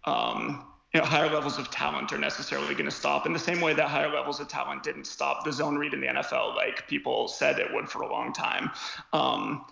um, 0.06 0.66
you 0.96 1.02
know, 1.02 1.06
higher 1.06 1.30
levels 1.30 1.60
of 1.60 1.70
talent 1.70 2.14
are 2.14 2.18
necessarily 2.18 2.74
going 2.74 2.86
to 2.86 2.92
stop 2.92 3.26
in 3.26 3.34
the 3.34 3.40
same 3.40 3.60
way 3.60 3.74
that 3.74 3.90
higher 3.90 4.10
levels 4.10 4.40
of 4.40 4.48
talent 4.48 4.82
didn't 4.82 5.06
stop 5.06 5.44
the 5.44 5.52
zone 5.52 5.78
read 5.78 5.94
in 5.94 6.00
the 6.00 6.08
NFL 6.08 6.56
like 6.56 6.88
people 6.88 7.28
said 7.28 7.60
it 7.60 7.68
would 7.74 7.90
for 7.90 8.04
a 8.04 8.10
long 8.10 8.32
time. 8.32 8.72
Um, 9.12 9.66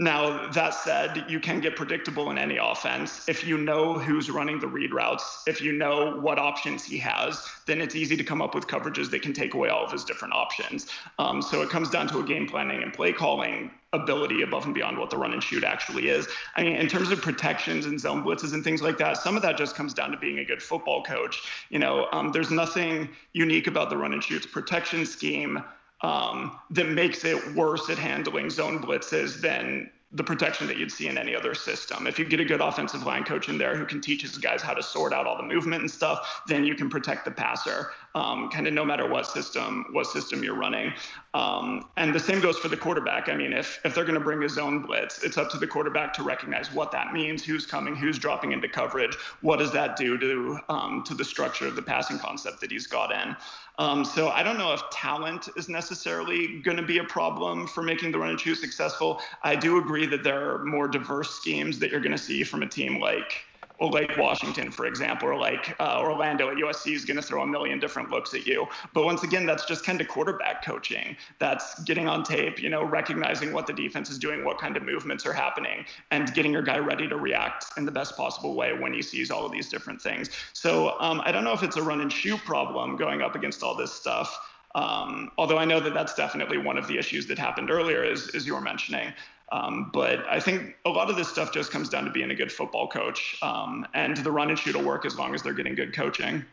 Now, 0.00 0.50
that 0.52 0.72
said, 0.72 1.26
you 1.28 1.38
can 1.38 1.60
get 1.60 1.76
predictable 1.76 2.30
in 2.30 2.38
any 2.38 2.56
offense. 2.56 3.28
If 3.28 3.46
you 3.46 3.58
know 3.58 3.98
who's 3.98 4.30
running 4.30 4.58
the 4.58 4.66
read 4.66 4.94
routes, 4.94 5.42
if 5.46 5.60
you 5.60 5.72
know 5.72 6.16
what 6.16 6.38
options 6.38 6.82
he 6.82 6.96
has, 6.96 7.46
then 7.66 7.82
it's 7.82 7.94
easy 7.94 8.16
to 8.16 8.24
come 8.24 8.40
up 8.40 8.54
with 8.54 8.66
coverages 8.66 9.10
that 9.10 9.20
can 9.20 9.34
take 9.34 9.52
away 9.52 9.68
all 9.68 9.84
of 9.84 9.92
his 9.92 10.02
different 10.02 10.32
options. 10.32 10.86
Um, 11.18 11.42
so 11.42 11.60
it 11.60 11.68
comes 11.68 11.90
down 11.90 12.08
to 12.08 12.20
a 12.20 12.24
game 12.24 12.48
planning 12.48 12.82
and 12.82 12.94
play 12.94 13.12
calling 13.12 13.72
ability 13.92 14.40
above 14.40 14.64
and 14.64 14.72
beyond 14.72 14.96
what 14.96 15.10
the 15.10 15.18
run 15.18 15.34
and 15.34 15.42
shoot 15.42 15.64
actually 15.64 16.08
is. 16.08 16.26
I 16.56 16.62
mean, 16.62 16.76
in 16.76 16.88
terms 16.88 17.10
of 17.10 17.20
protections 17.20 17.84
and 17.84 18.00
zone 18.00 18.24
blitzes 18.24 18.54
and 18.54 18.64
things 18.64 18.80
like 18.80 18.96
that, 18.98 19.18
some 19.18 19.36
of 19.36 19.42
that 19.42 19.58
just 19.58 19.74
comes 19.74 19.92
down 19.92 20.12
to 20.12 20.16
being 20.16 20.38
a 20.38 20.46
good 20.46 20.62
football 20.62 21.02
coach. 21.02 21.42
You 21.68 21.78
know, 21.78 22.08
um, 22.12 22.32
there's 22.32 22.50
nothing 22.50 23.10
unique 23.34 23.66
about 23.66 23.90
the 23.90 23.98
run 23.98 24.14
and 24.14 24.24
shoot's 24.24 24.46
protection 24.46 25.04
scheme 25.04 25.62
um, 26.02 26.58
that 26.70 26.88
makes 26.88 27.24
it 27.24 27.54
worse 27.54 27.90
at 27.90 27.98
handling 27.98 28.50
zone 28.50 28.80
blitzes 28.80 29.40
than 29.40 29.90
the 30.12 30.24
protection 30.24 30.66
that 30.66 30.76
you'd 30.76 30.90
see 30.90 31.06
in 31.06 31.16
any 31.16 31.36
other 31.36 31.54
system. 31.54 32.08
If 32.08 32.18
you 32.18 32.24
get 32.24 32.40
a 32.40 32.44
good 32.44 32.60
offensive 32.60 33.06
line 33.06 33.22
coach 33.22 33.48
in 33.48 33.58
there 33.58 33.76
who 33.76 33.84
can 33.84 34.00
teach 34.00 34.22
his 34.22 34.36
guys 34.38 34.60
how 34.60 34.74
to 34.74 34.82
sort 34.82 35.12
out 35.12 35.24
all 35.24 35.36
the 35.36 35.44
movement 35.44 35.82
and 35.82 35.90
stuff, 35.90 36.42
then 36.48 36.64
you 36.64 36.74
can 36.74 36.90
protect 36.90 37.24
the 37.24 37.30
passer, 37.30 37.92
um, 38.16 38.50
kind 38.50 38.66
of 38.66 38.74
no 38.74 38.84
matter 38.84 39.08
what 39.08 39.24
system 39.24 39.86
what 39.92 40.06
system 40.08 40.42
you're 40.42 40.56
running. 40.56 40.92
Um, 41.32 41.90
and 41.96 42.12
the 42.12 42.18
same 42.18 42.40
goes 42.40 42.58
for 42.58 42.66
the 42.66 42.76
quarterback. 42.76 43.28
I 43.28 43.36
mean, 43.36 43.52
if 43.52 43.78
if 43.84 43.94
they're 43.94 44.04
going 44.04 44.18
to 44.18 44.24
bring 44.24 44.42
a 44.42 44.48
zone 44.48 44.82
blitz, 44.82 45.22
it's 45.22 45.38
up 45.38 45.48
to 45.50 45.58
the 45.58 45.66
quarterback 45.66 46.12
to 46.14 46.24
recognize 46.24 46.72
what 46.72 46.90
that 46.90 47.12
means, 47.12 47.44
who's 47.44 47.64
coming, 47.64 47.94
who's 47.94 48.18
dropping 48.18 48.50
into 48.50 48.68
coverage, 48.68 49.14
what 49.42 49.60
does 49.60 49.70
that 49.72 49.96
do 49.96 50.18
to 50.18 50.58
um, 50.68 51.04
to 51.04 51.14
the 51.14 51.24
structure 51.24 51.68
of 51.68 51.76
the 51.76 51.82
passing 51.82 52.18
concept 52.18 52.60
that 52.62 52.72
he's 52.72 52.88
got 52.88 53.12
in. 53.12 53.36
Um, 53.80 54.04
so 54.04 54.28
I 54.28 54.42
don't 54.42 54.58
know 54.58 54.74
if 54.74 54.82
talent 54.90 55.48
is 55.56 55.70
necessarily 55.70 56.58
going 56.58 56.76
to 56.76 56.82
be 56.82 56.98
a 56.98 57.04
problem 57.04 57.66
for 57.66 57.82
making 57.82 58.12
the 58.12 58.18
run 58.18 58.28
and 58.28 58.38
shoot 58.38 58.56
successful. 58.56 59.22
I 59.42 59.56
do 59.56 59.78
agree 59.78 60.04
that 60.04 60.22
there 60.22 60.50
are 60.50 60.66
more 60.66 60.86
diverse 60.86 61.30
schemes 61.30 61.78
that 61.78 61.90
you're 61.90 62.02
going 62.02 62.12
to 62.12 62.18
see 62.18 62.44
from 62.44 62.62
a 62.62 62.68
team 62.68 63.00
like 63.00 63.42
like 63.88 64.16
Washington, 64.16 64.70
for 64.70 64.86
example, 64.86 65.28
or 65.28 65.36
like 65.36 65.74
uh, 65.80 66.00
Orlando 66.00 66.50
at 66.50 66.56
USC 66.56 66.94
is 66.94 67.04
going 67.04 67.16
to 67.16 67.22
throw 67.22 67.42
a 67.42 67.46
million 67.46 67.78
different 67.78 68.10
looks 68.10 68.34
at 68.34 68.46
you. 68.46 68.66
But 68.92 69.04
once 69.04 69.22
again, 69.22 69.46
that's 69.46 69.64
just 69.64 69.84
kind 69.84 70.00
of 70.00 70.08
quarterback 70.08 70.64
coaching. 70.64 71.16
That's 71.38 71.82
getting 71.84 72.08
on 72.08 72.22
tape, 72.22 72.62
you 72.62 72.68
know, 72.68 72.84
recognizing 72.84 73.52
what 73.52 73.66
the 73.66 73.72
defense 73.72 74.10
is 74.10 74.18
doing, 74.18 74.44
what 74.44 74.58
kind 74.58 74.76
of 74.76 74.82
movements 74.82 75.24
are 75.26 75.32
happening, 75.32 75.84
and 76.10 76.32
getting 76.34 76.52
your 76.52 76.62
guy 76.62 76.78
ready 76.78 77.08
to 77.08 77.16
react 77.16 77.66
in 77.76 77.84
the 77.84 77.92
best 77.92 78.16
possible 78.16 78.54
way 78.54 78.72
when 78.72 78.92
he 78.92 79.02
sees 79.02 79.30
all 79.30 79.46
of 79.46 79.52
these 79.52 79.68
different 79.68 80.00
things. 80.00 80.30
So 80.52 80.98
um, 81.00 81.22
I 81.24 81.32
don't 81.32 81.44
know 81.44 81.52
if 81.52 81.62
it's 81.62 81.76
a 81.76 81.82
run 81.82 82.00
and 82.00 82.12
shoot 82.12 82.40
problem 82.44 82.96
going 82.96 83.22
up 83.22 83.34
against 83.34 83.62
all 83.62 83.74
this 83.74 83.92
stuff. 83.92 84.38
Um, 84.74 85.32
although 85.36 85.58
I 85.58 85.64
know 85.64 85.80
that 85.80 85.94
that's 85.94 86.14
definitely 86.14 86.58
one 86.58 86.78
of 86.78 86.86
the 86.86 86.96
issues 86.96 87.26
that 87.26 87.38
happened 87.38 87.70
earlier, 87.70 88.04
as, 88.04 88.30
as 88.34 88.46
you 88.46 88.54
were 88.54 88.60
mentioning. 88.60 89.12
Um, 89.52 89.90
but 89.92 90.24
I 90.28 90.38
think 90.38 90.76
a 90.84 90.90
lot 90.90 91.10
of 91.10 91.16
this 91.16 91.28
stuff 91.28 91.52
just 91.52 91.72
comes 91.72 91.88
down 91.88 92.04
to 92.04 92.10
being 92.10 92.30
a 92.30 92.34
good 92.34 92.52
football 92.52 92.86
coach, 92.86 93.36
um, 93.42 93.86
and 93.94 94.16
the 94.16 94.30
run 94.30 94.48
and 94.48 94.58
shoot 94.58 94.76
will 94.76 94.84
work 94.84 95.04
as 95.04 95.18
long 95.18 95.34
as 95.34 95.42
they're 95.42 95.54
getting 95.54 95.74
good 95.74 95.92
coaching. 95.92 96.44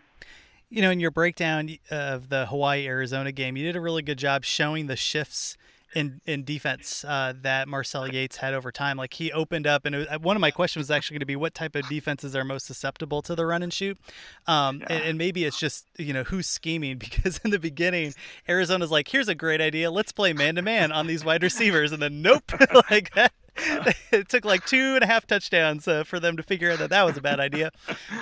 You 0.69 0.81
know, 0.81 0.91
in 0.91 0.99
your 0.99 1.11
breakdown 1.11 1.77
of 1.91 2.29
the 2.29 2.47
Hawaii 2.47 2.87
Arizona 2.87 3.31
game, 3.31 3.55
you 3.55 3.63
did 3.63 3.75
a 3.75 3.81
really 3.81 4.01
good 4.01 4.17
job 4.17 4.43
showing 4.43 4.87
the 4.87 4.95
shifts 4.95 5.57
in 5.95 6.21
in 6.25 6.43
defense 6.43 7.05
uh, 7.05 7.33
that 7.41 7.67
Marcel 7.67 8.07
Yates 8.07 8.37
had 8.37 8.53
over 8.53 8.71
time. 8.71 8.97
Like 8.97 9.13
he 9.13 9.31
opened 9.31 9.67
up, 9.67 9.85
and 9.85 9.95
was, 9.95 10.07
one 10.21 10.35
of 10.35 10.41
my 10.41 10.51
questions 10.51 10.81
was 10.81 10.91
actually 10.91 11.15
going 11.15 11.21
to 11.21 11.25
be 11.25 11.35
what 11.35 11.53
type 11.53 11.75
of 11.75 11.87
defenses 11.87 12.35
are 12.35 12.43
most 12.43 12.65
susceptible 12.65 13.21
to 13.23 13.35
the 13.35 13.45
run 13.45 13.63
and 13.63 13.73
shoot, 13.73 13.97
um, 14.47 14.79
yeah. 14.79 14.87
and, 14.89 15.03
and, 15.03 15.17
maybe 15.17 15.45
it's 15.45 15.59
just 15.59 15.87
you 15.97 16.13
know 16.13 16.23
who's 16.23 16.47
scheming? 16.47 17.01
Because 17.07 17.39
in 17.43 17.51
the 17.51 17.59
beginning 17.59 18.13
Arizona's 18.49 18.91
like, 18.91 19.07
here's 19.07 19.27
a 19.27 19.35
great 19.35 19.61
idea, 19.61 19.89
let's 19.89 20.11
play 20.11 20.33
man 20.33 20.55
to 20.55 20.61
man 20.61 20.91
on 20.91 21.07
these 21.07 21.23
wide 21.23 21.41
receivers, 21.41 21.91
and 21.91 22.01
then 22.01 22.21
nope, 22.21 22.51
like 22.91 23.13
that 23.15 23.31
it 24.11 24.29
took 24.29 24.45
like 24.45 24.65
two 24.65 24.95
and 24.95 25.03
a 25.03 25.07
half 25.07 25.25
touchdowns 25.25 25.87
uh, 25.87 26.03
for 26.03 26.19
them 26.19 26.37
to 26.37 26.43
figure 26.43 26.71
out 26.71 26.79
that 26.79 26.89
that 26.89 27.05
was 27.05 27.17
a 27.17 27.21
bad 27.21 27.39
idea. 27.39 27.71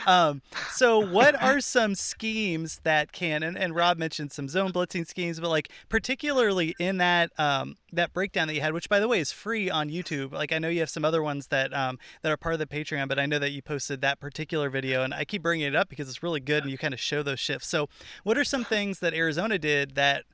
Um, 0.07 0.41
so, 0.71 0.99
what 0.99 1.41
are 1.41 1.59
some 1.59 1.95
schemes 1.95 2.79
that 2.83 3.11
can? 3.11 3.43
And, 3.43 3.57
and, 3.57 3.75
Rob 3.75 3.97
mentioned 3.97 4.31
some 4.31 4.47
zone 4.47 4.71
blitzing 4.71 5.05
schemes, 5.05 5.39
but 5.39 5.49
like 5.49 5.69
particularly 5.89 6.75
in 6.79 6.97
that 6.97 7.31
um, 7.37 7.75
that 7.95 8.13
breakdown 8.13 8.47
that 8.47 8.53
you 8.53 8.61
had, 8.61 8.73
which 8.73 8.89
by 8.89 8.99
the 8.99 9.07
way 9.07 9.19
is 9.19 9.31
free 9.31 9.69
on 9.69 9.89
YouTube. 9.89 10.31
Like 10.31 10.51
I 10.51 10.59
know 10.59 10.69
you 10.69 10.79
have 10.79 10.89
some 10.89 11.05
other 11.05 11.23
ones 11.23 11.47
that 11.47 11.73
um, 11.73 11.99
that 12.21 12.31
are 12.31 12.37
part 12.37 12.53
of 12.53 12.59
the 12.59 12.65
Patreon, 12.65 13.07
but 13.07 13.19
I 13.19 13.25
know 13.25 13.39
that 13.39 13.51
you 13.51 13.61
posted 13.61 14.01
that 14.01 14.19
particular 14.19 14.69
video, 14.69 15.03
and 15.03 15.13
I 15.13 15.25
keep 15.25 15.41
bringing 15.41 15.67
it 15.67 15.75
up 15.75 15.89
because 15.89 16.09
it's 16.09 16.23
really 16.23 16.39
good 16.39 16.63
and 16.63 16.71
you 16.71 16.77
kind 16.77 16.93
of 16.93 16.99
show 16.99 17.23
those 17.23 17.39
shifts. 17.39 17.67
So, 17.67 17.89
what 18.23 18.37
are 18.37 18.43
some 18.43 18.63
things 18.63 18.99
that 18.99 19.13
Arizona 19.13 19.57
did 19.57 19.95
that 19.95 20.25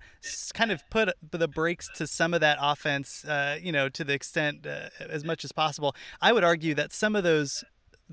kind 0.54 0.72
of 0.72 0.88
put 0.90 1.10
the 1.32 1.48
brakes 1.48 1.90
to 1.96 2.08
some 2.08 2.34
of 2.34 2.42
that 2.42 2.58
offense? 2.62 3.26
Uh, 3.26 3.58
you 3.62 3.72
know, 3.72 3.90
to 3.90 4.04
the 4.04 4.14
extent 4.14 4.66
uh, 4.66 4.90
as 5.00 5.24
much 5.24 5.44
as 5.44 5.52
possible. 5.52 5.96
I 6.22 6.34
would 6.34 6.44
argue 6.44 6.76
that 6.76 6.94
some 6.94 7.16
of 7.16 7.24
those 7.24 7.64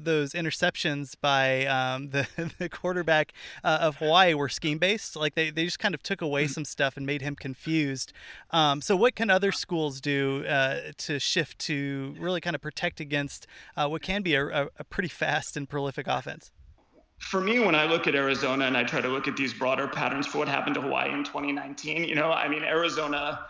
those 0.05 0.33
interceptions 0.33 1.15
by 1.21 1.67
um, 1.67 2.11
the, 2.11 2.27
the 2.59 2.69
quarterback 2.69 3.33
uh, 3.65 3.79
of 3.81 3.97
Hawaii 3.97 4.35
were 4.35 4.49
scheme 4.49 4.79
based. 4.79 5.17
Like 5.17 5.35
they, 5.35 5.51
they 5.51 5.65
just 5.65 5.79
kind 5.79 5.95
of 5.95 6.03
took 6.03 6.21
away 6.21 6.47
some 6.47 6.65
stuff 6.65 6.97
and 6.97 7.07
made 7.07 7.23
him 7.23 7.35
confused. 7.37 8.13
Um, 8.51 8.81
so, 8.81 8.97
what 8.97 9.15
can 9.15 9.31
other 9.31 9.53
schools 9.53 10.01
do 10.01 10.45
uh, 10.47 10.93
to 10.99 11.19
shift 11.19 11.59
to 11.61 12.15
really 12.19 12.41
kind 12.41 12.55
of 12.57 12.63
protect 12.63 13.01
against 13.01 13.47
uh, 13.77 13.89
what 13.89 14.03
can 14.03 14.23
be 14.23 14.35
a, 14.35 14.69
a, 14.79 14.85
pretty 14.85 15.09
fast 15.09 15.57
and 15.57 15.69
prolific 15.69 16.07
offense? 16.07 16.53
For 17.19 17.41
me, 17.41 17.59
when 17.59 17.75
I 17.75 17.85
look 17.85 18.07
at 18.07 18.15
Arizona 18.15 18.67
and 18.67 18.77
I 18.77 18.85
try 18.85 19.01
to 19.01 19.09
look 19.09 19.27
at 19.27 19.37
these 19.37 19.53
broader 19.53 19.89
patterns 19.89 20.27
for 20.27 20.39
what 20.39 20.49
happened 20.49 20.77
to 20.77 20.81
Hawaii 20.81 21.13
in 21.13 21.25
2019, 21.25 22.05
you 22.05 22.15
know, 22.15 22.31
I 22.31 22.49
mean, 22.49 22.63
Arizona, 22.63 23.47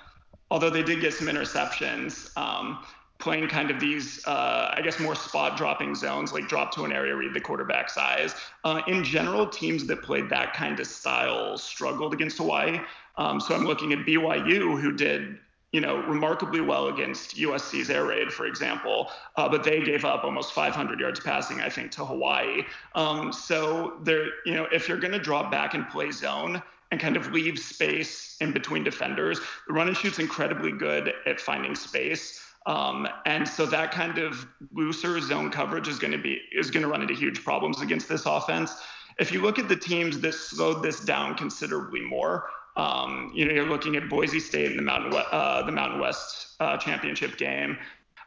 although 0.51 0.71
they 0.71 0.83
did 0.83 1.01
get 1.01 1.13
some 1.13 1.29
interceptions, 1.29 2.35
um, 2.39 2.83
playing 3.19 3.49
kind 3.49 3.71
of 3.71 3.81
these, 3.81 4.25
uh, 4.27 4.73
I 4.77 4.81
guess, 4.83 5.01
more 5.01 5.15
spot 5.15 5.57
dropping 5.57 5.95
zones, 5.95 6.33
like 6.33 6.49
drop 6.49 6.73
to 6.75 6.85
an 6.85 6.93
area, 6.93 7.15
read 7.17 7.35
the 7.35 7.41
quarterback 7.41 7.91
size. 7.91 8.35
Uh, 8.65 8.81
in 8.87 9.03
general, 9.03 9.47
teams 9.47 9.87
that 9.87 10.03
played 10.03 10.29
that 10.31 10.55
kind 10.55 10.79
of 10.79 10.87
style 10.87 11.59
struggled 11.59 12.15
against 12.15 12.39
Hawaii. 12.39 12.81
Um, 13.17 13.41
so 13.41 13.55
I'm 13.55 13.65
looking 13.65 13.93
at 13.93 14.01
BYU, 14.01 14.81
who 14.81 14.93
did 14.93 15.39
you 15.73 15.83
know, 15.83 15.99
remarkably 16.05 16.61
well 16.61 16.89
against 16.89 17.37
USC's 17.37 17.91
air 17.91 18.07
raid, 18.07 18.33
for 18.33 18.47
example, 18.47 19.11
uh, 19.37 19.49
but 19.49 19.65
they 19.65 19.83
gave 19.83 20.05
up 20.05 20.25
almost 20.25 20.53
500 20.55 20.99
yards 20.99 21.21
passing, 21.21 21.61
I 21.61 21.69
think, 21.69 21.91
to 21.93 22.05
Hawaii. 22.05 22.63
Um, 22.95 23.33
so 23.33 23.99
there, 24.03 24.29
you 24.47 24.55
know, 24.55 24.67
if 24.73 24.89
you're 24.89 24.99
going 24.99 25.13
to 25.13 25.19
drop 25.19 25.51
back 25.51 25.75
and 25.75 25.87
play 25.89 26.11
zone 26.11 26.63
and 26.91 26.99
kind 26.99 27.19
of 27.19 27.31
leave 27.33 27.59
space 27.59 28.37
in 28.41 28.53
between 28.53 28.83
defenders, 28.83 29.41
the 29.67 29.75
run 29.75 29.89
and 29.89 29.97
shoot's 29.97 30.19
incredibly 30.19 30.73
good 30.73 31.13
at 31.27 31.39
finding 31.39 31.75
space. 31.75 32.43
Um, 32.69 33.09
and 33.25 33.49
so 33.49 33.65
that 33.65 33.93
kind 33.93 34.19
of 34.19 34.47
looser 34.73 35.19
zone 35.21 35.51
coverage 35.51 35.89
is 35.89 35.99
going 35.99 36.13
to 36.13 36.19
be 36.19 36.43
is 36.53 36.71
going 36.71 36.83
to 36.83 36.89
run 36.89 37.01
into 37.01 37.15
huge 37.15 37.43
problems 37.43 37.81
against 37.81 38.11
this 38.11 38.27
offense. 38.27 38.77
If 39.19 39.33
you 39.33 39.41
look 39.41 39.59
at 39.59 39.69
the 39.69 39.77
teams 39.77 40.21
that 40.21 40.35
slowed 40.35 40.83
this 40.83 41.01
down 41.01 41.35
considerably 41.35 42.03
more, 42.03 42.51
um, 42.77 43.33
you 43.35 43.47
know, 43.47 43.55
you're 43.55 43.67
looking 43.67 43.97
at 43.97 44.11
Boise 44.11 44.39
State 44.39 44.71
in 44.71 44.77
the 44.77 44.83
Mountain 44.83 45.15
uh, 45.33 45.63
the 45.63 45.73
Mountain 45.73 45.99
West 45.99 46.57
uh, 46.61 46.77
championship 46.77 47.39
game. 47.39 47.79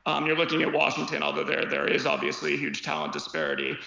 Um, 0.07 0.25
you're 0.25 0.35
looking 0.35 0.63
at 0.63 0.73
Washington, 0.73 1.21
although 1.21 1.43
there 1.43 1.65
there 1.65 1.87
is 1.87 2.07
obviously 2.07 2.55
a 2.55 2.57
huge 2.57 2.81
talent 2.81 3.13
disparity. 3.13 3.77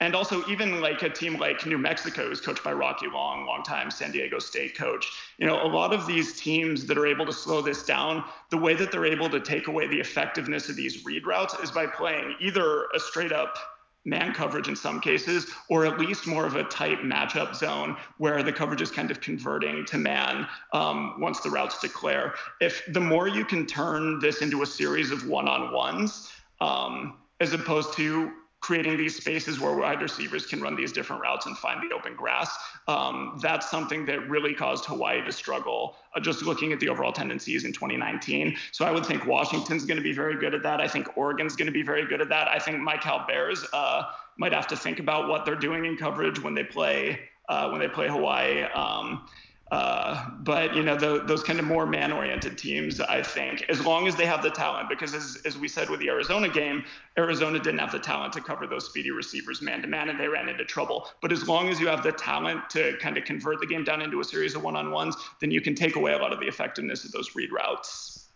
And 0.00 0.14
also, 0.14 0.46
even 0.48 0.80
like 0.80 1.02
a 1.02 1.10
team 1.10 1.38
like 1.38 1.66
New 1.66 1.78
Mexico, 1.78 2.28
who's 2.28 2.40
coached 2.40 2.62
by 2.62 2.72
Rocky 2.72 3.08
Long, 3.08 3.46
longtime 3.46 3.90
San 3.90 4.12
Diego 4.12 4.38
State 4.38 4.76
coach, 4.76 5.10
you 5.38 5.46
know, 5.46 5.60
a 5.60 5.66
lot 5.66 5.92
of 5.92 6.06
these 6.06 6.40
teams 6.40 6.86
that 6.86 6.96
are 6.96 7.06
able 7.06 7.26
to 7.26 7.32
slow 7.32 7.60
this 7.60 7.84
down, 7.84 8.22
the 8.50 8.56
way 8.56 8.74
that 8.74 8.92
they're 8.92 9.06
able 9.06 9.28
to 9.28 9.40
take 9.40 9.66
away 9.66 9.88
the 9.88 9.98
effectiveness 9.98 10.68
of 10.68 10.76
these 10.76 11.04
read 11.04 11.26
routes 11.26 11.54
is 11.62 11.72
by 11.72 11.84
playing 11.86 12.36
either 12.38 12.84
a 12.94 13.00
straight 13.00 13.32
up 13.32 13.58
man 14.04 14.32
coverage 14.32 14.68
in 14.68 14.76
some 14.76 15.00
cases, 15.00 15.50
or 15.68 15.84
at 15.84 15.98
least 15.98 16.26
more 16.26 16.46
of 16.46 16.54
a 16.56 16.64
tight 16.64 17.00
matchup 17.00 17.54
zone 17.54 17.96
where 18.18 18.42
the 18.42 18.52
coverage 18.52 18.80
is 18.80 18.90
kind 18.90 19.10
of 19.10 19.20
converting 19.20 19.84
to 19.84 19.98
man 19.98 20.46
um, 20.72 21.20
once 21.20 21.40
the 21.40 21.50
routes 21.50 21.80
declare. 21.80 22.34
If 22.60 22.82
the 22.88 23.00
more 23.00 23.28
you 23.28 23.44
can 23.44 23.66
turn 23.66 24.18
this 24.20 24.42
into 24.42 24.62
a 24.62 24.66
series 24.66 25.10
of 25.10 25.26
one 25.26 25.48
on 25.48 25.72
ones, 25.72 26.30
um, 26.60 27.18
as 27.40 27.52
opposed 27.52 27.92
to 27.94 28.32
creating 28.60 28.96
these 28.96 29.16
spaces 29.16 29.60
where 29.60 29.76
wide 29.76 30.02
receivers 30.02 30.44
can 30.46 30.60
run 30.60 30.74
these 30.74 30.92
different 30.92 31.22
routes 31.22 31.46
and 31.46 31.56
find 31.56 31.80
the 31.80 31.94
open 31.94 32.14
grass. 32.14 32.56
Um, 32.88 33.38
that's 33.40 33.70
something 33.70 34.04
that 34.06 34.28
really 34.28 34.52
caused 34.52 34.84
Hawaii 34.86 35.24
to 35.24 35.32
struggle, 35.32 35.96
uh, 36.14 36.20
just 36.20 36.42
looking 36.42 36.72
at 36.72 36.80
the 36.80 36.88
overall 36.88 37.12
tendencies 37.12 37.64
in 37.64 37.72
2019. 37.72 38.56
So 38.72 38.84
I 38.84 38.90
would 38.90 39.06
think 39.06 39.26
Washington's 39.26 39.84
going 39.84 39.96
to 39.96 40.02
be 40.02 40.12
very 40.12 40.36
good 40.36 40.54
at 40.54 40.62
that. 40.64 40.80
I 40.80 40.88
think 40.88 41.16
Oregon's 41.16 41.54
going 41.54 41.66
to 41.66 41.72
be 41.72 41.82
very 41.82 42.06
good 42.06 42.20
at 42.20 42.28
that. 42.30 42.48
I 42.48 42.58
think 42.58 42.80
my 42.80 42.96
Cal 42.96 43.24
Bears 43.26 43.64
uh, 43.72 44.04
might 44.38 44.52
have 44.52 44.66
to 44.68 44.76
think 44.76 44.98
about 44.98 45.28
what 45.28 45.44
they're 45.44 45.54
doing 45.54 45.84
in 45.84 45.96
coverage 45.96 46.42
when 46.42 46.54
they 46.54 46.64
play 46.64 47.20
uh, 47.48 47.70
when 47.70 47.80
they 47.80 47.88
play 47.88 48.08
Hawaii. 48.08 48.62
Um, 48.74 49.26
uh, 49.70 50.30
but 50.40 50.74
you 50.74 50.82
know 50.82 50.96
the, 50.96 51.22
those 51.24 51.42
kind 51.42 51.58
of 51.58 51.64
more 51.64 51.86
man-oriented 51.86 52.56
teams, 52.56 53.00
I 53.00 53.22
think, 53.22 53.64
as 53.68 53.84
long 53.84 54.08
as 54.08 54.16
they 54.16 54.24
have 54.24 54.42
the 54.42 54.50
talent, 54.50 54.88
because 54.88 55.14
as, 55.14 55.38
as 55.44 55.58
we 55.58 55.68
said 55.68 55.90
with 55.90 56.00
the 56.00 56.08
Arizona 56.08 56.48
game, 56.48 56.84
Arizona 57.18 57.58
didn't 57.58 57.80
have 57.80 57.92
the 57.92 57.98
talent 57.98 58.32
to 58.34 58.40
cover 58.40 58.66
those 58.66 58.86
speedy 58.86 59.10
receivers 59.10 59.60
man-to-man, 59.60 60.08
and 60.08 60.18
they 60.18 60.28
ran 60.28 60.48
into 60.48 60.64
trouble. 60.64 61.08
But 61.20 61.32
as 61.32 61.46
long 61.46 61.68
as 61.68 61.78
you 61.78 61.86
have 61.88 62.02
the 62.02 62.12
talent 62.12 62.70
to 62.70 62.96
kind 62.98 63.18
of 63.18 63.24
convert 63.24 63.60
the 63.60 63.66
game 63.66 63.84
down 63.84 64.00
into 64.00 64.20
a 64.20 64.24
series 64.24 64.54
of 64.54 64.62
one-on-ones, 64.62 65.16
then 65.40 65.50
you 65.50 65.60
can 65.60 65.74
take 65.74 65.96
away 65.96 66.12
a 66.12 66.18
lot 66.18 66.32
of 66.32 66.40
the 66.40 66.46
effectiveness 66.46 67.04
of 67.04 67.12
those 67.12 67.34
read 67.36 67.52
routes. 67.52 68.30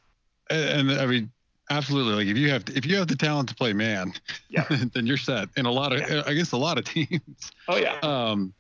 And, 0.51 0.91
and 0.91 1.01
I 1.01 1.07
mean, 1.07 1.31
absolutely. 1.71 2.13
Like 2.15 2.27
if 2.27 2.37
you 2.37 2.51
have 2.51 2.65
if 2.75 2.85
you 2.85 2.97
have 2.97 3.09
the 3.09 3.17
talent 3.17 3.49
to 3.49 3.55
play 3.55 3.73
man, 3.73 4.13
yeah. 4.51 4.67
then 4.93 5.07
you're 5.07 5.17
set 5.17 5.49
in 5.57 5.65
a 5.65 5.73
lot 5.73 5.93
of 5.93 6.01
yeah. 6.01 6.31
guess 6.35 6.53
a 6.53 6.59
lot 6.59 6.77
of 6.77 6.85
teams. 6.85 7.53
Oh 7.69 7.77
yeah. 7.77 7.99
Um, 8.03 8.53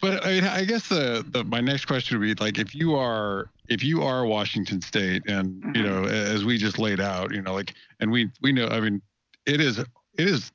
but 0.00 0.24
I, 0.24 0.60
I 0.60 0.64
guess 0.64 0.88
the, 0.88 1.24
the 1.28 1.44
my 1.44 1.60
next 1.60 1.84
question 1.84 2.18
would 2.18 2.24
be 2.24 2.42
like 2.42 2.58
if 2.58 2.74
you 2.74 2.96
are 2.96 3.50
if 3.68 3.84
you 3.84 4.02
are 4.02 4.24
Washington 4.24 4.80
State 4.80 5.22
and 5.26 5.62
mm-hmm. 5.62 5.76
you 5.76 5.82
know 5.82 6.04
as 6.04 6.44
we 6.44 6.58
just 6.58 6.78
laid 6.78 7.00
out 7.00 7.32
you 7.32 7.42
know 7.42 7.54
like 7.54 7.74
and 8.00 8.10
we 8.10 8.30
we 8.42 8.52
know 8.52 8.66
I 8.66 8.80
mean 8.80 9.02
it 9.46 9.60
is 9.60 9.78
it 9.78 9.88
is 10.16 10.52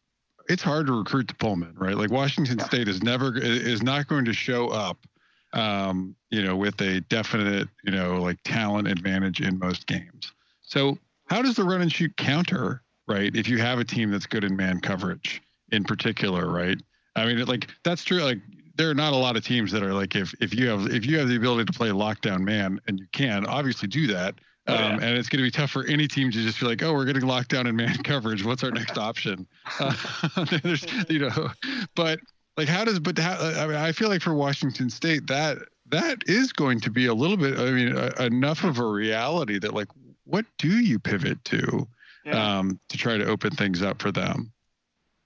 it's 0.50 0.64
hard 0.64 0.88
to 0.88 0.94
recruit 0.94 1.28
the 1.28 1.36
Pullman 1.36 1.74
right 1.78 1.96
like 1.96 2.12
Washington 2.12 2.60
yeah. 2.60 2.66
State 2.66 2.88
is 2.88 3.04
never 3.04 3.38
is 3.38 3.84
not 3.84 4.08
going 4.08 4.26
to 4.26 4.34
show 4.34 4.70
up 4.70 4.98
um, 5.54 6.16
you 6.32 6.44
know 6.44 6.56
with 6.56 6.80
a 6.82 7.02
definite 7.02 7.68
you 7.84 7.92
know 7.92 8.22
like 8.22 8.38
talent 8.44 8.88
advantage 8.88 9.42
in 9.42 9.60
most 9.60 9.88
games 9.88 10.32
so 10.62 10.98
how 11.28 11.42
does 11.42 11.56
the 11.56 11.64
run 11.64 11.82
and 11.82 11.92
shoot 11.92 12.16
counter 12.18 12.82
right 13.08 13.36
if 13.36 13.48
you 13.48 13.58
have 13.58 13.80
a 13.80 13.86
team 13.86 14.12
that's 14.12 14.26
good 14.26 14.44
in 14.44 14.56
man 14.56 14.80
coverage 14.80 15.42
in 15.72 15.84
particular 15.84 16.50
right 16.50 16.80
I 17.16 17.26
mean, 17.26 17.46
like 17.46 17.68
that's 17.84 18.04
true. 18.04 18.22
Like 18.22 18.40
there 18.76 18.90
are 18.90 18.96
not 18.96 19.14
a 19.14 19.16
lot 19.16 19.36
of 19.36 19.46
teams 19.46 19.72
that 19.72 19.84
are 19.84 19.94
like 19.94 20.16
if 20.16 20.34
if 20.42 20.54
you 20.54 20.68
have 20.68 20.88
if 20.88 21.06
you 21.06 21.18
have 21.18 21.28
the 21.28 21.36
ability 21.36 21.66
to 21.66 21.74
play 21.74 21.90
lockdown 21.90 22.42
man 22.42 22.80
and 22.88 23.00
you 23.00 23.08
can 23.12 23.46
obviously 23.46 23.88
do 23.88 24.08
that. 24.08 24.36
Oh, 24.68 24.74
yeah. 24.74 24.88
um, 24.88 24.94
and 24.94 25.16
it's 25.16 25.30
going 25.30 25.38
to 25.38 25.44
be 25.44 25.52
tough 25.52 25.70
for 25.70 25.86
any 25.86 26.08
team 26.08 26.32
to 26.32 26.42
just 26.42 26.60
be 26.60 26.66
like, 26.66 26.82
oh, 26.82 26.92
we're 26.92 27.06
getting 27.06 27.28
locked 27.28 27.50
down 27.50 27.68
in 27.68 27.76
man 27.76 27.96
coverage. 28.04 28.44
What's 28.44 28.64
our 28.64 28.72
next 28.72 28.98
option? 28.98 29.48
Uh, 29.80 29.94
there's, 30.64 30.86
you 31.10 31.20
know, 31.20 31.50
but 31.96 32.20
like, 32.56 32.68
how 32.68 32.84
does, 32.86 33.00
but 33.00 33.18
how, 33.18 33.34
I 33.34 33.68
mean, 33.68 33.76
I 33.76 33.92
feel 33.92 34.10
like 34.10 34.22
for 34.22 34.34
Washington 34.34 34.90
State, 34.90 35.28
that 35.28 35.58
that 35.90 36.24
is 36.28 36.54
going 36.54 36.80
to 36.82 36.90
be 36.90 37.08
a 37.08 37.14
little 37.14 37.38
bit, 37.38 37.60
I 37.60 37.72
mean, 37.72 37.96
uh, 37.96 38.12
enough 38.20 38.64
of 38.64 38.80
a 38.80 38.86
reality 38.86 39.60
that 39.60 39.74
like, 39.74 39.88
what 40.24 40.46
do 40.58 40.80
you 40.80 41.00
pivot 41.00 41.44
to 41.46 41.88
yeah. 42.26 42.60
um, 42.60 42.80
to 42.90 42.98
try 42.98 43.18
to 43.18 43.26
open 43.26 43.52
things 43.52 43.82
up 43.82 44.02
for 44.02 44.12
them? 44.12 44.52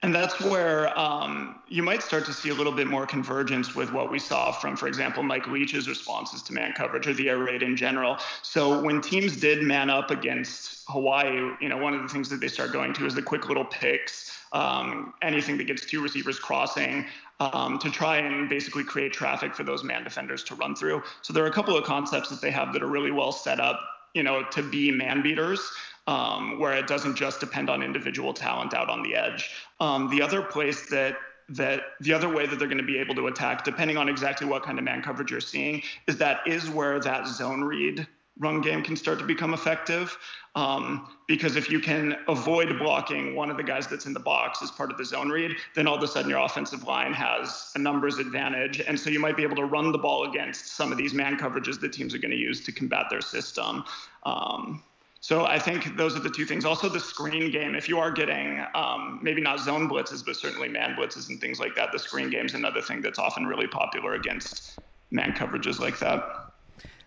And 0.02 0.14
that's 0.14 0.40
where 0.40 0.98
um, 0.98 1.60
you 1.68 1.82
might 1.82 2.02
start 2.02 2.24
to 2.24 2.32
see 2.32 2.48
a 2.48 2.54
little 2.54 2.72
bit 2.72 2.86
more 2.86 3.06
convergence 3.06 3.74
with 3.74 3.92
what 3.92 4.10
we 4.10 4.18
saw 4.18 4.50
from, 4.50 4.74
for 4.74 4.88
example, 4.88 5.22
Mike 5.22 5.46
Leach's 5.46 5.86
responses 5.86 6.42
to 6.44 6.54
man 6.54 6.72
coverage 6.72 7.06
or 7.06 7.12
the 7.12 7.28
air 7.28 7.36
raid 7.36 7.62
in 7.62 7.76
general. 7.76 8.16
So 8.42 8.80
when 8.80 9.02
teams 9.02 9.36
did 9.36 9.62
man 9.62 9.90
up 9.90 10.10
against 10.10 10.84
Hawaii, 10.88 11.52
you 11.60 11.68
know, 11.68 11.76
one 11.76 11.92
of 11.92 12.00
the 12.00 12.08
things 12.08 12.30
that 12.30 12.40
they 12.40 12.48
start 12.48 12.72
going 12.72 12.94
to 12.94 13.04
is 13.04 13.14
the 13.14 13.20
quick 13.20 13.46
little 13.48 13.66
picks, 13.66 14.38
um, 14.52 15.12
anything 15.20 15.58
that 15.58 15.64
gets 15.64 15.84
two 15.84 16.02
receivers 16.02 16.38
crossing. 16.38 17.04
Um, 17.40 17.78
to 17.78 17.90
try 17.90 18.18
and 18.18 18.50
basically 18.50 18.84
create 18.84 19.14
traffic 19.14 19.54
for 19.54 19.64
those 19.64 19.82
man 19.82 20.04
defenders 20.04 20.44
to 20.44 20.54
run 20.54 20.76
through. 20.76 21.02
So 21.22 21.32
there 21.32 21.42
are 21.42 21.46
a 21.46 21.52
couple 21.52 21.74
of 21.74 21.84
concepts 21.84 22.28
that 22.28 22.42
they 22.42 22.50
have 22.50 22.74
that 22.74 22.82
are 22.82 22.86
really 22.86 23.10
well 23.10 23.32
set 23.32 23.58
up, 23.58 23.80
you 24.12 24.22
know, 24.22 24.44
to 24.50 24.62
be 24.62 24.90
man 24.92 25.22
beaters 25.22 25.72
um, 26.10 26.58
where 26.58 26.72
it 26.72 26.88
doesn't 26.88 27.14
just 27.14 27.38
depend 27.38 27.70
on 27.70 27.82
individual 27.82 28.34
talent 28.34 28.74
out 28.74 28.90
on 28.90 29.02
the 29.02 29.14
edge. 29.14 29.50
Um, 29.78 30.10
the 30.10 30.20
other 30.20 30.42
place 30.42 30.90
that 30.90 31.16
that 31.48 31.82
the 32.00 32.12
other 32.12 32.28
way 32.28 32.46
that 32.46 32.58
they're 32.58 32.68
going 32.68 32.78
to 32.78 32.84
be 32.84 32.98
able 32.98 33.14
to 33.14 33.26
attack, 33.26 33.64
depending 33.64 33.96
on 33.96 34.08
exactly 34.08 34.46
what 34.46 34.62
kind 34.62 34.78
of 34.78 34.84
man 34.84 35.02
coverage 35.02 35.30
you're 35.30 35.40
seeing, 35.40 35.82
is 36.06 36.16
that 36.16 36.40
is 36.46 36.68
where 36.68 37.00
that 37.00 37.26
zone 37.26 37.62
read 37.62 38.06
run 38.40 38.60
game 38.62 38.82
can 38.82 38.96
start 38.96 39.18
to 39.18 39.24
become 39.24 39.54
effective. 39.54 40.16
Um, 40.56 41.08
because 41.28 41.54
if 41.54 41.70
you 41.70 41.78
can 41.78 42.16
avoid 42.26 42.76
blocking 42.78 43.36
one 43.36 43.50
of 43.50 43.56
the 43.56 43.62
guys 43.62 43.86
that's 43.86 44.06
in 44.06 44.12
the 44.12 44.20
box 44.20 44.62
as 44.62 44.70
part 44.70 44.90
of 44.90 44.98
the 44.98 45.04
zone 45.04 45.28
read, 45.28 45.56
then 45.76 45.86
all 45.86 45.96
of 45.96 46.02
a 46.02 46.08
sudden 46.08 46.28
your 46.28 46.40
offensive 46.40 46.82
line 46.84 47.12
has 47.12 47.70
a 47.76 47.78
numbers 47.78 48.18
advantage. 48.18 48.80
And 48.80 48.98
so 48.98 49.10
you 49.10 49.20
might 49.20 49.36
be 49.36 49.44
able 49.44 49.56
to 49.56 49.64
run 49.64 49.92
the 49.92 49.98
ball 49.98 50.28
against 50.28 50.74
some 50.74 50.90
of 50.90 50.98
these 50.98 51.14
man 51.14 51.36
coverages 51.36 51.78
that 51.80 51.92
teams 51.92 52.14
are 52.14 52.18
going 52.18 52.32
to 52.32 52.36
use 52.36 52.64
to 52.64 52.72
combat 52.72 53.06
their 53.10 53.20
system. 53.20 53.84
Um, 54.24 54.82
so 55.20 55.44
I 55.44 55.58
think 55.58 55.96
those 55.98 56.16
are 56.16 56.20
the 56.20 56.30
two 56.30 56.46
things. 56.46 56.64
Also, 56.64 56.88
the 56.88 56.98
screen 56.98 57.50
game. 57.50 57.74
If 57.74 57.88
you 57.88 57.98
are 57.98 58.10
getting 58.10 58.64
um, 58.74 59.20
maybe 59.22 59.42
not 59.42 59.60
zone 59.60 59.88
blitzes, 59.88 60.24
but 60.24 60.34
certainly 60.34 60.68
man 60.68 60.96
blitzes 60.98 61.28
and 61.28 61.38
things 61.38 61.60
like 61.60 61.74
that, 61.76 61.92
the 61.92 61.98
screen 61.98 62.30
game 62.30 62.46
is 62.46 62.54
another 62.54 62.80
thing 62.80 63.02
that's 63.02 63.18
often 63.18 63.44
really 63.44 63.66
popular 63.66 64.14
against 64.14 64.78
man 65.10 65.32
coverages 65.32 65.78
like 65.78 65.98
that. 65.98 66.49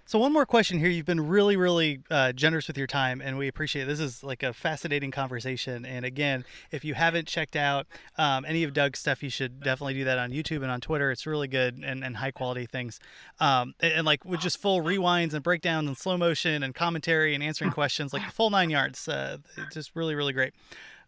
So 0.06 0.20
one 0.20 0.34
more 0.34 0.46
question 0.46 0.80
here. 0.80 0.90
You've 0.90 1.06
been 1.06 1.28
really, 1.28 1.56
really 1.56 2.02
uh, 2.12 2.34
generous 2.34 2.68
with 2.68 2.78
your 2.78 2.88
time, 2.88 3.22
and 3.22 3.38
we 3.38 3.48
appreciate 3.48 3.84
it. 3.84 3.86
This 3.86 4.02
is 4.02 4.22
like 4.22 4.44
a 4.44 4.52
fascinating 4.52 5.12
conversation. 5.12 5.86
And 5.86 6.04
again, 6.04 6.44
if 6.72 6.84
you 6.84 6.94
haven't 6.94 7.28
checked 7.28 7.56
out 7.56 7.88
um, 8.18 8.44
any 8.44 8.64
of 8.64 8.74
Doug's 8.74 9.00
stuff, 9.00 9.24
you 9.24 9.30
should 9.30 9.62
definitely 9.62 9.94
do 9.94 10.04
that 10.04 10.18
on 10.18 10.32
YouTube 10.32 10.62
and 10.62 10.70
on 10.70 10.82
Twitter. 10.82 11.10
It's 11.10 11.26
really 11.26 11.48
good 11.48 11.82
and, 11.84 12.04
and 12.04 12.18
high 12.18 12.32
quality 12.32 12.66
things. 12.66 13.00
Um, 13.40 13.76
and, 13.80 13.94
and, 13.94 14.06
like 14.06 14.26
with 14.26 14.42
just 14.42 14.58
full 14.58 14.82
rewinds 14.82 15.34
and 15.34 15.42
breakdowns 15.42 15.88
and 15.88 15.98
slow 15.98 16.18
motion 16.18 16.64
and 16.64 16.76
commentary 16.76 17.34
and 17.34 17.42
answering 17.42 17.72
questions, 17.72 18.12
like 18.12 18.26
the 18.26 18.32
full 18.32 18.50
nine 18.50 18.70
yards. 18.70 19.08
Uh, 19.08 19.38
just 19.72 19.96
really, 19.96 20.16
really 20.16 20.34
great. 20.34 20.54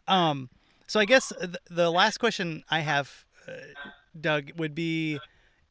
Um, 0.07 0.49
so 0.87 1.01
I 1.01 1.05
guess 1.05 1.33
th- 1.37 1.57
the 1.69 1.91
last 1.91 2.19
question 2.19 2.63
I 2.69 2.79
have, 2.79 3.25
uh, 3.45 3.51
Doug, 4.19 4.51
would 4.55 4.73
be 4.73 5.19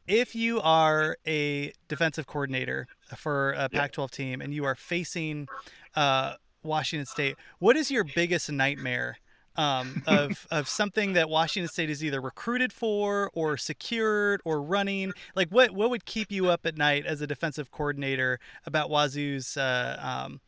if 0.07 0.35
you 0.35 0.61
are 0.61 1.17
a 1.27 1.73
defensive 1.89 2.27
coordinator 2.27 2.87
for 3.17 3.53
a 3.53 3.69
Pac-12 3.69 4.11
team 4.11 4.41
and 4.41 4.53
you 4.53 4.65
are 4.65 4.75
facing 4.75 5.49
uh, 5.97 6.35
Washington 6.63 7.07
State, 7.07 7.37
what 7.59 7.77
is 7.77 7.91
your 7.91 8.05
biggest 8.05 8.51
nightmare 8.51 9.19
um, 9.57 10.03
of 10.07 10.47
of 10.51 10.69
something 10.69 11.13
that 11.15 11.29
Washington 11.29 11.69
State 11.69 11.91
is 11.91 12.05
either 12.05 12.21
recruited 12.21 12.73
for 12.73 13.31
or 13.35 13.57
secured 13.57 14.41
or 14.45 14.61
running? 14.61 15.13
Like, 15.35 15.49
what 15.49 15.71
what 15.71 15.91
would 15.91 16.05
keep 16.05 16.31
you 16.31 16.49
up 16.49 16.67
at 16.67 16.77
night 16.77 17.07
as 17.07 17.21
a 17.21 17.27
defensive 17.27 17.71
coordinator 17.71 18.41
about 18.67 18.91
Wazoo's? 18.91 19.57
Uh, 19.57 19.99
um, 20.01 20.41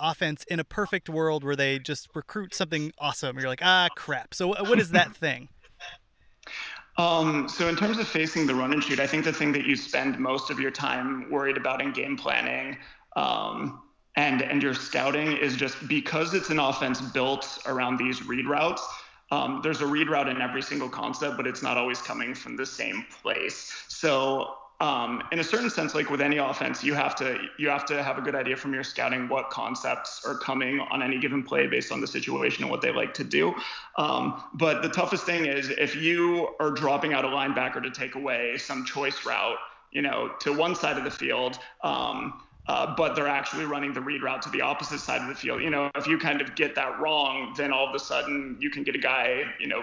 offense 0.00 0.44
in 0.44 0.60
a 0.60 0.64
perfect 0.64 1.08
world 1.08 1.42
where 1.42 1.56
they 1.56 1.78
just 1.78 2.08
recruit 2.14 2.54
something 2.54 2.92
awesome 2.98 3.36
you're 3.36 3.48
like 3.48 3.62
ah 3.64 3.88
crap 3.96 4.32
so 4.32 4.48
what 4.62 4.78
is 4.78 4.90
that 4.90 5.12
thing 5.16 5.48
um, 6.98 7.48
so 7.48 7.68
in 7.68 7.76
terms 7.76 7.98
of 7.98 8.08
facing 8.08 8.46
the 8.46 8.54
run 8.54 8.72
and 8.72 8.82
shoot, 8.82 8.98
I 9.00 9.06
think 9.06 9.24
the 9.24 9.32
thing 9.32 9.52
that 9.52 9.64
you 9.64 9.76
spend 9.76 10.18
most 10.18 10.50
of 10.50 10.58
your 10.58 10.72
time 10.72 11.30
worried 11.30 11.56
about 11.56 11.80
in 11.80 11.92
game 11.92 12.16
planning 12.16 12.76
um, 13.16 13.82
and 14.16 14.42
and 14.42 14.62
your 14.62 14.74
scouting 14.74 15.36
is 15.36 15.56
just 15.56 15.88
because 15.88 16.34
it's 16.34 16.50
an 16.50 16.58
offense 16.58 17.00
built 17.00 17.58
around 17.66 17.98
these 17.98 18.26
read 18.26 18.46
routes. 18.46 18.86
Um, 19.30 19.60
there's 19.62 19.80
a 19.80 19.86
read 19.86 20.08
route 20.08 20.28
in 20.28 20.40
every 20.40 20.62
single 20.62 20.88
concept, 20.88 21.36
but 21.36 21.46
it's 21.46 21.62
not 21.62 21.76
always 21.76 22.00
coming 22.00 22.34
from 22.34 22.56
the 22.56 22.66
same 22.66 23.04
place. 23.22 23.84
So 23.88 24.56
um, 24.80 25.24
in 25.32 25.40
a 25.40 25.44
certain 25.44 25.70
sense, 25.70 25.94
like 25.94 26.08
with 26.08 26.20
any 26.20 26.36
offense, 26.36 26.84
you 26.84 26.94
have 26.94 27.16
to 27.16 27.48
you 27.58 27.68
have 27.68 27.84
to 27.86 28.00
have 28.00 28.16
a 28.16 28.20
good 28.20 28.36
idea 28.36 28.56
from 28.56 28.72
your 28.72 28.84
scouting 28.84 29.28
what 29.28 29.50
concepts 29.50 30.24
are 30.24 30.36
coming 30.36 30.78
on 30.78 31.02
any 31.02 31.18
given 31.18 31.42
play 31.42 31.66
based 31.66 31.90
on 31.90 32.00
the 32.00 32.06
situation 32.06 32.62
and 32.62 32.70
what 32.70 32.80
they 32.80 32.92
like 32.92 33.12
to 33.14 33.24
do. 33.24 33.54
Um, 33.96 34.40
but 34.54 34.82
the 34.82 34.88
toughest 34.88 35.24
thing 35.24 35.46
is 35.46 35.70
if 35.70 35.96
you 35.96 36.54
are 36.60 36.70
dropping 36.70 37.12
out 37.12 37.24
a 37.24 37.28
linebacker 37.28 37.82
to 37.82 37.90
take 37.90 38.14
away 38.14 38.56
some 38.56 38.84
choice 38.84 39.26
route, 39.26 39.58
you 39.90 40.02
know, 40.02 40.30
to 40.40 40.52
one 40.52 40.76
side 40.76 40.96
of 40.96 41.04
the 41.04 41.10
field. 41.10 41.58
Um, 41.82 42.42
uh, 42.68 42.94
but 42.96 43.16
they're 43.16 43.26
actually 43.26 43.64
running 43.64 43.94
the 43.94 44.00
read 44.00 44.22
route 44.22 44.42
to 44.42 44.50
the 44.50 44.60
opposite 44.60 45.00
side 45.00 45.22
of 45.22 45.28
the 45.28 45.34
field. 45.34 45.62
You 45.62 45.70
know, 45.70 45.90
if 45.94 46.06
you 46.06 46.18
kind 46.18 46.42
of 46.42 46.54
get 46.54 46.74
that 46.74 47.00
wrong, 47.00 47.54
then 47.56 47.72
all 47.72 47.88
of 47.88 47.94
a 47.94 47.98
sudden 47.98 48.58
you 48.60 48.68
can 48.68 48.82
get 48.82 48.94
a 48.94 48.98
guy, 48.98 49.44
you 49.58 49.66
know, 49.66 49.82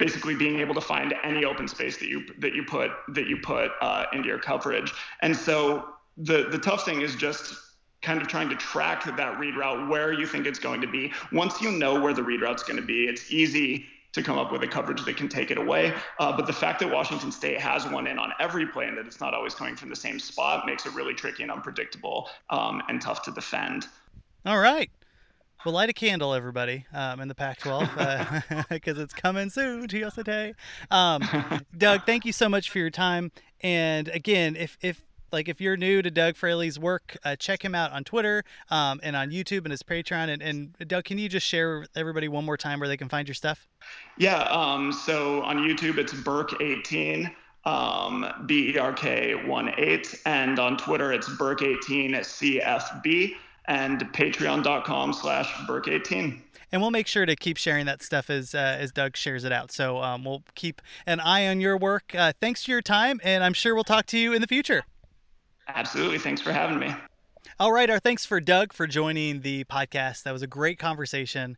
basically 0.00 0.34
being 0.34 0.58
able 0.58 0.74
to 0.74 0.80
find 0.80 1.14
any 1.22 1.44
open 1.44 1.68
space 1.68 1.98
that 1.98 2.08
you 2.08 2.24
that 2.38 2.54
you 2.54 2.64
put 2.64 2.90
that 3.08 3.28
you 3.28 3.36
put 3.36 3.70
uh, 3.80 4.06
into 4.12 4.26
your 4.26 4.38
coverage. 4.38 4.92
And 5.20 5.36
so 5.36 5.90
the 6.16 6.48
the 6.50 6.58
tough 6.58 6.84
thing 6.84 7.02
is 7.02 7.14
just 7.14 7.54
kind 8.02 8.20
of 8.20 8.26
trying 8.26 8.48
to 8.48 8.56
track 8.56 9.04
that 9.04 9.38
read 9.38 9.54
route 9.56 9.88
where 9.88 10.12
you 10.12 10.26
think 10.26 10.46
it's 10.46 10.58
going 10.58 10.80
to 10.80 10.86
be. 10.86 11.12
Once 11.32 11.60
you 11.60 11.70
know 11.70 12.00
where 12.00 12.14
the 12.14 12.22
read 12.22 12.40
route's 12.40 12.62
going 12.62 12.80
to 12.80 12.86
be, 12.86 13.04
it's 13.04 13.30
easy 13.30 13.84
to 14.12 14.22
come 14.22 14.38
up 14.38 14.50
with 14.50 14.62
a 14.62 14.66
coverage 14.66 15.04
that 15.04 15.16
can 15.16 15.28
take 15.28 15.50
it 15.50 15.58
away. 15.58 15.92
Uh, 16.18 16.34
but 16.34 16.46
the 16.46 16.52
fact 16.52 16.80
that 16.80 16.90
Washington 16.90 17.30
State 17.30 17.60
has 17.60 17.86
one 17.86 18.06
in 18.06 18.18
on 18.18 18.32
every 18.40 18.66
play 18.66 18.86
and 18.86 18.96
that 18.96 19.06
it's 19.06 19.20
not 19.20 19.34
always 19.34 19.54
coming 19.54 19.76
from 19.76 19.88
the 19.88 19.94
same 19.96 20.18
spot 20.18 20.66
makes 20.66 20.84
it 20.86 20.94
really 20.94 21.14
tricky 21.14 21.42
and 21.42 21.52
unpredictable 21.52 22.28
um, 22.48 22.82
and 22.88 23.00
tough 23.00 23.22
to 23.22 23.30
defend. 23.30 23.86
All 24.46 24.58
right. 24.58 24.90
Well, 25.64 25.74
light 25.74 25.90
a 25.90 25.92
candle, 25.92 26.32
everybody, 26.32 26.86
um, 26.94 27.20
in 27.20 27.28
the 27.28 27.34
Pac-12 27.34 28.68
because 28.70 28.98
uh, 28.98 29.02
it's 29.02 29.12
coming 29.12 29.50
soon 29.50 29.88
to 29.88 29.98
USA. 29.98 30.54
Um, 30.90 31.22
Doug, 31.76 32.06
thank 32.06 32.24
you 32.24 32.32
so 32.32 32.48
much 32.48 32.70
for 32.70 32.78
your 32.78 32.88
time. 32.88 33.30
And 33.60 34.08
again, 34.08 34.56
if 34.56 34.78
if 34.80 35.02
like 35.32 35.50
if 35.50 35.60
you're 35.60 35.76
new 35.76 36.00
to 36.00 36.10
Doug 36.10 36.36
Fraley's 36.36 36.78
work, 36.78 37.18
uh, 37.24 37.36
check 37.36 37.62
him 37.62 37.74
out 37.74 37.92
on 37.92 38.04
Twitter 38.04 38.42
um, 38.70 39.00
and 39.02 39.14
on 39.14 39.30
YouTube 39.30 39.64
and 39.64 39.70
his 39.70 39.82
Patreon. 39.82 40.30
And, 40.30 40.42
and, 40.42 40.88
Doug, 40.88 41.04
can 41.04 41.18
you 41.18 41.28
just 41.28 41.46
share 41.46 41.80
with 41.80 41.90
everybody 41.94 42.26
one 42.26 42.46
more 42.46 42.56
time 42.56 42.80
where 42.80 42.88
they 42.88 42.96
can 42.96 43.10
find 43.10 43.28
your 43.28 43.34
stuff? 43.34 43.68
Yeah. 44.16 44.42
Um, 44.44 44.92
so 44.92 45.42
on 45.42 45.58
YouTube, 45.58 45.98
it's 45.98 46.14
Berk18, 46.14 47.30
um, 47.66 48.26
B 48.46 48.72
E 48.74 48.78
R 48.78 48.94
K 48.94 49.34
1 49.34 49.74
8. 49.76 50.22
And 50.24 50.58
on 50.58 50.78
Twitter, 50.78 51.12
it's 51.12 51.28
Berk18 51.28 52.12
CFB 52.12 53.34
and 53.66 54.00
patreon.com 54.12 55.12
slash 55.12 55.46
Berk18 55.68 56.40
and 56.72 56.80
we'll 56.80 56.90
make 56.90 57.06
sure 57.06 57.26
to 57.26 57.34
keep 57.34 57.56
sharing 57.56 57.86
that 57.86 58.02
stuff 58.02 58.30
as 58.30 58.54
uh, 58.54 58.76
as 58.78 58.92
Doug 58.92 59.16
shares 59.16 59.44
it 59.44 59.52
out. 59.52 59.72
So 59.72 59.98
um, 60.02 60.24
we'll 60.24 60.44
keep 60.54 60.80
an 61.06 61.20
eye 61.20 61.46
on 61.48 61.60
your 61.60 61.76
work. 61.76 62.14
Uh, 62.14 62.32
thanks 62.40 62.64
for 62.64 62.70
your 62.70 62.82
time, 62.82 63.20
and 63.24 63.42
I'm 63.42 63.52
sure 63.52 63.74
we'll 63.74 63.84
talk 63.84 64.06
to 64.06 64.18
you 64.18 64.32
in 64.32 64.40
the 64.40 64.46
future. 64.46 64.84
Absolutely. 65.68 66.18
Thanks 66.18 66.40
for 66.40 66.52
having 66.52 66.78
me. 66.78 66.94
All 67.58 67.72
right. 67.72 67.90
Our 67.90 67.98
thanks 67.98 68.24
for 68.24 68.40
Doug 68.40 68.72
for 68.72 68.86
joining 68.86 69.40
the 69.40 69.64
podcast. 69.64 70.22
That 70.22 70.32
was 70.32 70.42
a 70.42 70.46
great 70.46 70.78
conversation 70.78 71.56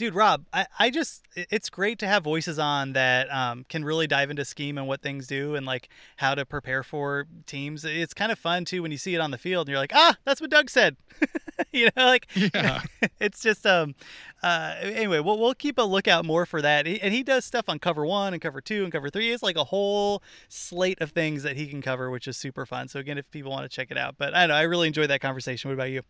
dude 0.00 0.14
rob 0.14 0.46
I, 0.50 0.66
I 0.78 0.88
just 0.88 1.26
it's 1.36 1.68
great 1.68 1.98
to 1.98 2.06
have 2.06 2.24
voices 2.24 2.58
on 2.58 2.94
that 2.94 3.30
um, 3.30 3.66
can 3.68 3.84
really 3.84 4.06
dive 4.06 4.30
into 4.30 4.46
scheme 4.46 4.78
and 4.78 4.86
what 4.88 5.02
things 5.02 5.26
do 5.26 5.54
and 5.56 5.66
like 5.66 5.90
how 6.16 6.34
to 6.34 6.46
prepare 6.46 6.82
for 6.82 7.26
teams. 7.44 7.84
It's 7.84 8.14
kind 8.14 8.32
of 8.32 8.38
fun 8.38 8.64
too 8.64 8.80
when 8.80 8.92
you 8.92 8.96
see 8.96 9.14
it 9.14 9.20
on 9.20 9.30
the 9.30 9.36
field 9.36 9.68
and 9.68 9.72
you're 9.72 9.78
like 9.78 9.92
ah 9.94 10.16
that's 10.24 10.40
what 10.40 10.50
doug 10.50 10.70
said. 10.70 10.96
You 11.72 11.90
know 11.94 12.06
like 12.06 12.26
yeah. 12.34 12.80
it's 13.20 13.40
just 13.40 13.66
um 13.66 13.94
uh 14.42 14.76
anyway 14.80 15.20
we'll, 15.20 15.38
we'll 15.38 15.52
keep 15.52 15.76
a 15.76 15.82
lookout 15.82 16.24
more 16.24 16.46
for 16.46 16.62
that. 16.62 16.86
And 16.86 17.12
he 17.12 17.22
does 17.22 17.44
stuff 17.44 17.68
on 17.68 17.78
cover 17.78 18.06
one 18.06 18.32
and 18.32 18.40
cover 18.40 18.62
two 18.62 18.82
and 18.82 18.90
cover 18.90 19.10
three. 19.10 19.30
It's 19.30 19.42
like 19.42 19.56
a 19.56 19.64
whole 19.64 20.22
slate 20.48 21.02
of 21.02 21.10
things 21.10 21.42
that 21.42 21.58
he 21.58 21.66
can 21.66 21.82
cover 21.82 22.10
which 22.10 22.26
is 22.26 22.38
super 22.38 22.64
fun. 22.64 22.88
So 22.88 22.98
again 22.98 23.18
if 23.18 23.30
people 23.30 23.50
want 23.50 23.64
to 23.64 23.68
check 23.68 23.90
it 23.90 23.98
out. 23.98 24.14
But 24.16 24.34
i 24.34 24.46
know 24.46 24.54
i 24.54 24.62
really 24.62 24.86
enjoyed 24.86 25.10
that 25.10 25.20
conversation. 25.20 25.68
What 25.68 25.74
about 25.74 25.90
you 25.90 26.02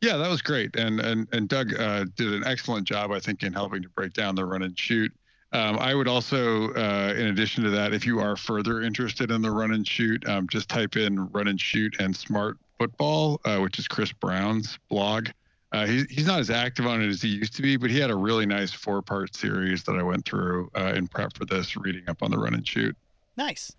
yeah, 0.00 0.16
that 0.16 0.28
was 0.28 0.42
great, 0.42 0.76
and 0.76 1.00
and 1.00 1.26
and 1.32 1.48
Doug 1.48 1.74
uh, 1.74 2.04
did 2.16 2.32
an 2.32 2.44
excellent 2.46 2.86
job, 2.86 3.10
I 3.10 3.20
think, 3.20 3.42
in 3.42 3.52
helping 3.52 3.82
to 3.82 3.88
break 3.88 4.12
down 4.12 4.34
the 4.34 4.44
run 4.44 4.62
and 4.62 4.78
shoot. 4.78 5.12
Um, 5.52 5.78
I 5.78 5.94
would 5.94 6.08
also, 6.08 6.74
uh, 6.74 7.14
in 7.16 7.28
addition 7.28 7.64
to 7.64 7.70
that, 7.70 7.94
if 7.94 8.04
you 8.04 8.20
are 8.20 8.36
further 8.36 8.82
interested 8.82 9.30
in 9.30 9.40
the 9.40 9.50
run 9.50 9.72
and 9.72 9.86
shoot, 9.86 10.26
um, 10.28 10.46
just 10.46 10.68
type 10.68 10.96
in 10.96 11.26
run 11.30 11.48
and 11.48 11.58
shoot 11.58 11.96
and 12.00 12.14
smart 12.14 12.58
football, 12.78 13.40
uh, 13.46 13.58
which 13.58 13.78
is 13.78 13.88
Chris 13.88 14.12
Brown's 14.12 14.78
blog. 14.90 15.28
Uh, 15.72 15.86
he, 15.86 16.04
he's 16.10 16.26
not 16.26 16.38
as 16.38 16.50
active 16.50 16.86
on 16.86 17.02
it 17.02 17.08
as 17.08 17.22
he 17.22 17.28
used 17.28 17.54
to 17.56 17.62
be, 17.62 17.76
but 17.76 17.90
he 17.90 17.98
had 17.98 18.10
a 18.10 18.16
really 18.16 18.46
nice 18.46 18.72
four 18.72 19.00
part 19.00 19.34
series 19.34 19.84
that 19.84 19.96
I 19.96 20.02
went 20.02 20.26
through 20.26 20.70
uh, 20.76 20.92
in 20.94 21.08
prep 21.08 21.34
for 21.34 21.46
this, 21.46 21.76
reading 21.76 22.04
up 22.08 22.22
on 22.22 22.30
the 22.30 22.38
run 22.38 22.54
and 22.54 22.66
shoot. 22.66 22.96
Nice. 23.36 23.74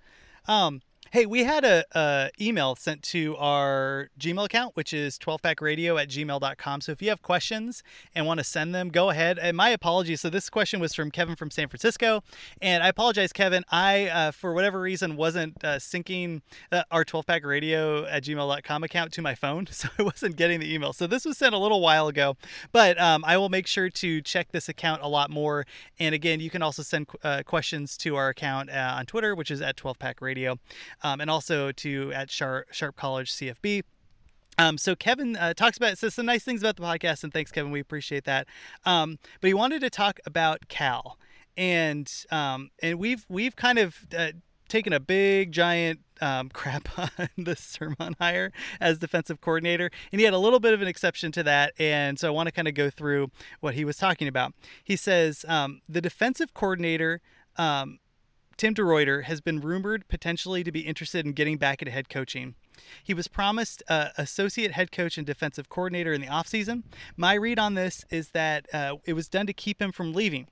Um, 0.47 0.81
Hey, 1.11 1.25
we 1.25 1.43
had 1.43 1.65
a, 1.65 1.83
a, 1.93 2.29
email 2.39 2.75
sent 2.75 3.01
to 3.05 3.35
our 3.37 4.09
Gmail 4.19 4.45
account, 4.45 4.75
which 4.75 4.93
is 4.93 5.17
12packradio 5.17 5.99
at 5.99 6.07
gmail.com. 6.07 6.81
So 6.81 6.91
if 6.91 7.01
you 7.01 7.09
have 7.09 7.23
questions 7.23 7.81
and 8.13 8.27
want 8.27 8.39
to 8.39 8.43
send 8.43 8.75
them, 8.75 8.89
go 8.89 9.09
ahead. 9.09 9.39
And 9.39 9.57
my 9.57 9.69
apologies. 9.69 10.21
So 10.21 10.29
this 10.29 10.51
question 10.51 10.79
was 10.79 10.93
from 10.93 11.09
Kevin 11.09 11.35
from 11.35 11.49
San 11.49 11.67
Francisco. 11.67 12.21
And 12.61 12.83
I 12.83 12.89
apologize, 12.89 13.33
Kevin. 13.33 13.63
I, 13.71 14.05
uh, 14.05 14.29
for 14.29 14.53
whatever 14.53 14.79
reason, 14.79 15.15
wasn't 15.15 15.57
uh, 15.63 15.77
syncing 15.77 16.41
uh, 16.71 16.83
our 16.91 17.03
12packradio 17.03 18.07
at 18.07 18.23
gmail.com 18.23 18.83
account 18.83 19.11
to 19.13 19.23
my 19.23 19.33
phone. 19.33 19.67
So 19.79 19.87
I 19.97 20.03
wasn't 20.03 20.35
getting 20.35 20.59
the 20.59 20.73
email. 20.73 20.91
So 20.91 21.07
this 21.07 21.23
was 21.23 21.37
sent 21.37 21.55
a 21.55 21.57
little 21.57 21.79
while 21.79 22.09
ago. 22.09 22.35
But 22.73 22.99
um, 22.99 23.23
I 23.25 23.37
will 23.37 23.47
make 23.47 23.65
sure 23.65 23.89
to 23.89 24.21
check 24.21 24.51
this 24.51 24.67
account 24.67 25.01
a 25.01 25.07
lot 25.07 25.29
more. 25.29 25.65
And 25.99 26.13
again, 26.13 26.41
you 26.41 26.49
can 26.49 26.61
also 26.61 26.83
send 26.83 27.07
uh, 27.23 27.43
questions 27.43 27.95
to 27.99 28.17
our 28.17 28.27
account 28.27 28.69
uh, 28.69 28.95
on 28.97 29.05
Twitter, 29.05 29.33
which 29.33 29.49
is 29.49 29.61
at 29.61 29.77
12packradio 29.77 30.59
um, 31.03 31.21
and 31.21 31.29
also 31.29 31.71
to 31.71 32.11
at 32.13 32.31
Sharp, 32.31 32.67
Sharp 32.71 32.95
College 32.95 33.31
CFB. 33.31 33.83
Um, 34.59 34.77
so 34.77 34.93
Kevin 34.93 35.37
uh, 35.37 35.53
talks 35.53 35.77
about 35.77 35.97
says 35.97 36.13
some 36.13 36.25
nice 36.25 36.43
things 36.43 36.61
about 36.61 36.75
the 36.75 36.83
podcast, 36.83 37.23
and 37.23 37.31
thanks, 37.31 37.51
Kevin. 37.51 37.71
We 37.71 37.79
appreciate 37.79 38.25
that. 38.25 38.45
Um, 38.85 39.17
but 39.39 39.47
he 39.47 39.53
wanted 39.53 39.79
to 39.81 39.89
talk 39.89 40.19
about 40.25 40.67
Cal, 40.67 41.17
and 41.55 42.11
um, 42.29 42.69
and 42.81 42.99
we've 42.99 43.25
we've 43.29 43.55
kind 43.55 43.79
of 43.79 44.05
uh, 44.17 44.31
taken 44.67 44.91
a 44.91 44.99
big 44.99 45.53
giant 45.53 46.01
um, 46.19 46.49
crap 46.53 46.89
on 46.99 47.29
the 47.37 47.55
Sirmon 47.55 48.15
hire 48.19 48.51
as 48.81 48.99
defensive 48.99 49.39
coordinator, 49.39 49.89
and 50.11 50.19
he 50.19 50.25
had 50.25 50.33
a 50.33 50.37
little 50.37 50.59
bit 50.59 50.73
of 50.73 50.81
an 50.81 50.89
exception 50.89 51.31
to 51.33 51.43
that. 51.43 51.73
And 51.79 52.19
so 52.19 52.27
I 52.27 52.31
want 52.31 52.47
to 52.47 52.51
kind 52.51 52.67
of 52.67 52.73
go 52.73 52.89
through 52.89 53.31
what 53.61 53.75
he 53.75 53.85
was 53.85 53.95
talking 53.95 54.27
about. 54.27 54.53
He 54.83 54.97
says 54.97 55.45
um, 55.47 55.81
the 55.87 56.01
defensive 56.01 56.53
coordinator. 56.53 57.21
Um, 57.57 57.99
Tim 58.59 58.75
DeRuyter 58.75 59.23
has 59.23 59.39
been 59.39 59.61
rumored 59.61 60.05
potentially 60.09 60.65
to 60.65 60.71
be 60.73 60.81
interested 60.81 61.25
in 61.25 61.31
getting 61.31 61.55
back 61.55 61.81
into 61.81 61.93
head 61.93 62.09
coaching. 62.09 62.55
He 63.01 63.13
was 63.13 63.29
promised 63.29 63.81
uh, 63.87 64.09
associate 64.17 64.73
head 64.73 64.91
coach 64.91 65.17
and 65.17 65.25
defensive 65.25 65.69
coordinator 65.69 66.11
in 66.11 66.19
the 66.19 66.27
offseason. 66.27 66.83
My 67.15 67.35
read 67.35 67.57
on 67.57 67.75
this 67.75 68.03
is 68.09 68.31
that 68.31 68.67
uh, 68.73 68.97
it 69.05 69.13
was 69.13 69.29
done 69.29 69.47
to 69.47 69.53
keep 69.53 69.81
him 69.81 69.93
from 69.93 70.11
leaving. 70.11 70.47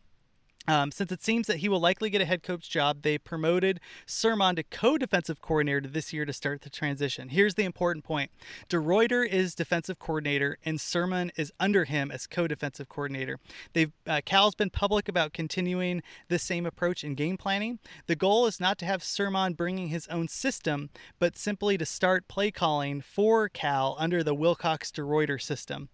Um, 0.67 0.91
since 0.91 1.11
it 1.11 1.23
seems 1.23 1.47
that 1.47 1.57
he 1.57 1.69
will 1.69 1.79
likely 1.79 2.09
get 2.09 2.21
a 2.21 2.25
head 2.25 2.43
coach 2.43 2.69
job, 2.69 3.01
they 3.01 3.17
promoted 3.17 3.79
Sirmon 4.05 4.55
to 4.57 4.63
co-defensive 4.63 5.41
coordinator 5.41 5.87
this 5.87 6.11
year 6.11 6.25
to 6.25 6.33
start 6.33 6.61
the 6.61 6.69
transition. 6.69 7.29
Here's 7.29 7.55
the 7.55 7.63
important 7.63 8.03
point: 8.03 8.31
DeRuyter 8.69 9.27
is 9.27 9.55
defensive 9.55 9.99
coordinator, 9.99 10.57
and 10.65 10.77
Sirmon 10.77 11.31
is 11.37 11.53
under 11.59 11.85
him 11.85 12.11
as 12.11 12.27
co-defensive 12.27 12.89
coordinator. 12.89 13.39
They've 13.73 13.93
uh, 14.05 14.21
Cal's 14.25 14.55
been 14.55 14.69
public 14.69 15.07
about 15.07 15.33
continuing 15.33 16.03
the 16.27 16.39
same 16.39 16.65
approach 16.65 17.03
in 17.03 17.15
game 17.15 17.37
planning. 17.37 17.79
The 18.07 18.15
goal 18.15 18.45
is 18.45 18.59
not 18.59 18.77
to 18.79 18.85
have 18.85 19.01
Sirmon 19.01 19.55
bringing 19.55 19.87
his 19.87 20.07
own 20.07 20.27
system, 20.27 20.89
but 21.19 21.37
simply 21.37 21.77
to 21.77 21.85
start 21.85 22.27
play 22.27 22.51
calling 22.51 23.01
for 23.01 23.47
Cal 23.47 23.95
under 23.97 24.23
the 24.23 24.35
Wilcox 24.35 24.91
DeRuyter 24.91 25.41
system. 25.41 25.89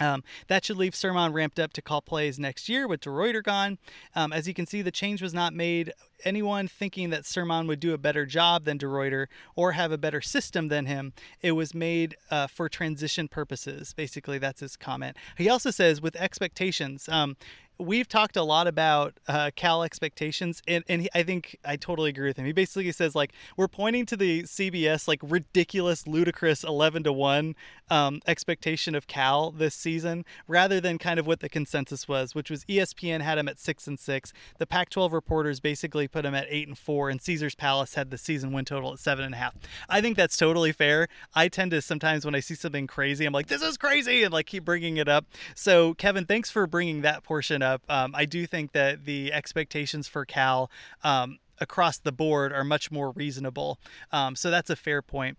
Um, 0.00 0.24
that 0.48 0.64
should 0.64 0.78
leave 0.78 0.94
Sirmon 0.94 1.32
ramped 1.32 1.60
up 1.60 1.72
to 1.74 1.82
call 1.82 2.00
plays 2.00 2.38
next 2.38 2.68
year 2.68 2.88
with 2.88 3.02
DeRuyter 3.02 3.42
gone. 3.42 3.78
Um, 4.16 4.32
as 4.32 4.48
you 4.48 4.54
can 4.54 4.66
see, 4.66 4.82
the 4.82 4.90
change 4.90 5.22
was 5.22 5.34
not 5.34 5.52
made. 5.52 5.92
Anyone 6.24 6.68
thinking 6.68 7.10
that 7.10 7.22
Sirmon 7.22 7.68
would 7.68 7.80
do 7.80 7.94
a 7.94 7.98
better 7.98 8.26
job 8.26 8.64
than 8.64 8.78
DeRuyter 8.78 9.26
or 9.54 9.72
have 9.72 9.92
a 9.92 9.98
better 9.98 10.20
system 10.20 10.68
than 10.68 10.86
him, 10.86 11.12
it 11.42 11.52
was 11.52 11.74
made 11.74 12.16
uh, 12.30 12.46
for 12.46 12.68
transition 12.68 13.28
purposes. 13.28 13.94
Basically, 13.94 14.38
that's 14.38 14.60
his 14.60 14.76
comment. 14.76 15.16
He 15.36 15.48
also 15.48 15.70
says, 15.70 16.00
with 16.00 16.16
expectations, 16.16 17.08
um, 17.08 17.36
we've 17.80 18.08
talked 18.08 18.36
a 18.36 18.42
lot 18.42 18.66
about 18.66 19.14
uh, 19.26 19.50
Cal 19.56 19.82
expectations, 19.82 20.62
and, 20.68 20.84
and 20.88 21.02
he, 21.02 21.08
I 21.14 21.22
think 21.22 21.58
I 21.64 21.76
totally 21.76 22.10
agree 22.10 22.28
with 22.28 22.36
him. 22.36 22.46
He 22.46 22.52
basically 22.52 22.92
says 22.92 23.14
like 23.14 23.32
we're 23.56 23.68
pointing 23.68 24.06
to 24.06 24.16
the 24.16 24.42
CBS 24.42 25.08
like 25.08 25.20
ridiculous, 25.22 26.06
ludicrous 26.06 26.62
eleven 26.62 27.02
to 27.04 27.12
one 27.12 27.54
um, 27.90 28.20
expectation 28.26 28.94
of 28.94 29.06
Cal 29.06 29.50
this 29.50 29.74
season, 29.74 30.24
rather 30.46 30.80
than 30.80 30.98
kind 30.98 31.18
of 31.18 31.26
what 31.26 31.40
the 31.40 31.48
consensus 31.48 32.06
was, 32.06 32.34
which 32.34 32.50
was 32.50 32.64
ESPN 32.66 33.20
had 33.22 33.38
him 33.38 33.48
at 33.48 33.58
six 33.58 33.86
and 33.86 33.98
six. 33.98 34.32
The 34.58 34.66
Pac-12 34.66 35.12
reporters 35.12 35.60
basically 35.60 36.06
put 36.06 36.24
him 36.24 36.34
at 36.34 36.46
eight 36.50 36.68
and 36.68 36.78
four, 36.78 37.08
and 37.08 37.20
Caesar's 37.20 37.54
Palace 37.54 37.94
had 37.94 38.10
the 38.10 38.18
season 38.18 38.52
win 38.52 38.64
total 38.64 38.92
at 38.92 38.98
seven 38.98 39.24
and 39.24 39.34
a 39.34 39.38
half. 39.38 39.54
I 39.88 40.00
think 40.00 40.16
that's 40.16 40.36
totally 40.36 40.72
fair. 40.72 41.08
I 41.34 41.48
tend 41.48 41.70
to 41.72 41.82
sometimes 41.82 42.24
when 42.24 42.34
I 42.34 42.40
see 42.40 42.54
something 42.54 42.86
crazy, 42.86 43.24
I'm 43.24 43.32
like, 43.32 43.46
this 43.46 43.62
is 43.62 43.76
crazy, 43.76 44.22
and 44.22 44.32
like 44.32 44.46
keep 44.46 44.64
bringing 44.64 44.98
it 44.98 45.08
up. 45.08 45.24
So 45.54 45.94
Kevin, 45.94 46.26
thanks 46.26 46.50
for 46.50 46.66
bringing 46.66 47.00
that 47.02 47.24
portion 47.24 47.62
up 47.62 47.69
up. 47.70 47.82
Um, 47.88 48.14
I 48.14 48.24
do 48.24 48.46
think 48.46 48.72
that 48.72 49.04
the 49.04 49.32
expectations 49.32 50.08
for 50.08 50.24
Cal 50.24 50.70
um, 51.04 51.38
across 51.58 51.98
the 51.98 52.12
board 52.12 52.52
are 52.52 52.64
much 52.64 52.90
more 52.90 53.10
reasonable. 53.10 53.78
Um, 54.12 54.36
so 54.36 54.50
that's 54.50 54.70
a 54.70 54.76
fair 54.76 55.02
point. 55.02 55.38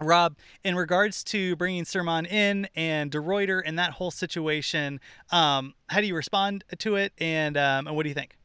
Rob, 0.00 0.36
in 0.64 0.74
regards 0.74 1.22
to 1.24 1.54
bringing 1.56 1.84
Sirmon 1.84 2.26
in 2.30 2.68
and 2.74 3.10
DeRuyter 3.10 3.62
and 3.64 3.78
that 3.78 3.92
whole 3.92 4.10
situation, 4.10 5.00
um, 5.30 5.74
how 5.88 6.00
do 6.00 6.06
you 6.06 6.16
respond 6.16 6.64
to 6.78 6.96
it, 6.96 7.12
and 7.18 7.56
um, 7.56 7.86
and 7.86 7.94
what 7.94 8.02
do 8.02 8.08
you 8.08 8.14
think? 8.14 8.36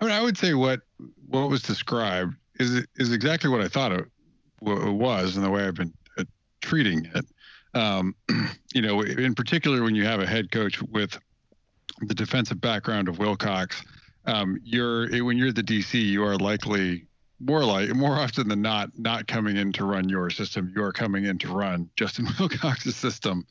I 0.00 0.04
mean, 0.04 0.12
I 0.12 0.22
would 0.22 0.36
say 0.36 0.54
what 0.54 0.80
what 1.26 1.48
was 1.48 1.62
described 1.62 2.34
is 2.60 2.84
is 2.96 3.12
exactly 3.12 3.48
what 3.48 3.60
I 3.60 3.68
thought 3.68 3.92
it, 3.92 4.04
it 4.62 4.92
was, 4.92 5.36
and 5.36 5.44
the 5.44 5.50
way 5.50 5.64
I've 5.64 5.74
been 5.74 5.94
uh, 6.18 6.24
treating 6.60 7.06
it. 7.14 7.24
Um, 7.74 8.14
you 8.74 8.82
know, 8.82 9.02
in 9.02 9.34
particular, 9.34 9.82
when 9.82 9.94
you 9.94 10.04
have 10.04 10.20
a 10.20 10.26
head 10.26 10.50
coach 10.50 10.82
with 10.82 11.18
the 12.02 12.14
defensive 12.14 12.60
background 12.60 13.08
of 13.08 13.18
Wilcox, 13.18 13.82
um, 14.26 14.60
you're 14.62 15.24
when 15.24 15.36
you're 15.38 15.52
the 15.52 15.62
DC, 15.62 15.94
you 15.94 16.24
are 16.24 16.36
likely 16.36 17.06
more 17.40 17.64
like 17.64 17.94
more 17.94 18.16
often 18.16 18.48
than 18.48 18.62
not 18.62 18.90
not 18.98 19.26
coming 19.26 19.56
in 19.56 19.72
to 19.72 19.84
run 19.84 20.08
your 20.08 20.30
system. 20.30 20.72
You 20.74 20.82
are 20.82 20.92
coming 20.92 21.24
in 21.24 21.38
to 21.38 21.48
run 21.48 21.88
Justin 21.96 22.28
Wilcox's 22.38 22.96
system. 22.96 23.46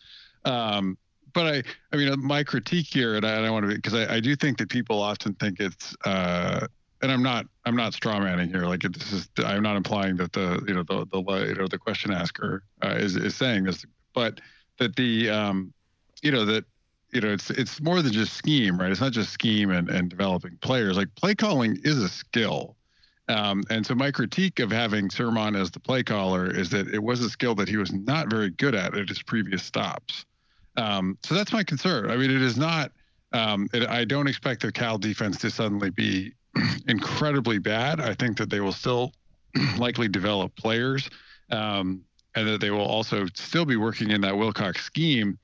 Um, 0.46 0.98
but 1.34 1.46
I, 1.46 1.64
I 1.94 1.98
mean, 1.98 2.14
my 2.26 2.44
critique 2.44 2.88
here, 2.88 3.16
and 3.16 3.26
I, 3.26 3.38
I 3.38 3.42
don't 3.44 3.52
want 3.52 3.70
to, 3.70 3.76
because 3.76 3.94
I, 3.94 4.16
I 4.16 4.20
do 4.20 4.36
think 4.36 4.58
that 4.58 4.70
people 4.70 5.00
often 5.00 5.36
think 5.36 5.60
it's, 5.60 5.96
uh, 6.04 6.66
and 7.04 7.12
I'm 7.12 7.22
not, 7.22 7.46
I'm 7.66 7.76
not 7.76 7.94
strawmanning 7.94 8.50
here. 8.50 8.66
Like 8.66 8.82
this 8.82 9.12
is, 9.12 9.30
I'm 9.46 9.62
not 9.62 9.76
implying 9.76 10.18
that 10.18 10.34
the, 10.34 10.64
you 10.68 10.74
know, 10.74 10.82
the, 10.82 11.06
the, 11.06 11.46
you 11.48 11.54
know, 11.54 11.68
the 11.68 11.78
question 11.78 12.12
asker 12.12 12.64
uh, 12.84 12.96
is 12.96 13.16
is 13.16 13.36
saying 13.36 13.66
this, 13.66 13.86
but 14.16 14.42
that 14.80 14.96
the, 14.96 15.30
um, 15.30 15.74
you 16.24 16.32
know, 16.32 16.44
that 16.46 16.66
you 17.12 17.22
know, 17.22 17.30
it's 17.30 17.50
it's 17.50 17.82
more 17.82 18.02
than 18.02 18.12
just 18.12 18.34
scheme, 18.34 18.80
right? 18.80 18.92
It's 18.92 19.02
not 19.02 19.14
just 19.14 19.32
scheme 19.32 19.72
and, 19.72 19.90
and 19.90 20.10
developing 20.10 20.58
players. 20.62 20.98
Like 20.98 21.14
play 21.16 21.36
calling 21.36 21.80
is 21.84 21.98
a 21.98 22.10
skill. 22.10 22.76
Um, 23.30 23.64
and 23.70 23.86
so 23.86 23.94
my 23.94 24.12
critique 24.12 24.60
of 24.60 24.72
having 24.72 25.10
Sirmon 25.10 25.60
as 25.60 25.70
the 25.70 25.80
play 25.80 26.02
caller 26.04 26.50
is 26.50 26.70
that 26.70 26.88
it 26.88 27.04
was 27.04 27.22
a 27.22 27.30
skill 27.30 27.56
that 27.56 27.68
he 27.68 27.76
was 27.76 27.92
not 27.92 28.30
very 28.30 28.50
good 28.50 28.74
at 28.74 28.98
at 28.98 29.10
his 29.10 29.22
previous 29.22 29.64
stops. 29.64 30.26
Um, 30.78 31.18
so 31.24 31.36
that's 31.36 31.52
my 31.52 31.64
concern. 31.64 32.10
I 32.10 32.18
mean, 32.18 32.32
it 32.32 32.42
is 32.42 32.58
not. 32.58 32.92
Um, 33.34 33.68
it, 33.74 33.88
I 33.90 34.06
don't 34.06 34.28
expect 34.28 34.62
the 34.62 34.72
Cal 34.72 34.98
defense 34.98 35.38
to 35.40 35.50
suddenly 35.50 35.90
be 35.90 36.34
incredibly 36.88 37.58
bad. 37.58 38.00
I 38.00 38.14
think 38.14 38.38
that 38.38 38.50
they 38.50 38.60
will 38.60 38.72
still 38.72 39.12
likely 39.78 40.08
develop 40.08 40.56
players, 40.56 41.10
um, 41.52 42.02
and 42.36 42.48
that 42.48 42.62
they 42.62 42.72
will 42.72 42.86
also 42.86 43.26
still 43.34 43.66
be 43.66 43.76
working 43.76 44.12
in 44.12 44.22
that 44.22 44.38
Wilcox 44.38 44.84
scheme 44.84 45.38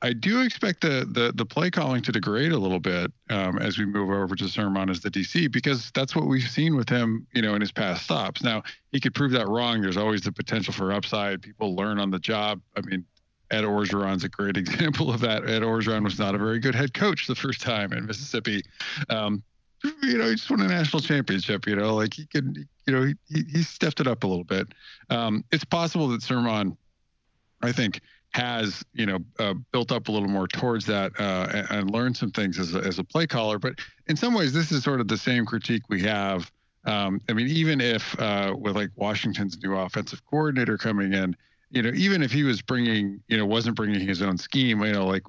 I 0.00 0.12
do 0.12 0.42
expect 0.42 0.82
the, 0.82 1.08
the 1.10 1.32
the 1.34 1.44
play 1.44 1.70
calling 1.70 2.02
to 2.02 2.12
degrade 2.12 2.52
a 2.52 2.58
little 2.58 2.78
bit 2.78 3.10
um, 3.30 3.58
as 3.58 3.78
we 3.78 3.84
move 3.84 4.10
over 4.10 4.36
to 4.36 4.44
Sirmon 4.44 4.90
as 4.90 5.00
the 5.00 5.10
DC 5.10 5.50
because 5.50 5.90
that's 5.92 6.14
what 6.14 6.26
we've 6.26 6.48
seen 6.48 6.76
with 6.76 6.88
him, 6.88 7.26
you 7.34 7.42
know, 7.42 7.54
in 7.54 7.60
his 7.60 7.72
past 7.72 8.04
stops. 8.04 8.42
Now 8.42 8.62
he 8.92 9.00
could 9.00 9.14
prove 9.14 9.32
that 9.32 9.48
wrong. 9.48 9.82
There's 9.82 9.96
always 9.96 10.22
the 10.22 10.32
potential 10.32 10.72
for 10.72 10.92
upside. 10.92 11.42
People 11.42 11.74
learn 11.74 11.98
on 11.98 12.10
the 12.10 12.18
job. 12.20 12.60
I 12.76 12.82
mean, 12.82 13.04
Ed 13.50 13.64
Orgeron's 13.64 14.24
a 14.24 14.28
great 14.28 14.56
example 14.56 15.10
of 15.12 15.20
that. 15.20 15.48
Ed 15.48 15.62
Orgeron 15.62 16.04
was 16.04 16.18
not 16.18 16.34
a 16.34 16.38
very 16.38 16.60
good 16.60 16.74
head 16.74 16.94
coach 16.94 17.26
the 17.26 17.34
first 17.34 17.60
time 17.60 17.92
in 17.92 18.06
Mississippi. 18.06 18.62
Um, 19.08 19.42
you 20.02 20.18
know, 20.18 20.26
he 20.26 20.34
just 20.34 20.50
won 20.50 20.60
a 20.60 20.68
national 20.68 21.02
championship. 21.02 21.66
You 21.66 21.76
know, 21.76 21.94
like 21.94 22.14
he 22.14 22.26
could, 22.26 22.56
you 22.86 22.92
know, 22.92 23.02
he 23.28 23.44
he 23.50 23.62
stepped 23.62 24.00
it 24.00 24.06
up 24.06 24.24
a 24.24 24.26
little 24.26 24.44
bit. 24.44 24.68
Um, 25.10 25.44
it's 25.52 25.64
possible 25.64 26.08
that 26.08 26.20
Sirmon, 26.20 26.76
I 27.62 27.72
think, 27.72 28.00
has 28.32 28.84
you 28.92 29.06
know 29.06 29.18
uh, 29.38 29.54
built 29.72 29.90
up 29.90 30.08
a 30.08 30.12
little 30.12 30.28
more 30.28 30.46
towards 30.46 30.86
that 30.86 31.12
uh, 31.18 31.48
and, 31.52 31.66
and 31.70 31.90
learned 31.90 32.16
some 32.16 32.30
things 32.30 32.58
as 32.58 32.74
a, 32.74 32.78
as 32.80 32.98
a 32.98 33.04
play 33.04 33.26
caller. 33.26 33.58
But 33.58 33.74
in 34.06 34.16
some 34.16 34.34
ways, 34.34 34.52
this 34.52 34.70
is 34.70 34.82
sort 34.82 35.00
of 35.00 35.08
the 35.08 35.16
same 35.16 35.46
critique 35.46 35.82
we 35.88 36.02
have. 36.02 36.50
Um, 36.84 37.20
I 37.28 37.32
mean, 37.32 37.48
even 37.48 37.80
if 37.80 38.18
uh, 38.20 38.54
with 38.56 38.76
like 38.76 38.90
Washington's 38.96 39.58
new 39.62 39.74
offensive 39.76 40.24
coordinator 40.26 40.78
coming 40.78 41.12
in, 41.12 41.36
you 41.70 41.82
know, 41.82 41.90
even 41.94 42.22
if 42.22 42.30
he 42.30 42.44
was 42.44 42.62
bringing, 42.62 43.20
you 43.28 43.36
know, 43.36 43.46
wasn't 43.46 43.76
bringing 43.76 44.06
his 44.06 44.22
own 44.22 44.38
scheme, 44.38 44.82
you 44.82 44.92
know, 44.92 45.06
like 45.06 45.22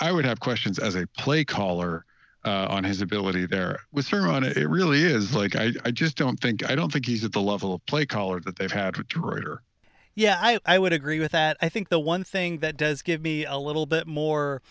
I 0.00 0.12
would 0.12 0.24
have 0.24 0.40
questions 0.40 0.78
as 0.78 0.94
a 0.94 1.06
play 1.18 1.44
caller. 1.44 2.04
Uh, 2.46 2.66
on 2.68 2.84
his 2.84 3.00
ability 3.00 3.46
there 3.46 3.80
with 3.90 4.06
Sirmon, 4.06 4.44
it 4.54 4.68
really 4.68 5.02
is 5.02 5.34
like 5.34 5.56
I, 5.56 5.72
I 5.86 5.90
just 5.90 6.14
don't 6.18 6.38
think 6.38 6.68
I 6.68 6.74
don't 6.74 6.92
think 6.92 7.06
he's 7.06 7.24
at 7.24 7.32
the 7.32 7.40
level 7.40 7.72
of 7.72 7.86
play 7.86 8.04
caller 8.04 8.38
that 8.40 8.56
they've 8.56 8.70
had 8.70 8.98
with 8.98 9.08
DeRuyter. 9.08 9.60
Yeah, 10.14 10.38
I, 10.40 10.60
I 10.64 10.78
would 10.78 10.92
agree 10.92 11.18
with 11.18 11.32
that. 11.32 11.56
I 11.60 11.68
think 11.68 11.88
the 11.88 11.98
one 11.98 12.22
thing 12.24 12.58
that 12.58 12.76
does 12.76 13.02
give 13.02 13.20
me 13.20 13.44
a 13.44 13.56
little 13.56 13.86
bit 13.86 14.06
more 14.06 14.62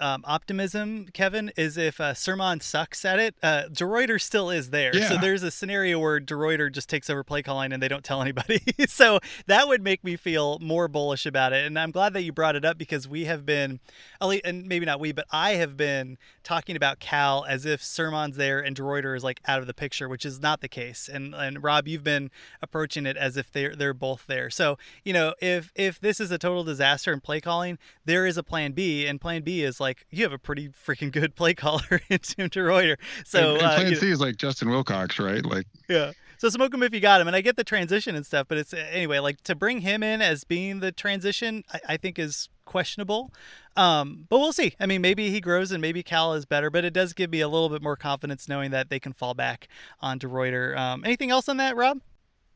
um, 0.00 0.24
optimism, 0.26 1.06
Kevin, 1.12 1.52
is 1.56 1.76
if 1.76 2.00
uh, 2.00 2.14
Sirmon 2.14 2.62
sucks 2.62 3.04
at 3.04 3.18
it, 3.18 3.34
uh, 3.42 3.64
DeRuyter 3.70 4.20
still 4.20 4.50
is 4.50 4.70
there. 4.70 4.94
Yeah. 4.94 5.08
So 5.08 5.16
there's 5.16 5.42
a 5.42 5.50
scenario 5.50 5.98
where 5.98 6.20
DeRuyter 6.20 6.72
just 6.72 6.88
takes 6.88 7.08
over 7.08 7.24
play 7.24 7.42
calling 7.42 7.72
and 7.72 7.82
they 7.82 7.88
don't 7.88 8.04
tell 8.04 8.22
anybody. 8.22 8.62
so 8.88 9.20
that 9.46 9.68
would 9.68 9.82
make 9.82 10.04
me 10.04 10.16
feel 10.16 10.58
more 10.60 10.88
bullish 10.88 11.26
about 11.26 11.52
it. 11.52 11.66
And 11.66 11.78
I'm 11.78 11.90
glad 11.90 12.12
that 12.14 12.22
you 12.22 12.32
brought 12.32 12.56
it 12.56 12.64
up 12.64 12.78
because 12.78 13.08
we 13.08 13.24
have 13.24 13.44
been, 13.44 13.80
and 14.20 14.66
maybe 14.66 14.86
not 14.86 15.00
we, 15.00 15.12
but 15.12 15.26
I 15.30 15.52
have 15.52 15.76
been 15.76 16.18
talking 16.44 16.76
about 16.76 17.00
Cal 17.00 17.44
as 17.44 17.66
if 17.66 17.82
Sirmon's 17.82 18.36
there 18.36 18.60
and 18.60 18.76
DeRuyter 18.76 19.16
is 19.16 19.24
like 19.24 19.40
out 19.46 19.60
of 19.60 19.66
the 19.66 19.74
picture, 19.74 20.08
which 20.08 20.24
is 20.24 20.40
not 20.40 20.60
the 20.60 20.68
case. 20.68 21.08
And 21.12 21.34
and 21.34 21.62
Rob, 21.62 21.88
you've 21.88 22.04
been 22.04 22.30
approaching 22.62 23.06
it 23.06 23.16
as 23.16 23.36
if 23.36 23.50
they're 23.50 23.74
they're 23.74 23.94
both 23.94 24.26
there. 24.26 24.50
So 24.50 24.78
you 25.04 25.12
know, 25.12 25.34
if 25.40 25.72
if 25.74 26.00
this 26.00 26.20
is 26.20 26.30
a 26.30 26.38
total 26.38 26.64
disaster 26.64 27.12
in 27.12 27.20
play 27.20 27.40
calling, 27.40 27.78
there 28.04 28.26
is 28.26 28.36
a 28.36 28.42
plan 28.42 28.72
B, 28.72 29.06
and 29.06 29.20
plan 29.20 29.42
B 29.42 29.62
is 29.62 29.80
like 29.80 29.87
you 30.10 30.24
have 30.24 30.32
a 30.32 30.38
pretty 30.38 30.68
freaking 30.68 31.12
good 31.12 31.34
play 31.34 31.54
caller 31.54 32.00
in 32.08 32.18
Tim 32.18 32.50
DeRuyter. 32.50 32.96
So 33.24 33.54
and, 33.54 33.62
and 33.62 33.66
uh, 33.66 33.74
plan 33.76 33.90
you 33.90 33.96
C 33.96 34.10
is 34.10 34.20
like 34.20 34.36
Justin 34.36 34.70
Wilcox, 34.70 35.18
right? 35.18 35.44
Like 35.44 35.66
yeah. 35.88 36.12
So 36.38 36.48
smoke 36.48 36.72
him 36.72 36.84
if 36.84 36.94
you 36.94 37.00
got 37.00 37.20
him, 37.20 37.26
and 37.26 37.34
I 37.34 37.40
get 37.40 37.56
the 37.56 37.64
transition 37.64 38.14
and 38.14 38.24
stuff, 38.24 38.46
but 38.48 38.58
it's 38.58 38.72
anyway 38.72 39.18
like 39.18 39.42
to 39.42 39.56
bring 39.56 39.80
him 39.80 40.04
in 40.04 40.22
as 40.22 40.44
being 40.44 40.78
the 40.78 40.92
transition, 40.92 41.64
I, 41.72 41.80
I 41.88 41.96
think 41.96 42.16
is 42.16 42.48
questionable. 42.64 43.32
Um, 43.76 44.26
but 44.28 44.38
we'll 44.38 44.52
see. 44.52 44.74
I 44.78 44.86
mean, 44.86 45.00
maybe 45.00 45.30
he 45.30 45.40
grows 45.40 45.72
and 45.72 45.80
maybe 45.82 46.04
Cal 46.04 46.34
is 46.34 46.44
better, 46.44 46.70
but 46.70 46.84
it 46.84 46.92
does 46.92 47.12
give 47.12 47.30
me 47.30 47.40
a 47.40 47.48
little 47.48 47.68
bit 47.68 47.82
more 47.82 47.96
confidence 47.96 48.48
knowing 48.48 48.70
that 48.70 48.88
they 48.88 49.00
can 49.00 49.12
fall 49.12 49.34
back 49.34 49.66
on 50.00 50.20
DeRuyter. 50.20 50.76
Um, 50.76 51.04
anything 51.04 51.30
else 51.30 51.48
on 51.48 51.56
that, 51.56 51.74
Rob? 51.74 52.00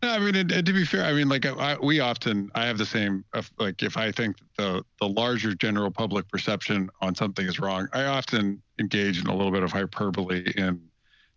No, 0.02 0.10
I 0.10 0.18
mean, 0.18 0.34
and, 0.34 0.50
and 0.50 0.66
to 0.66 0.72
be 0.72 0.84
fair, 0.84 1.04
I 1.04 1.12
mean, 1.12 1.28
like 1.28 1.46
I, 1.46 1.76
we 1.80 2.00
often, 2.00 2.50
I 2.56 2.66
have 2.66 2.76
the 2.76 2.84
same, 2.84 3.24
like 3.58 3.84
if 3.84 3.96
I 3.96 4.10
think 4.10 4.36
the 4.58 4.84
the 5.00 5.08
larger 5.08 5.54
general 5.54 5.92
public 5.92 6.28
perception 6.28 6.90
on 7.00 7.14
something 7.14 7.46
is 7.46 7.60
wrong, 7.60 7.88
I 7.92 8.04
often 8.04 8.60
engage 8.80 9.20
in 9.20 9.28
a 9.28 9.36
little 9.36 9.52
bit 9.52 9.62
of 9.62 9.70
hyperbole 9.70 10.52
in 10.56 10.82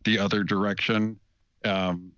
the 0.03 0.17
other 0.17 0.43
direction. 0.43 1.19
Um, 1.63 2.11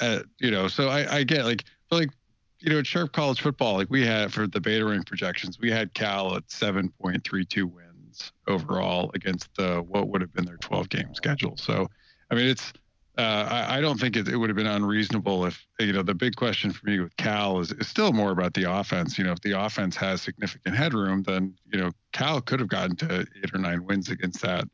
uh, 0.00 0.20
you 0.38 0.50
know, 0.50 0.68
so 0.68 0.88
I, 0.88 1.16
I 1.18 1.24
get 1.24 1.46
like, 1.46 1.64
like, 1.90 2.10
you 2.58 2.70
know, 2.70 2.78
at 2.78 2.86
Sharp 2.86 3.12
College 3.12 3.40
Football, 3.40 3.76
like 3.76 3.88
we 3.88 4.04
had 4.04 4.34
for 4.34 4.46
the 4.46 4.60
beta 4.60 4.84
ring 4.84 5.02
projections, 5.02 5.58
we 5.58 5.70
had 5.70 5.94
Cal 5.94 6.36
at 6.36 6.46
7.32 6.48 7.64
wins 7.64 8.32
overall 8.46 9.10
against 9.14 9.48
the 9.56 9.80
what 9.88 10.08
would 10.08 10.20
have 10.20 10.32
been 10.34 10.44
their 10.44 10.58
12 10.58 10.90
game 10.90 11.14
schedule. 11.14 11.56
So, 11.56 11.88
I 12.30 12.34
mean, 12.34 12.48
it's 12.48 12.72
uh, 13.18 13.48
I, 13.50 13.78
I, 13.78 13.80
don't 13.80 13.98
think 13.98 14.16
it, 14.16 14.28
it, 14.28 14.36
would 14.36 14.48
have 14.48 14.56
been 14.56 14.66
unreasonable 14.66 15.44
if 15.44 15.66
you 15.78 15.92
know 15.92 16.02
the 16.02 16.14
big 16.14 16.36
question 16.36 16.70
for 16.70 16.86
me 16.86 17.00
with 17.00 17.16
Cal 17.16 17.58
is, 17.58 17.72
is 17.72 17.88
still 17.88 18.12
more 18.12 18.30
about 18.30 18.54
the 18.54 18.70
offense. 18.70 19.18
You 19.18 19.24
know, 19.24 19.32
if 19.32 19.40
the 19.40 19.60
offense 19.60 19.96
has 19.96 20.22
significant 20.22 20.76
headroom, 20.76 21.22
then 21.24 21.54
you 21.72 21.78
know 21.78 21.90
Cal 22.12 22.40
could 22.40 22.60
have 22.60 22.68
gotten 22.68 22.96
to 22.96 23.26
eight 23.42 23.54
or 23.54 23.58
nine 23.58 23.84
wins 23.84 24.08
against 24.08 24.40
that. 24.42 24.64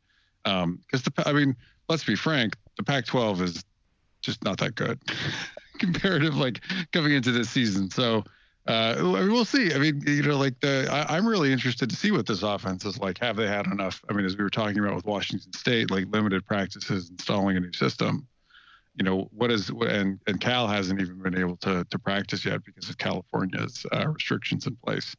Because 0.43 0.63
um, 0.63 0.79
the 0.91 1.23
I 1.25 1.33
mean, 1.33 1.55
let's 1.89 2.03
be 2.03 2.15
frank, 2.15 2.55
the 2.77 2.83
Pac-12 2.83 3.41
is 3.41 3.65
just 4.21 4.43
not 4.43 4.57
that 4.59 4.75
good 4.75 4.99
comparative 5.79 6.35
like 6.35 6.61
coming 6.93 7.13
into 7.13 7.31
this 7.31 7.49
season. 7.49 7.89
So 7.89 8.23
uh, 8.67 8.95
we'll 8.99 9.45
see. 9.45 9.73
I 9.73 9.77
mean, 9.77 10.01
you 10.05 10.23
know, 10.23 10.37
like 10.37 10.59
the 10.59 10.87
I, 10.91 11.17
am 11.17 11.25
really 11.25 11.53
interested 11.53 11.89
to 11.89 11.95
see 11.95 12.11
what 12.11 12.25
this 12.25 12.43
offense 12.43 12.83
is 12.83 12.99
like. 12.99 13.17
Have 13.19 13.37
they 13.37 13.47
had 13.47 13.65
enough? 13.67 14.03
I 14.09 14.13
mean, 14.13 14.25
as 14.25 14.37
we 14.37 14.43
were 14.43 14.49
talking 14.49 14.79
about 14.79 14.93
with 14.93 15.05
Washington 15.05 15.53
State, 15.53 15.89
like 15.89 16.05
limited 16.11 16.45
practices, 16.45 17.09
installing 17.09 17.55
a 17.55 17.61
new 17.61 17.71
system. 17.71 18.27
You 18.95 19.05
know, 19.05 19.29
what 19.31 19.51
is 19.51 19.69
and 19.69 20.19
and 20.27 20.41
Cal 20.41 20.67
hasn't 20.67 20.99
even 20.99 21.21
been 21.21 21.37
able 21.37 21.55
to 21.57 21.85
to 21.89 21.99
practice 21.99 22.43
yet 22.43 22.65
because 22.65 22.89
of 22.89 22.97
California's 22.97 23.85
uh, 23.93 24.09
restrictions 24.09 24.67
in 24.67 24.75
place. 24.75 25.15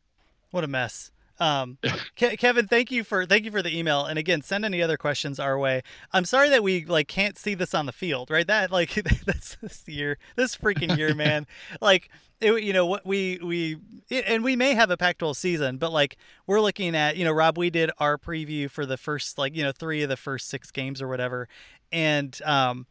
What 0.50 0.64
a 0.64 0.68
mess. 0.68 1.10
Um, 1.38 1.78
Ke- 2.16 2.38
Kevin, 2.38 2.66
thank 2.66 2.90
you 2.90 3.04
for 3.04 3.26
thank 3.26 3.44
you 3.44 3.50
for 3.50 3.62
the 3.62 3.76
email. 3.76 4.04
And 4.04 4.18
again, 4.18 4.42
send 4.42 4.64
any 4.64 4.82
other 4.82 4.96
questions 4.96 5.38
our 5.38 5.58
way. 5.58 5.82
I'm 6.12 6.24
sorry 6.24 6.48
that 6.50 6.62
we 6.62 6.84
like 6.84 7.08
can't 7.08 7.38
see 7.38 7.54
this 7.54 7.74
on 7.74 7.86
the 7.86 7.92
field, 7.92 8.30
right? 8.30 8.46
That 8.46 8.70
like 8.70 8.94
that's 9.26 9.56
this 9.56 9.84
year, 9.86 10.18
this 10.36 10.56
freaking 10.56 10.96
year, 10.96 11.14
man. 11.18 11.46
like 11.80 12.10
it, 12.40 12.62
you 12.62 12.72
know 12.72 12.86
what 12.86 13.04
we 13.04 13.38
we 13.42 13.78
and 14.10 14.44
we 14.44 14.54
may 14.54 14.74
have 14.74 14.90
a 14.90 14.96
Pac-12 14.96 15.36
season, 15.36 15.78
but 15.78 15.92
like 15.92 16.16
we're 16.46 16.60
looking 16.60 16.94
at 16.94 17.16
you 17.16 17.24
know 17.24 17.32
Rob, 17.32 17.58
we 17.58 17.70
did 17.70 17.90
our 17.98 18.16
preview 18.18 18.70
for 18.70 18.86
the 18.86 18.96
first 18.96 19.38
like 19.38 19.56
you 19.56 19.62
know 19.62 19.72
three 19.72 20.02
of 20.02 20.08
the 20.08 20.16
first 20.16 20.48
six 20.48 20.70
games 20.70 21.02
or 21.02 21.08
whatever, 21.08 21.48
and 21.92 22.40
um 22.44 22.86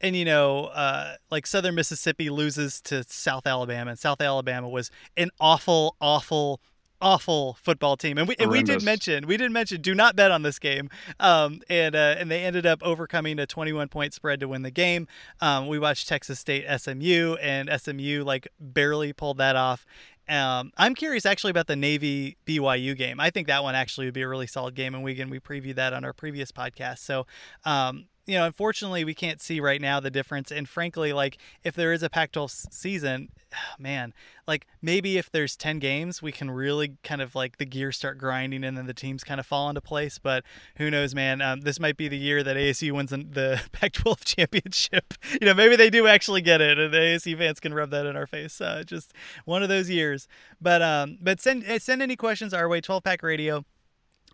and 0.00 0.14
you 0.14 0.24
know, 0.24 0.66
uh, 0.66 1.16
like 1.30 1.46
Southern 1.46 1.74
Mississippi 1.74 2.30
loses 2.30 2.80
to 2.82 3.02
South 3.04 3.46
Alabama, 3.46 3.90
and 3.90 3.98
South 3.98 4.20
Alabama 4.20 4.68
was 4.68 4.90
an 5.16 5.30
awful, 5.40 5.96
awful 6.00 6.60
awful 7.04 7.58
football 7.62 7.96
team, 7.96 8.16
and 8.18 8.26
we 8.26 8.34
and 8.38 8.50
we 8.50 8.62
did 8.62 8.82
mention 8.82 9.26
we 9.26 9.36
did 9.36 9.52
mention 9.52 9.80
do 9.80 9.94
not 9.94 10.16
bet 10.16 10.30
on 10.30 10.42
this 10.42 10.58
game, 10.58 10.88
um, 11.20 11.60
and 11.68 11.94
uh, 11.94 12.16
and 12.18 12.30
they 12.30 12.42
ended 12.42 12.66
up 12.66 12.82
overcoming 12.82 13.38
a 13.38 13.46
21 13.46 13.88
point 13.88 14.14
spread 14.14 14.40
to 14.40 14.48
win 14.48 14.62
the 14.62 14.70
game. 14.70 15.06
Um, 15.40 15.68
we 15.68 15.78
watched 15.78 16.08
Texas 16.08 16.40
State 16.40 16.64
SMU, 16.80 17.36
and 17.40 17.70
SMU 17.80 18.24
like 18.24 18.48
barely 18.58 19.12
pulled 19.12 19.38
that 19.38 19.54
off. 19.54 19.86
Um, 20.26 20.72
I'm 20.78 20.94
curious 20.94 21.26
actually 21.26 21.50
about 21.50 21.66
the 21.66 21.76
Navy 21.76 22.38
BYU 22.46 22.96
game. 22.96 23.20
I 23.20 23.28
think 23.28 23.46
that 23.48 23.62
one 23.62 23.74
actually 23.74 24.06
would 24.06 24.14
be 24.14 24.22
a 24.22 24.28
really 24.28 24.46
solid 24.46 24.74
game, 24.74 24.94
and 24.94 25.04
we 25.04 25.14
can 25.14 25.28
we 25.28 25.38
previewed 25.38 25.76
that 25.76 25.92
on 25.92 26.04
our 26.04 26.14
previous 26.14 26.50
podcast. 26.50 27.00
So, 27.00 27.26
um, 27.64 28.06
you 28.26 28.38
know, 28.38 28.46
unfortunately, 28.46 29.04
we 29.04 29.14
can't 29.14 29.40
see 29.40 29.60
right 29.60 29.80
now 29.80 30.00
the 30.00 30.10
difference. 30.10 30.50
And 30.50 30.68
frankly, 30.68 31.12
like 31.12 31.38
if 31.62 31.74
there 31.74 31.92
is 31.92 32.02
a 32.02 32.08
Pac-12 32.08 32.72
season, 32.72 33.28
man, 33.78 34.14
like 34.46 34.66
maybe 34.80 35.18
if 35.18 35.30
there's 35.30 35.56
10 35.56 35.78
games, 35.78 36.22
we 36.22 36.32
can 36.32 36.50
really 36.50 36.96
kind 37.02 37.20
of 37.20 37.34
like 37.34 37.58
the 37.58 37.66
gears 37.66 37.96
start 37.96 38.18
grinding 38.18 38.64
and 38.64 38.76
then 38.76 38.86
the 38.86 38.94
teams 38.94 39.24
kind 39.24 39.40
of 39.40 39.46
fall 39.46 39.68
into 39.68 39.80
place. 39.80 40.18
But 40.18 40.44
who 40.76 40.90
knows, 40.90 41.14
man? 41.14 41.40
Um, 41.40 41.62
this 41.62 41.78
might 41.78 41.96
be 41.96 42.08
the 42.08 42.18
year 42.18 42.42
that 42.42 42.56
ASU 42.56 42.92
wins 42.92 43.10
the 43.10 43.60
Pac-12 43.72 44.24
championship. 44.24 45.14
You 45.40 45.48
know, 45.48 45.54
maybe 45.54 45.74
they 45.74 45.90
do 45.90 46.06
actually 46.06 46.42
get 46.42 46.60
it, 46.60 46.78
and 46.78 46.94
the 46.94 46.98
ASU 46.98 47.36
fans 47.36 47.58
can 47.58 47.74
rub 47.74 47.90
that 47.90 48.06
in 48.06 48.16
our 48.16 48.26
face. 48.26 48.60
Uh, 48.60 48.82
just 48.86 49.12
one 49.44 49.62
of 49.62 49.68
those 49.68 49.90
years. 49.90 50.28
But 50.60 50.80
um, 50.80 51.18
but 51.20 51.40
send 51.40 51.64
send 51.82 52.00
any 52.00 52.14
questions 52.14 52.54
our 52.54 52.68
way. 52.68 52.80
12 52.80 53.02
Pack 53.02 53.22
Radio 53.22 53.64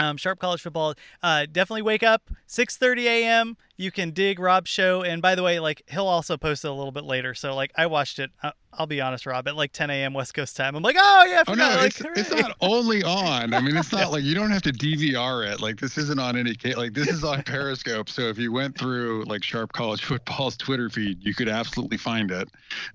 um, 0.00 0.16
Sharp 0.16 0.38
College 0.38 0.62
Football. 0.62 0.94
Uh, 1.22 1.46
definitely 1.50 1.82
wake 1.82 2.02
up 2.02 2.22
6:30 2.48 3.04
a.m. 3.04 3.56
You 3.76 3.90
can 3.90 4.10
dig 4.10 4.38
Rob's 4.38 4.70
show, 4.70 5.02
and 5.02 5.22
by 5.22 5.34
the 5.34 5.42
way, 5.42 5.60
like 5.60 5.82
he'll 5.88 6.06
also 6.06 6.36
post 6.36 6.64
it 6.64 6.68
a 6.68 6.72
little 6.72 6.92
bit 6.92 7.04
later. 7.04 7.34
So 7.34 7.54
like 7.54 7.72
I 7.76 7.86
watched 7.86 8.18
it. 8.18 8.30
Uh, 8.42 8.52
I'll 8.72 8.86
be 8.86 9.00
honest, 9.00 9.26
Rob, 9.26 9.48
at 9.48 9.56
like 9.56 9.72
10 9.72 9.90
a.m. 9.90 10.14
West 10.14 10.32
Coast 10.32 10.56
time. 10.56 10.76
I'm 10.76 10.82
like, 10.82 10.96
oh 10.98 11.24
yeah, 11.28 11.42
I 11.46 11.50
oh 11.50 11.54
no, 11.54 11.68
like, 11.76 11.86
it's, 11.86 12.00
it's 12.00 12.30
not 12.30 12.56
only 12.60 13.02
on. 13.02 13.52
I 13.52 13.60
mean, 13.60 13.76
it's 13.76 13.92
not 14.00 14.12
like 14.12 14.22
you 14.22 14.34
don't 14.34 14.50
have 14.50 14.62
to 14.62 14.72
DVR 14.72 15.52
it. 15.52 15.60
Like 15.60 15.78
this 15.78 15.98
isn't 15.98 16.20
on 16.20 16.36
any 16.36 16.54
like 16.74 16.94
this 16.94 17.08
is 17.08 17.24
on 17.24 17.42
Periscope. 17.44 18.08
So 18.08 18.22
if 18.22 18.38
you 18.38 18.52
went 18.52 18.78
through 18.78 19.24
like 19.24 19.42
Sharp 19.42 19.72
College 19.72 20.04
Football's 20.04 20.56
Twitter 20.56 20.88
feed, 20.88 21.22
you 21.24 21.34
could 21.34 21.48
absolutely 21.48 21.98
find 21.98 22.30
it 22.30 22.48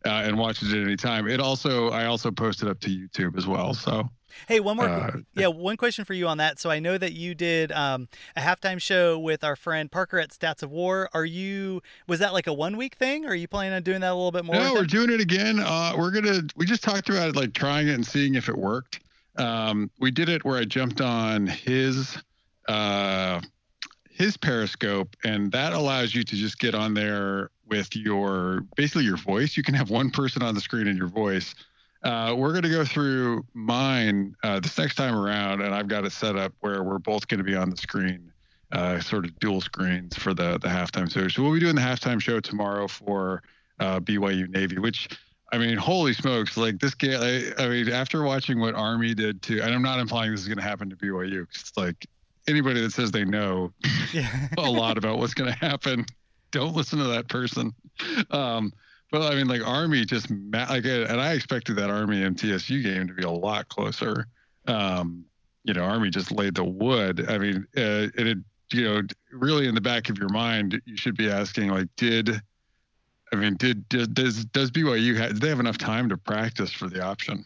uh, 0.06 0.24
and 0.26 0.38
watch 0.38 0.64
it 0.64 0.72
at 0.72 0.82
any 0.82 0.96
time. 0.96 1.28
It 1.28 1.40
also 1.40 1.90
I 1.90 2.06
also 2.06 2.32
posted 2.32 2.68
up 2.68 2.80
to 2.82 2.90
YouTube 2.90 3.38
as 3.38 3.46
well. 3.46 3.74
So. 3.74 4.10
Hey, 4.48 4.60
one 4.60 4.78
more. 4.78 4.88
Uh, 4.88 5.18
yeah, 5.34 5.48
one 5.48 5.78
question 5.78 6.06
for 6.06 6.14
you 6.14 6.28
on 6.28 6.38
that. 6.38 6.60
So 6.60 6.70
I 6.70 6.80
know 6.80 6.98
that 6.98 7.14
you 7.14 7.36
did 7.36 7.72
um, 7.72 8.08
a 8.36 8.42
halftime 8.42 8.82
show 8.82 9.18
with 9.18 9.44
our 9.44 9.56
friend 9.56 9.92
Parker 9.92 10.20
at 10.20 10.30
Stats 10.30 10.64
of 10.64 10.72
War. 10.72 11.10
Are 11.14 11.26
you? 11.26 11.82
Was 12.08 12.20
that 12.20 12.34
like 12.34 12.48
a 12.48 12.54
one 12.54 12.78
week 12.78 12.96
thing? 12.96 13.26
Or 13.26 13.30
are 13.30 13.36
you 13.36 13.48
planning 13.48 13.74
on 13.74 13.84
doing 13.84 14.02
that 14.02 14.12
a 14.12 14.16
little 14.16 14.32
bit 14.32 14.46
more? 14.46 14.56
No, 14.56 14.74
we're 14.74 14.86
doing 14.86 15.12
it 15.12 15.20
again. 15.20 15.60
Uh, 15.60 15.94
we're 15.98 16.12
gonna. 16.12 16.42
We 16.56 16.66
just 16.66 16.84
talked 16.84 17.10
about 17.10 17.30
it, 17.30 17.36
like 17.36 17.54
trying 17.54 17.88
it 17.88 17.94
and 17.94 18.06
seeing 18.06 18.36
if 18.36 18.50
it 18.50 18.58
worked. 18.58 19.00
Um, 19.38 19.92
we 20.00 20.12
did 20.12 20.30
it 20.30 20.46
where 20.46 20.58
I 20.58 20.66
jumped 20.66 21.02
on 21.02 21.48
his 21.48 22.18
uh, 22.68 23.42
his 24.10 24.38
Periscope, 24.38 25.16
and 25.24 25.52
that 25.52 25.74
allows 25.74 26.16
you 26.16 26.24
to 26.24 26.36
just 26.36 26.60
get 26.60 26.74
on 26.74 26.94
there 26.94 27.50
with 27.68 27.96
your 27.96 28.62
basically 28.76 29.04
your 29.04 29.18
voice. 29.18 29.58
You 29.58 29.64
can 29.64 29.74
have 29.74 29.90
one 29.90 30.10
person 30.10 30.42
on 30.42 30.56
the 30.56 30.62
screen 30.62 30.88
and 30.88 30.98
your 30.98 31.08
voice 31.08 31.56
Uh, 32.06 32.36
we're 32.38 32.52
going 32.52 32.62
to 32.62 32.70
go 32.70 32.86
through 32.86 33.44
mine 33.56 34.36
uh, 34.44 34.60
this 34.60 34.78
next 34.78 34.94
time 34.94 35.16
around, 35.16 35.62
and 35.62 35.74
I've 35.74 35.88
got 35.88 36.06
it 36.06 36.12
set 36.12 36.36
up 36.36 36.54
where 36.60 36.84
we're 36.84 37.00
both 37.00 37.28
going 37.28 37.40
to 37.40 37.44
be 37.44 37.56
on 37.56 37.72
the 37.72 37.78
screen, 37.78 38.32
uh, 38.72 39.00
sort 39.00 39.26
of 39.26 39.38
dual 39.40 39.60
screens 39.60 40.16
for 40.16 40.36
the 40.36 40.60
the 40.60 40.68
halftime 40.68 41.12
show. 41.12 41.28
So 41.28 41.42
we'll 41.42 41.54
be 41.54 41.60
doing 41.60 41.74
the 41.74 41.82
halftime 41.82 42.22
show 42.22 42.40
tomorrow 42.40 42.88
for 42.88 43.42
uh, 43.80 44.00
BYU 44.00 44.48
Navy, 44.48 44.78
which 44.78 45.10
I 45.52 45.58
mean, 45.58 45.78
holy 45.78 46.14
smokes! 46.14 46.58
Like 46.58 46.80
this 46.80 46.94
game, 46.94 47.20
I, 47.20 47.52
I, 47.58 47.68
mean, 47.70 47.90
after 47.90 48.22
watching 48.22 48.60
what 48.60 48.76
Army 48.76 49.16
did 49.16 49.42
to, 49.44 49.62
and 49.62 49.74
I'm 49.74 49.82
not 49.82 50.00
implying 50.00 50.30
this 50.30 50.42
is 50.42 50.48
going 50.48 50.60
to 50.60 50.64
happen 50.64 50.92
to 50.92 50.96
BYU. 50.96 51.48
It's 51.50 51.76
like 51.76 52.06
anybody 52.48 52.82
that 52.82 52.94
says 52.94 53.10
they 53.10 53.26
know 53.26 53.74
yeah. 54.14 54.48
a 54.60 54.70
lot 54.70 55.00
about 55.00 55.18
what's 55.18 55.34
going 55.34 55.52
to 55.52 55.58
happen, 55.58 56.06
don't 56.52 56.76
listen 56.76 57.00
to 57.00 57.06
that 57.06 57.30
person. 57.30 57.74
Um, 58.30 58.74
but 59.12 59.22
I 59.22 59.36
mean, 59.36 59.48
like 59.48 59.66
Army 59.66 60.06
just 60.06 60.30
like, 60.30 60.86
and 60.86 61.22
I 61.22 61.34
expected 61.34 61.76
that 61.78 61.90
Army 61.90 62.22
MTSU 62.22 62.84
game 62.84 63.08
to 63.08 63.14
be 63.14 63.24
a 63.24 63.30
lot 63.30 63.68
closer. 63.70 64.28
Um, 64.68 65.26
you 65.64 65.74
know, 65.74 65.84
Army 65.84 66.10
just 66.10 66.32
laid 66.32 66.56
the 66.56 66.64
wood. 66.64 67.30
I 67.30 67.38
mean, 67.38 67.68
uh, 67.78 68.10
it 68.16 68.28
had, 68.28 68.44
you 68.72 68.84
know, 68.84 69.02
really 69.32 69.68
in 69.68 69.76
the 69.76 69.82
back 69.82 70.10
of 70.10 70.18
your 70.18 70.30
mind, 70.30 70.82
you 70.86 70.98
should 70.98 71.18
be 71.18 71.30
asking, 71.30 71.70
like, 71.70 71.88
did, 71.98 72.42
I 73.34 73.36
mean, 73.36 73.56
did, 73.58 73.88
did 73.90 74.14
does 74.14 74.46
does 74.46 74.72
BYU 74.72 75.18
have, 75.18 75.40
they 75.40 75.50
have 75.50 75.60
enough 75.60 75.78
time 75.78 76.10
to 76.10 76.18
practice 76.18 76.72
for 76.72 76.88
the 76.88 77.04
option? 77.04 77.46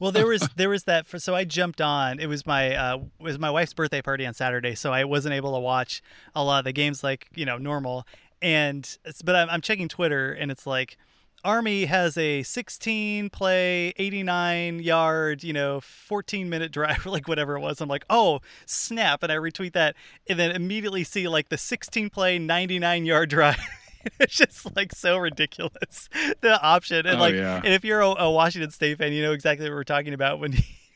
well, 0.00 0.12
there 0.12 0.26
was 0.26 0.48
there 0.56 0.68
was 0.68 0.84
that. 0.84 1.06
For, 1.06 1.18
so 1.18 1.34
I 1.34 1.44
jumped 1.44 1.80
on. 1.80 2.18
It 2.18 2.26
was 2.26 2.46
my 2.46 2.74
uh, 2.74 2.96
it 2.96 3.22
was 3.22 3.38
my 3.38 3.50
wife's 3.50 3.74
birthday 3.74 4.02
party 4.02 4.26
on 4.26 4.34
Saturday, 4.34 4.74
so 4.74 4.92
I 4.92 5.04
wasn't 5.04 5.34
able 5.34 5.54
to 5.54 5.60
watch 5.60 6.02
a 6.34 6.42
lot 6.42 6.60
of 6.60 6.64
the 6.64 6.72
games 6.72 7.04
like 7.04 7.28
you 7.34 7.44
know 7.44 7.58
normal 7.58 8.06
and 8.44 8.98
but 9.24 9.34
I'm, 9.34 9.48
I'm 9.48 9.60
checking 9.62 9.88
Twitter 9.88 10.30
and 10.30 10.50
it's 10.50 10.66
like 10.66 10.98
Army 11.44 11.86
has 11.86 12.16
a 12.18 12.42
16 12.42 13.30
play, 13.30 13.94
89 13.96 14.80
yard, 14.80 15.42
you 15.42 15.54
know, 15.54 15.80
14 15.80 16.48
minute 16.50 16.70
drive, 16.78 17.06
like 17.06 17.26
whatever 17.26 17.56
it 17.56 17.60
was. 17.60 17.80
I'm 17.80 17.88
like, 17.88 18.04
oh, 18.10 18.40
snap. 18.66 19.22
And 19.22 19.32
I 19.32 19.36
retweet 19.36 19.72
that 19.72 19.96
and 20.28 20.38
then 20.38 20.52
immediately 20.52 21.04
see 21.04 21.26
like 21.26 21.48
the 21.48 21.58
16 21.58 22.10
play, 22.10 22.38
99 22.38 23.06
yard 23.06 23.30
drive. 23.30 23.58
it's 24.20 24.36
just 24.36 24.76
like 24.76 24.92
so 24.94 25.16
ridiculous, 25.16 26.10
the 26.42 26.60
option. 26.62 27.06
And 27.06 27.16
oh, 27.16 27.20
like, 27.20 27.34
yeah. 27.34 27.62
and 27.64 27.72
if 27.72 27.82
you're 27.82 28.00
a, 28.00 28.08
a, 28.08 28.30
Washington 28.30 28.70
State 28.70 28.98
fan, 28.98 29.14
you 29.14 29.22
know 29.22 29.32
exactly 29.32 29.66
what 29.68 29.74
we're 29.74 29.84
talking 29.84 30.12
about 30.12 30.38
when 30.38 30.52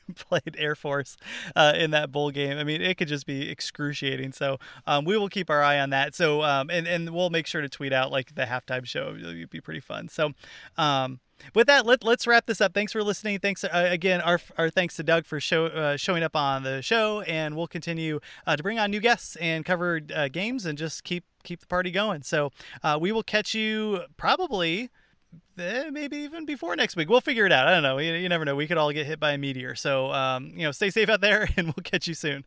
played 0.14 0.56
Air 0.58 0.74
Force 0.74 1.16
uh, 1.56 1.72
in 1.76 1.90
that 1.92 2.12
bowl 2.12 2.30
game. 2.30 2.58
I 2.58 2.64
mean, 2.64 2.80
it 2.80 2.96
could 2.96 3.08
just 3.08 3.26
be 3.26 3.48
excruciating. 3.50 4.32
So 4.32 4.58
um, 4.86 5.04
we 5.04 5.16
will 5.16 5.28
keep 5.28 5.50
our 5.50 5.62
eye 5.62 5.78
on 5.78 5.90
that. 5.90 6.14
So 6.14 6.42
um, 6.42 6.70
and 6.70 6.86
and 6.86 7.10
we'll 7.10 7.30
make 7.30 7.46
sure 7.46 7.60
to 7.60 7.68
tweet 7.68 7.92
out 7.92 8.10
like 8.10 8.34
the 8.34 8.44
halftime 8.44 8.84
show. 8.84 9.14
It'll 9.18 9.46
be 9.46 9.60
pretty 9.60 9.80
fun. 9.80 10.08
So. 10.08 10.32
Um, 10.76 11.20
with 11.54 11.68
that, 11.68 11.86
let, 11.86 12.02
let's 12.02 12.26
wrap 12.26 12.46
this 12.46 12.60
up. 12.60 12.74
Thanks 12.74 12.92
for 12.92 13.02
listening. 13.02 13.38
Thanks 13.38 13.62
uh, 13.62 13.68
again. 13.72 14.20
Our, 14.20 14.40
our 14.56 14.70
thanks 14.70 14.96
to 14.96 15.02
Doug 15.02 15.24
for 15.24 15.38
show, 15.38 15.66
uh, 15.66 15.96
showing 15.96 16.22
up 16.22 16.34
on 16.34 16.64
the 16.64 16.82
show, 16.82 17.20
and 17.22 17.56
we'll 17.56 17.68
continue 17.68 18.20
uh, 18.46 18.56
to 18.56 18.62
bring 18.62 18.78
on 18.78 18.90
new 18.90 19.00
guests 19.00 19.36
and 19.36 19.64
cover 19.64 20.00
uh, 20.14 20.28
games 20.28 20.66
and 20.66 20.76
just 20.76 21.04
keep 21.04 21.24
keep 21.44 21.60
the 21.60 21.66
party 21.66 21.90
going. 21.90 22.22
So 22.22 22.50
uh, 22.82 22.98
we 23.00 23.12
will 23.12 23.22
catch 23.22 23.54
you 23.54 24.02
probably 24.16 24.90
eh, 25.58 25.90
maybe 25.90 26.18
even 26.18 26.44
before 26.44 26.76
next 26.76 26.96
week. 26.96 27.08
We'll 27.08 27.20
figure 27.20 27.46
it 27.46 27.52
out. 27.52 27.68
I 27.68 27.74
don't 27.74 27.82
know. 27.82 27.98
You, 27.98 28.12
you 28.14 28.28
never 28.28 28.44
know. 28.44 28.56
We 28.56 28.66
could 28.66 28.78
all 28.78 28.92
get 28.92 29.06
hit 29.06 29.20
by 29.20 29.32
a 29.32 29.38
meteor. 29.38 29.74
So, 29.74 30.12
um, 30.12 30.52
you 30.54 30.64
know, 30.64 30.72
stay 30.72 30.90
safe 30.90 31.08
out 31.08 31.20
there, 31.20 31.48
and 31.56 31.68
we'll 31.68 31.84
catch 31.84 32.06
you 32.06 32.14
soon. 32.14 32.44